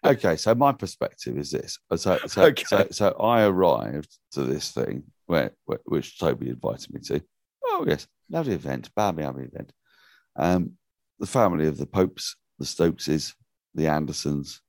Okay, 0.04 0.36
so 0.36 0.56
my 0.56 0.72
perspective 0.72 1.38
is 1.38 1.52
this. 1.52 1.78
So, 1.96 2.18
so, 2.26 2.44
Okay. 2.46 2.64
so, 2.66 2.88
so 2.90 3.10
I 3.20 3.44
arrived 3.44 4.18
to 4.32 4.44
this 4.44 4.72
thing 4.72 5.04
where, 5.28 5.52
which 5.86 6.18
Toby 6.18 6.50
invited 6.50 6.92
me 6.92 7.00
to. 7.02 7.22
Oh 7.66 7.86
yes, 7.88 8.08
lovely 8.30 8.54
event, 8.54 8.90
Barmy 8.96 9.24
Army 9.24 9.44
event. 9.44 9.72
Um, 10.36 10.74
the 11.20 11.28
family 11.28 11.68
of 11.68 11.78
the 11.78 11.86
Popes, 11.86 12.36
the 12.60 12.66
Stokeses, 12.66 13.34
the 13.76 13.88
Andersons, 13.88 14.62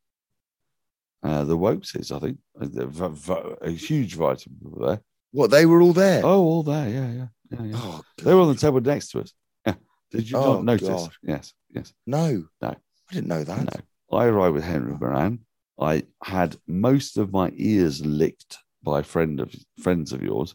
uh, 1.23 1.45
the 1.45 1.57
Woakeses, 1.57 2.11
I 2.13 2.19
think. 2.19 2.39
A, 2.61 2.67
a- 2.67 3.33
a- 3.33 3.57
a 3.69 3.71
huge 3.71 4.17
variety 4.17 4.51
of 4.51 4.61
people 4.61 4.87
there. 4.87 5.01
What 5.31 5.51
they 5.51 5.65
were 5.67 5.81
all 5.81 5.93
there? 5.93 6.21
Oh, 6.25 6.43
all 6.43 6.63
there, 6.63 6.89
yeah, 6.89 7.11
yeah. 7.13 7.27
yeah, 7.51 7.65
yeah. 7.65 7.75
Oh, 7.77 8.03
They 8.23 8.35
were 8.35 8.41
on 8.43 8.49
the 8.53 8.61
table 8.61 8.81
next 8.81 9.11
to 9.11 9.21
us. 9.21 9.33
Yeah. 9.67 9.75
Did 10.11 10.29
you 10.31 10.37
Oh, 10.37 10.55
not 10.57 10.65
notice? 10.65 10.89
God. 10.89 11.11
Yes, 11.23 11.55
yes. 11.75 11.93
no, 12.07 12.45
No. 12.61 12.69
I 13.11 13.15
didn't 13.15 13.29
know 13.29 13.45
that. 13.45 13.65
No. 14.11 14.19
I 14.19 14.27
arrived 14.27 14.55
with 14.55 14.65
Henry 14.65 14.93
Moeran. 14.95 15.39
I 15.81 16.05
had 16.23 16.57
most 16.67 17.17
of 17.17 17.33
my 17.33 17.51
ears 17.57 18.05
licked 18.05 18.59
by 18.83 19.03
friend 19.03 19.41
of 19.41 19.55
friends 19.81 20.13
of 20.13 20.23
yours. 20.23 20.55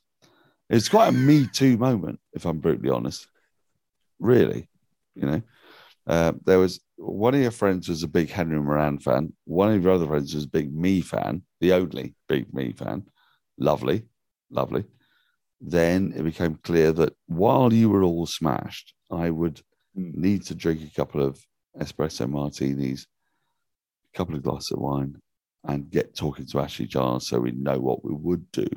It's 0.70 0.90
quite 0.90 1.08
a 1.10 1.12
me 1.12 1.48
too 1.48 1.78
moment, 1.78 2.20
if 2.34 2.46
I'm 2.46 2.60
brutally 2.60 2.90
honest. 2.92 3.28
Really, 4.20 4.68
you 5.18 5.28
know. 5.28 5.42
Uh, 6.06 6.32
there 6.46 6.60
was 6.60 6.80
one 6.96 7.34
of 7.36 7.42
your 7.42 7.52
friends 7.52 7.90
was 7.90 8.02
a 8.04 8.08
big 8.08 8.30
Henry 8.30 8.58
Moeran 8.60 9.02
fan. 9.02 9.34
One 9.44 9.74
of 9.74 9.84
your 9.84 9.92
other 9.94 10.08
friends 10.08 10.34
was 10.34 10.46
a 10.46 10.50
big 10.50 10.74
me 10.74 11.02
fan, 11.02 11.42
the 11.60 11.74
only 11.74 12.16
big 12.30 12.54
me 12.54 12.72
fan. 12.72 13.06
Lovely, 13.58 14.04
lovely. 14.50 14.86
Then 15.60 16.14
it 16.16 16.24
became 16.24 16.56
clear 16.64 16.92
that 16.94 17.14
while 17.26 17.74
you 17.74 17.90
were 17.90 18.04
all 18.04 18.26
smashed, 18.26 18.94
I 19.12 19.30
would 19.30 19.62
Mm. 19.98 20.14
need 20.14 20.44
to 20.44 20.54
drink 20.54 20.82
a 20.84 20.94
couple 20.96 21.24
of 21.24 21.44
espresso 21.80 22.30
martinis, 22.30 23.08
a 24.14 24.18
couple 24.18 24.36
of 24.36 24.44
glasses 24.44 24.72
of 24.74 24.80
wine, 24.80 25.20
and 25.64 25.90
get 25.90 26.16
talking 26.16 26.46
to 26.46 26.60
Ashley 26.60 26.86
Giles 26.86 27.28
so 27.28 27.40
we 27.40 27.52
know 27.52 27.80
what 27.80 28.06
we 28.06 28.14
would 28.14 28.52
do 28.52 28.68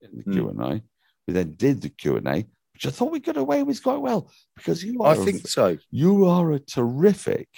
in 0.00 0.16
the 0.16 0.24
Mm. 0.24 0.32
Q 0.32 0.48
and 0.48 0.60
A. 0.62 0.82
We 1.26 1.34
then 1.34 1.52
did 1.56 1.82
the 1.82 1.90
Q 1.90 2.16
and 2.16 2.28
A, 2.28 2.46
which 2.76 2.86
I 2.86 2.90
thought 2.90 3.10
we 3.10 3.20
got 3.20 3.38
away 3.38 3.62
with 3.62 3.82
quite 3.82 4.00
well 4.02 4.30
because 4.54 4.84
you 4.84 5.02
are 5.02 5.14
I 5.14 5.16
a- 5.16 5.24
think 5.24 5.48
so. 5.48 5.78
you 5.90 6.26
are 6.26 6.52
a 6.52 6.58
terrific 6.60 7.48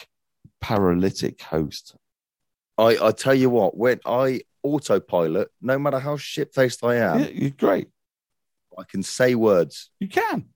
paralytic 0.60 1.42
host. 1.42 1.96
I, 2.78 2.96
I 3.02 3.10
tell 3.10 3.34
you 3.34 3.50
what, 3.50 3.76
when 3.76 3.98
I 4.06 4.42
autopilot, 4.62 5.48
no 5.60 5.76
matter 5.76 5.98
how 5.98 6.16
shit 6.16 6.54
faced 6.54 6.84
I 6.84 6.96
am, 6.96 7.18
Yeah, 7.18 7.26
you're 7.32 7.50
great. 7.50 7.88
I 8.78 8.84
can 8.84 9.02
say 9.02 9.34
words. 9.34 9.90
You 9.98 10.06
can. 10.06 10.46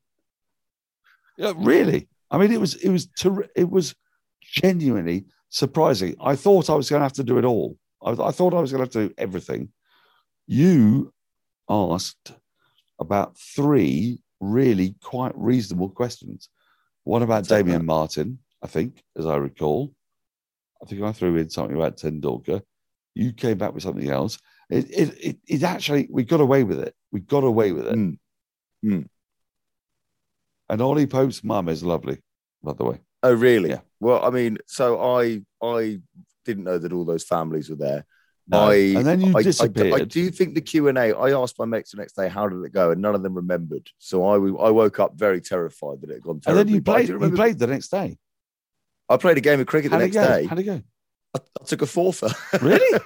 Yeah, 1.36 1.54
really. 1.56 2.08
I 2.30 2.38
mean, 2.38 2.52
it 2.52 2.60
was 2.60 2.74
it 2.76 2.90
was 2.90 3.06
ter- 3.18 3.48
it 3.56 3.68
was 3.68 3.96
genuinely 4.40 5.24
surprising. 5.48 6.14
I 6.20 6.36
thought 6.36 6.70
I 6.70 6.74
was 6.74 6.88
going 6.88 7.00
to 7.00 7.04
have 7.04 7.12
to 7.14 7.24
do 7.24 7.38
it 7.38 7.44
all. 7.44 7.76
I, 8.00 8.10
I 8.12 8.30
thought 8.30 8.54
I 8.54 8.60
was 8.60 8.70
going 8.70 8.78
to 8.78 8.84
have 8.86 8.92
to 8.92 9.08
do 9.08 9.14
everything. 9.18 9.70
You 10.46 11.12
asked 11.68 12.32
about 13.00 13.36
three 13.36 14.21
really 14.42 14.96
quite 15.02 15.32
reasonable 15.36 15.88
questions. 15.88 16.50
One 17.04 17.22
about 17.22 17.44
take 17.44 17.64
Damien 17.64 17.78
that. 17.78 17.84
Martyn, 17.84 18.38
I 18.62 18.66
think, 18.66 19.02
as 19.16 19.24
I 19.24 19.36
recall. 19.36 19.94
I 20.82 20.86
think 20.86 21.02
I 21.02 21.12
threw 21.12 21.36
in 21.36 21.48
something 21.48 21.76
about 21.76 21.96
Tendulkar. 21.96 22.62
You 23.14 23.32
came 23.32 23.56
back 23.56 23.72
with 23.72 23.84
something 23.84 24.10
else. 24.10 24.38
It, 24.68 24.90
it, 24.90 25.18
it, 25.20 25.36
it 25.46 25.62
actually, 25.62 26.08
we 26.10 26.24
got 26.24 26.40
away 26.40 26.64
with 26.64 26.80
it. 26.80 26.94
We 27.12 27.20
got 27.20 27.44
away 27.44 27.72
with 27.72 27.86
it. 27.86 27.94
Mm. 27.94 28.18
Mm. 28.84 29.06
And 30.68 30.82
Ollie 30.82 31.06
Pope's 31.06 31.44
mum 31.44 31.68
is 31.68 31.84
lovely, 31.84 32.18
by 32.62 32.72
the 32.72 32.84
way. 32.84 33.00
Oh, 33.22 33.34
really? 33.34 33.70
Yeah. 33.70 33.80
Well, 34.00 34.24
I 34.24 34.30
mean, 34.30 34.58
so 34.66 35.00
I 35.00 35.42
I 35.62 36.00
didn't 36.44 36.64
know 36.64 36.78
that 36.78 36.92
all 36.92 37.04
those 37.04 37.22
families 37.24 37.70
were 37.70 37.76
there. 37.76 38.04
No. 38.48 38.68
I 38.70 38.74
and 38.74 39.06
then 39.06 39.20
you 39.20 39.32
I, 39.36 39.40
I- 39.40 39.42
disappeared. 39.42 40.00
I, 40.00 40.04
do 40.04 40.30
think 40.30 40.54
the 40.54 40.60
Q 40.60 40.88
and 40.88 40.98
A. 40.98 41.16
I 41.16 41.30
asked 41.32 41.58
my 41.58 41.64
mates 41.64 41.92
the 41.92 41.98
next 41.98 42.14
day, 42.14 42.28
"How 42.28 42.48
did 42.48 42.62
it 42.64 42.72
go?" 42.72 42.90
and 42.90 43.00
none 43.00 43.14
of 43.14 43.22
them 43.22 43.34
remembered. 43.34 43.88
So 43.98 44.24
I, 44.26 44.34
I 44.34 44.70
woke 44.70 44.98
up 44.98 45.14
very 45.14 45.40
terrified 45.40 46.00
that 46.00 46.10
it 46.10 46.14
had 46.14 46.22
gone 46.22 46.34
and 46.36 46.42
terribly. 46.42 46.64
then 46.64 46.74
you 46.74 46.80
But 46.80 46.92
played. 47.06 47.08
You 47.08 47.30
played 47.30 47.58
the 47.58 47.66
next 47.68 47.88
day. 47.88 48.18
I 49.08 49.16
played 49.16 49.38
a 49.38 49.40
game 49.40 49.60
of 49.60 49.66
cricket 49.66 49.90
the 49.90 49.96
How'd 49.98 50.02
it 50.08 50.14
next 50.14 50.28
go? 50.28 50.34
day. 50.36 50.46
How'd 50.46 50.58
it 50.58 50.62
go? 50.64 50.82
I, 51.34 51.38
I 51.60 51.64
took 51.64 51.82
a 51.82 51.86
forfeit. 51.86 52.32
Really? 52.62 53.00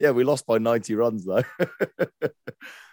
yeah, 0.00 0.10
we 0.10 0.24
lost 0.24 0.46
by 0.46 0.58
ninety 0.58 0.94
runs 0.94 1.24
though. 1.24 1.42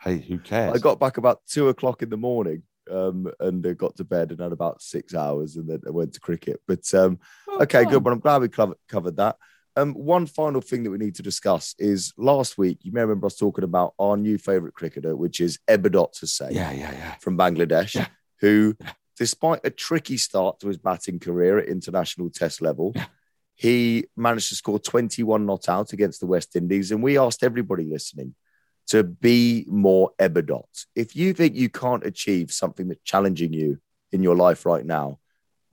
Hey, 0.03 0.19
who 0.19 0.38
cares? 0.38 0.76
I 0.76 0.78
got 0.78 0.99
back 0.99 1.17
about 1.17 1.41
two 1.47 1.67
o'clock 1.69 2.03
in 2.03 2.09
the 2.11 2.17
morning. 2.17 2.61
Um, 2.91 3.32
and 3.39 3.65
uh, 3.65 3.73
got 3.73 3.95
to 3.97 4.03
bed 4.03 4.30
and 4.30 4.39
had 4.39 4.51
about 4.51 4.80
six 4.80 5.15
hours, 5.15 5.55
and 5.55 5.67
then 5.67 5.82
I 5.88 5.89
went 5.89 6.13
to 6.13 6.19
cricket. 6.19 6.61
But 6.67 6.82
um, 6.93 7.17
Oh, 7.47 7.61
Okay, 7.63 7.82
fine. 7.84 7.91
good. 7.91 8.03
But 8.03 8.13
I'm 8.13 8.19
glad 8.19 8.41
we 8.43 8.47
covered, 8.49 8.78
covered 8.88 9.17
that. 9.17 9.38
Um, 9.78 9.93
one 9.93 10.26
final 10.26 10.61
thing 10.61 10.84
that 10.84 10.91
we 10.91 10.97
need 10.97 11.15
to 11.15 11.23
discuss 11.23 11.76
is 11.78 12.13
last 12.17 12.57
week, 12.57 12.80
you 12.84 12.91
may 12.93 13.01
remember 13.01 13.28
us 13.28 13.36
talking 13.36 13.65
about 13.65 13.93
our 13.99 14.15
new 14.15 14.38
favourite 14.38 14.73
cricketer, 14.73 15.15
which 15.15 15.41
is 15.41 15.59
Ebadot 15.67 16.13
Hossain 16.17 16.51
Yeah, 16.53 16.71
yeah, 16.71 16.91
yeah. 16.91 17.15
from 17.15 17.38
Bangladesh, 17.38 17.95
Yeah. 17.95 18.07
who, 18.39 18.78
despite 19.17 19.59
a 19.65 19.69
tricky 19.69 20.15
start 20.17 20.59
to 20.61 20.67
his 20.69 20.78
batting 20.78 21.19
career 21.19 21.59
at 21.59 21.67
international 21.67 22.30
test 22.30 22.61
level, 22.61 22.93
Yeah. 22.95 23.07
he 23.53 24.05
managed 24.15 24.49
to 24.49 24.55
score 24.55 24.80
21 24.80 25.45
not 25.45 25.67
out 25.67 25.91
against 25.91 26.21
the 26.21 26.28
West 26.28 26.55
Indies. 26.55 26.91
And 26.91 27.03
we 27.03 27.17
asked 27.17 27.43
everybody 27.43 27.84
listening 27.84 28.36
to 28.88 29.03
be 29.03 29.65
more 29.67 30.11
Ebadot. 30.19 30.86
If 30.95 31.17
you 31.17 31.34
think 31.34 31.55
you 31.55 31.69
can't 31.69 32.05
achieve 32.05 32.51
something 32.51 32.88
that's 32.88 33.01
challenging 33.03 33.51
you 33.51 33.80
in 34.13 34.23
your 34.23 34.36
life 34.38 34.65
right 34.65 34.86
now, 34.86 35.19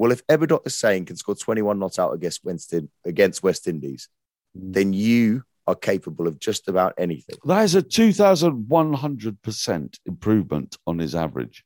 well, 0.03 0.11
if 0.11 0.27
Ebadot 0.27 0.65
Hossain 0.65 1.07
can 1.07 1.15
score 1.15 1.37
21 1.37 1.79
not 1.79 1.97
out 1.97 2.13
against 2.13 2.45
West, 2.45 2.75
against 3.05 3.45
West 3.45 3.69
Indies, 3.69 4.09
Mm. 4.59 4.75
then 4.75 4.93
you 4.93 5.45
are 5.67 5.75
capable 5.77 6.27
of 6.27 6.41
just 6.41 6.67
about 6.69 6.93
anything. 6.99 7.37
That 7.45 7.63
is 7.63 7.77
a 7.77 7.83
2,100% 7.83 9.99
improvement 10.07 10.77
on 10.87 10.99
his 10.99 11.15
average. 11.15 11.65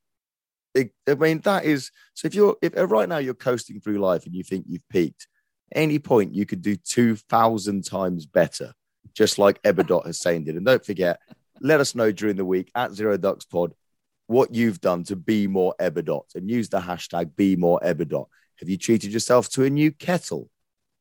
it, 0.74 0.92
I 1.08 1.14
mean, 1.14 1.38
that 1.40 1.64
is 1.64 1.90
so. 2.14 2.26
If 2.26 2.34
you're 2.34 2.56
if 2.60 2.76
uh, 2.76 2.86
right 2.86 3.08
now 3.08 3.16
you're 3.18 3.32
coasting 3.34 3.80
through 3.80 3.98
life 3.98 4.26
and 4.26 4.34
you 4.34 4.44
think 4.44 4.66
you've 4.68 4.86
peaked, 4.90 5.26
any 5.74 5.98
point 5.98 6.34
you 6.34 6.44
could 6.44 6.60
do 6.60 6.76
two 6.76 7.16
thousand 7.16 7.86
times 7.86 8.26
better, 8.26 8.74
just 9.14 9.38
like 9.38 9.62
Ebadot 9.62 10.04
Hossain 10.06 10.44
did. 10.44 10.56
And 10.56 10.66
don't 10.66 10.84
forget, 10.84 11.18
let 11.60 11.80
us 11.80 11.94
know 11.94 12.12
during 12.12 12.36
the 12.36 12.44
week 12.44 12.70
at 12.74 12.92
Zero 12.92 13.16
Ducks 13.16 13.46
Pod 13.46 13.72
what 14.26 14.54
you've 14.54 14.80
done 14.80 15.04
to 15.04 15.16
be 15.16 15.46
more 15.46 15.74
Ebadot 15.80 16.34
and 16.34 16.50
use 16.50 16.68
the 16.68 16.80
hashtag 16.80 17.36
Be 17.36 17.56
More 17.56 17.80
Ebadot. 17.84 18.26
Have 18.58 18.68
you 18.68 18.76
treated 18.76 19.12
yourself 19.12 19.48
to 19.50 19.64
a 19.64 19.70
new 19.70 19.92
kettle? 19.92 20.50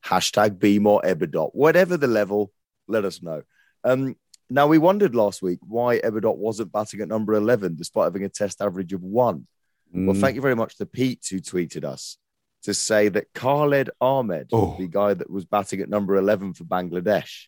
Hashtag 0.05 0.59
Be 0.59 0.77
More 0.79 1.01
Ebadot. 1.01 1.49
Whatever 1.53 1.97
the 1.97 2.07
level, 2.07 2.51
let 2.87 3.05
us 3.05 3.21
know. 3.23 3.41
Um, 3.83 4.15
now 4.49 4.67
we 4.67 4.77
wondered 4.77 5.15
last 5.15 5.41
week 5.41 5.59
why 5.61 5.99
Ebadot 5.99 6.37
wasn't 6.37 6.71
batting 6.71 7.01
at 7.01 7.07
number 7.07 7.33
eleven 7.33 7.75
despite 7.75 8.03
having 8.05 8.23
a 8.23 8.29
Test 8.29 8.61
average 8.61 8.93
of 8.93 9.01
one. 9.01 9.47
Well, 9.91 10.15
Mm. 10.15 10.19
thank 10.21 10.35
you 10.35 10.41
very 10.41 10.55
much 10.55 10.77
to 10.77 10.85
Pete 10.85 11.25
who 11.31 11.39
tweeted 11.39 11.83
us 11.85 12.17
to 12.63 12.73
say 12.73 13.07
that 13.09 13.31
Khaled 13.33 13.89
Ahmed, 14.01 14.49
Oh. 14.51 14.75
the 14.77 14.87
guy 14.87 15.13
that 15.13 15.29
was 15.29 15.45
batting 15.45 15.79
at 15.81 15.89
number 15.89 16.15
11 16.17 16.53
for 16.53 16.63
Bangladesh, 16.65 17.47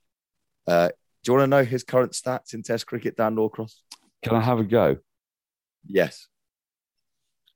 uh, 0.65 0.87
do 1.23 1.31
you 1.31 1.37
want 1.37 1.43
to 1.43 1.47
know 1.47 1.63
his 1.65 1.83
current 1.83 2.13
stats 2.13 2.53
in 2.53 2.63
Test 2.63 2.85
cricket, 2.87 3.17
Dan 3.17 3.35
Norcross? 3.35 3.81
Can 4.23 4.35
I 4.35 4.41
have 4.41 4.59
a 4.59 4.63
go? 4.63 4.97
Yes. 5.87 6.27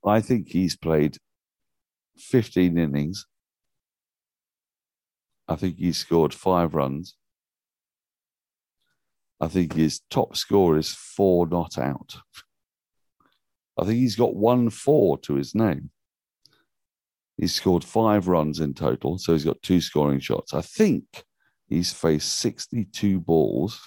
I 0.05 0.21
think 0.21 0.49
he's 0.49 0.75
played 0.75 1.17
15 2.17 2.77
innings. 2.77 3.25
I 5.47 5.55
think 5.55 5.77
he's 5.77 5.97
scored 5.97 6.33
five 6.33 6.73
runs. 6.73 7.15
I 9.39 9.47
think 9.47 9.73
his 9.73 10.01
top 10.09 10.35
score 10.35 10.77
is 10.77 10.93
four 10.93 11.47
not 11.47 11.77
out. 11.77 12.17
I 13.77 13.85
think 13.85 13.97
he's 13.97 14.15
got 14.15 14.35
one 14.35 14.69
four 14.69 15.17
to 15.19 15.35
his 15.35 15.55
name. 15.55 15.89
He's 17.37 17.55
scored 17.55 17.83
five 17.83 18.27
runs 18.27 18.59
in 18.59 18.75
total, 18.75 19.17
so 19.17 19.33
he's 19.33 19.45
got 19.45 19.61
two 19.63 19.81
scoring 19.81 20.19
shots. 20.19 20.53
I 20.53 20.61
think 20.61 21.23
he's 21.67 21.91
faced 21.91 22.37
62 22.37 23.19
balls. 23.19 23.81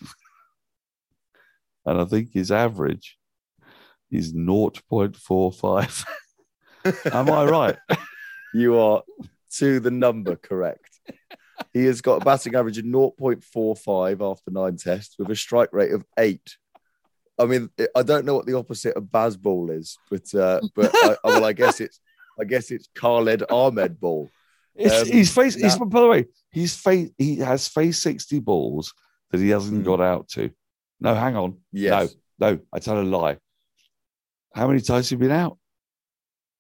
and 1.87 2.01
I 2.01 2.05
think 2.05 2.33
his 2.33 2.51
average 2.51 3.17
is 4.15 4.33
0.45. 4.33 6.05
Am 7.13 7.31
I 7.31 7.45
right? 7.45 7.77
You 8.57 8.79
are 8.79 9.03
to 9.57 9.81
the 9.81 9.91
number 9.91 10.37
correct. 10.37 11.01
He 11.73 11.87
has 11.87 12.01
got 12.01 12.23
a 12.23 12.25
batting 12.25 12.55
average 12.55 12.79
of 12.79 12.85
0.45 12.85 14.31
after 14.31 14.51
nine 14.53 14.77
tests 14.77 15.17
with 15.19 15.29
a 15.29 15.35
strike 15.35 15.71
rate 15.73 15.91
of 15.91 16.05
eight. 16.21 16.57
I 17.37 17.47
mean, 17.47 17.69
I 17.97 18.05
don't 18.05 18.25
know 18.25 18.37
what 18.37 18.47
the 18.47 18.57
opposite 18.57 18.95
of 18.97 19.07
Bazball 19.07 19.77
is, 19.77 19.99
but 20.09 20.33
uh, 20.37 20.61
but 20.77 20.93
I, 20.95 21.17
well, 21.25 21.45
I 21.45 21.53
guess 21.53 21.81
it's 21.81 21.99
I 22.41 22.45
guess 22.45 22.71
it's 22.71 22.89
Khaled 22.95 23.43
Ahmed 23.51 23.99
ball. 23.99 24.31
It's, 24.77 25.03
Um, 25.03 25.09
he's 25.09 25.35
faced. 25.35 25.59
He's, 25.61 25.77
by 25.77 26.01
the 26.01 26.07
way, 26.07 26.27
he's 26.53 26.77
faced. 26.77 27.13
He 27.19 27.39
has 27.39 27.67
faced 27.67 28.05
sixty 28.05 28.39
balls 28.39 28.95
that 29.33 29.41
he 29.41 29.49
hasn't 29.49 29.79
Hmm. 29.79 29.85
got 29.85 30.01
out 30.01 30.29
to. 30.35 30.51
No, 31.01 31.13
hang 31.17 31.35
on. 31.35 31.59
Yes, 31.73 32.15
No, 32.39 32.61
I 32.73 32.79
tell 32.79 33.01
a 33.01 33.03
lie. 33.03 33.39
How 34.55 34.67
many 34.69 34.81
times 34.81 35.07
has 35.07 35.11
he 35.11 35.17
been 35.17 35.31
out? 35.31 35.59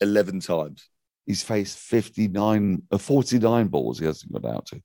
eleven 0.00 0.40
times. 0.40 0.88
He's 1.26 1.42
faced 1.42 1.78
59, 1.78 2.82
uh, 2.90 2.98
49 2.98 3.68
balls 3.68 3.98
he 3.98 4.04
hasn't 4.04 4.30
got 4.30 4.44
out 4.44 4.66
to. 4.66 4.82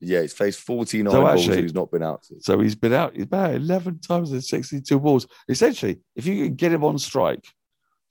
Yeah, 0.00 0.22
he's 0.22 0.32
faced 0.32 0.60
49 0.60 1.12
So 1.12 1.20
balls 1.20 1.40
actually- 1.40 1.56
that 1.56 1.62
he's 1.62 1.74
not 1.74 1.90
been 1.90 2.02
out 2.02 2.22
to. 2.24 2.36
So 2.40 2.58
he's 2.60 2.74
been 2.74 2.94
out 2.94 3.20
about 3.20 3.54
11 3.54 3.98
times 3.98 4.32
in 4.32 4.40
62 4.40 4.98
balls. 4.98 5.26
Essentially, 5.48 6.00
if 6.16 6.24
you 6.24 6.46
can 6.46 6.54
get 6.54 6.72
him 6.72 6.84
on 6.84 6.98
strike, 6.98 7.44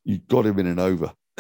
you've 0.03 0.28
got 0.28 0.45
him 0.45 0.59
in 0.59 0.68
an 0.68 0.78
over. 0.78 1.14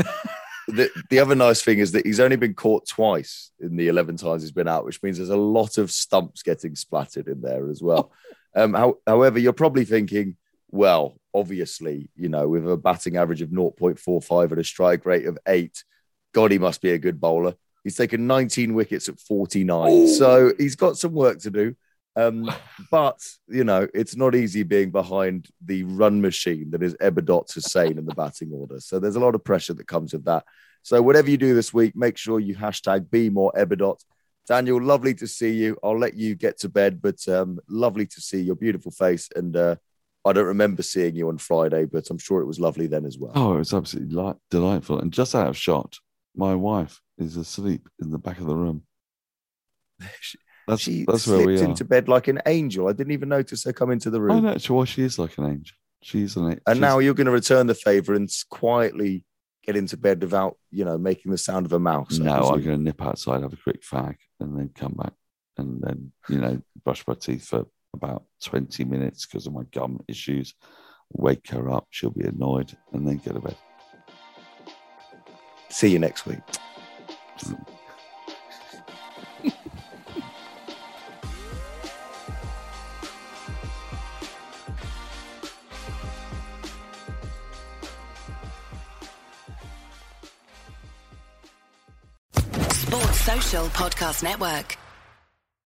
the, 0.67 0.89
the 1.11 1.19
other 1.19 1.35
nice 1.35 1.61
thing 1.61 1.77
is 1.77 1.91
that 1.91 2.05
he's 2.05 2.19
only 2.19 2.35
been 2.35 2.55
caught 2.55 2.87
twice 2.87 3.51
in 3.59 3.75
the 3.75 3.87
11 3.87 4.17
times 4.17 4.41
he's 4.41 4.51
been 4.51 4.67
out, 4.67 4.85
which 4.85 5.03
means 5.03 5.17
there's 5.17 5.29
a 5.29 5.37
lot 5.37 5.77
of 5.77 5.91
stumps 5.91 6.41
getting 6.41 6.75
splattered 6.75 7.27
in 7.27 7.41
there 7.41 7.69
as 7.69 7.81
well. 7.81 8.11
Um, 8.53 8.73
how, 8.73 8.95
however, 9.07 9.39
you're 9.39 9.53
probably 9.53 9.85
thinking, 9.85 10.35
well, 10.71 11.17
obviously, 11.33 12.09
you 12.15 12.29
know, 12.29 12.47
with 12.47 12.69
a 12.69 12.77
batting 12.77 13.17
average 13.17 13.41
of 13.41 13.49
0.45 13.49 14.51
and 14.51 14.59
a 14.59 14.63
strike 14.63 15.05
rate 15.05 15.25
of 15.25 15.37
eight, 15.47 15.83
God, 16.33 16.51
he 16.51 16.57
must 16.57 16.81
be 16.81 16.91
a 16.91 16.97
good 16.97 17.19
bowler. 17.19 17.55
He's 17.83 17.97
taken 17.97 18.27
19 18.27 18.73
wickets 18.73 19.09
at 19.09 19.19
49. 19.19 19.91
Ooh. 19.91 20.07
So 20.07 20.53
he's 20.57 20.75
got 20.75 20.97
some 20.97 21.13
work 21.13 21.39
to 21.39 21.49
do. 21.49 21.75
Um, 22.15 22.51
but 22.91 23.19
you 23.47 23.63
know, 23.63 23.87
it's 23.93 24.15
not 24.15 24.35
easy 24.35 24.63
being 24.63 24.91
behind 24.91 25.47
the 25.65 25.83
run 25.83 26.21
machine 26.21 26.71
that 26.71 26.83
is 26.83 26.93
Ebadot 26.95 27.47
Hossain 27.47 27.97
in 27.97 28.05
the 28.05 28.15
batting 28.15 28.51
order. 28.53 28.79
So 28.79 28.99
there's 28.99 29.15
a 29.15 29.19
lot 29.19 29.35
of 29.35 29.43
pressure 29.43 29.73
that 29.73 29.87
comes 29.87 30.13
with 30.13 30.25
that. 30.25 30.43
So 30.83 31.01
whatever 31.01 31.29
you 31.29 31.37
do 31.37 31.53
this 31.53 31.73
week, 31.73 31.95
make 31.95 32.17
sure 32.17 32.39
you 32.39 32.55
hashtag 32.55 33.09
be 33.09 33.29
more 33.29 33.53
Ebadot. 33.55 34.03
Daniel, 34.47 34.81
lovely 34.81 35.13
to 35.15 35.27
see 35.27 35.51
you. 35.51 35.77
I'll 35.83 35.97
let 35.97 36.15
you 36.15 36.35
get 36.35 36.59
to 36.59 36.69
bed, 36.69 37.01
but 37.01 37.25
um, 37.29 37.59
lovely 37.69 38.07
to 38.07 38.21
see 38.21 38.41
your 38.41 38.55
beautiful 38.55 38.91
face. 38.91 39.29
And 39.35 39.55
uh, 39.55 39.75
I 40.23 40.33
don't 40.33 40.45
remember 40.45 40.83
seeing 40.83 41.15
you 41.15 41.29
on 41.29 41.37
Friday, 41.37 41.85
but 41.85 42.09
I'm 42.09 42.19
sure 42.19 42.41
it 42.41 42.45
was 42.45 42.59
lovely 42.59 42.87
then 42.87 43.05
as 43.05 43.17
well. 43.17 43.31
Oh, 43.35 43.55
it 43.55 43.59
was 43.59 43.73
absolutely 43.73 44.15
li- 44.15 44.33
delightful. 44.49 44.99
And 44.99 45.11
just 45.11 45.33
out 45.33 45.47
of 45.47 45.57
shot, 45.57 45.97
my 46.35 46.53
wife 46.53 47.01
is 47.17 47.37
asleep 47.37 47.89
in 48.01 48.11
the 48.11 48.19
back 48.19 48.39
of 48.39 48.45
the 48.45 48.55
room. 48.55 48.83
That's, 50.67 50.83
she 50.83 51.05
that's 51.05 51.23
slipped 51.23 51.39
where 51.39 51.55
we 51.55 51.59
are. 51.59 51.65
into 51.65 51.83
bed 51.83 52.07
like 52.07 52.27
an 52.27 52.39
angel. 52.45 52.87
I 52.87 52.93
didn't 52.93 53.11
even 53.13 53.29
notice 53.29 53.63
her 53.63 53.73
come 53.73 53.89
into 53.89 54.11
the 54.11 54.21
room. 54.21 54.45
I 54.45 54.51
know. 54.51 54.57
Well, 54.69 54.85
she 54.85 55.01
is 55.01 55.17
like 55.17 55.37
an 55.39 55.45
angel. 55.45 55.75
She's 56.03 56.35
an 56.35 56.45
angel. 56.45 56.61
And 56.67 56.79
now 56.79 56.99
you're 56.99 57.15
going 57.15 57.25
to 57.25 57.31
return 57.31 57.65
the 57.65 57.73
favor 57.73 58.13
and 58.13 58.29
quietly 58.49 59.25
get 59.63 59.75
into 59.75 59.97
bed 59.97 60.21
without, 60.21 60.57
you 60.69 60.85
know, 60.85 60.99
making 60.99 61.31
the 61.31 61.37
sound 61.37 61.65
of 61.65 61.73
a 61.73 61.79
mouse. 61.79 62.19
No, 62.19 62.33
I'm 62.33 62.61
going 62.61 62.77
to 62.77 62.83
nip 62.83 63.01
outside, 63.01 63.41
have 63.41 63.53
a 63.53 63.57
quick 63.57 63.81
fag, 63.81 64.17
and 64.39 64.57
then 64.57 64.69
come 64.73 64.93
back, 64.93 65.13
and 65.57 65.81
then 65.81 66.11
you 66.29 66.37
know, 66.37 66.61
brush 66.85 67.05
my 67.07 67.15
teeth 67.15 67.47
for 67.47 67.65
about 67.93 68.23
20 68.43 68.83
minutes 68.85 69.25
because 69.25 69.47
of 69.47 69.53
my 69.53 69.63
gum 69.71 69.99
issues. 70.07 70.53
Wake 71.13 71.49
her 71.49 71.69
up, 71.69 71.87
she'll 71.89 72.09
be 72.09 72.25
annoyed, 72.25 72.75
and 72.93 73.07
then 73.07 73.17
go 73.17 73.33
to 73.33 73.39
bed. 73.39 73.57
See 75.69 75.89
you 75.89 75.99
next 75.99 76.25
week. 76.25 76.39
Sports 92.71 93.21
Social 93.21 93.65
Podcast 93.67 94.23
Network. 94.23 94.77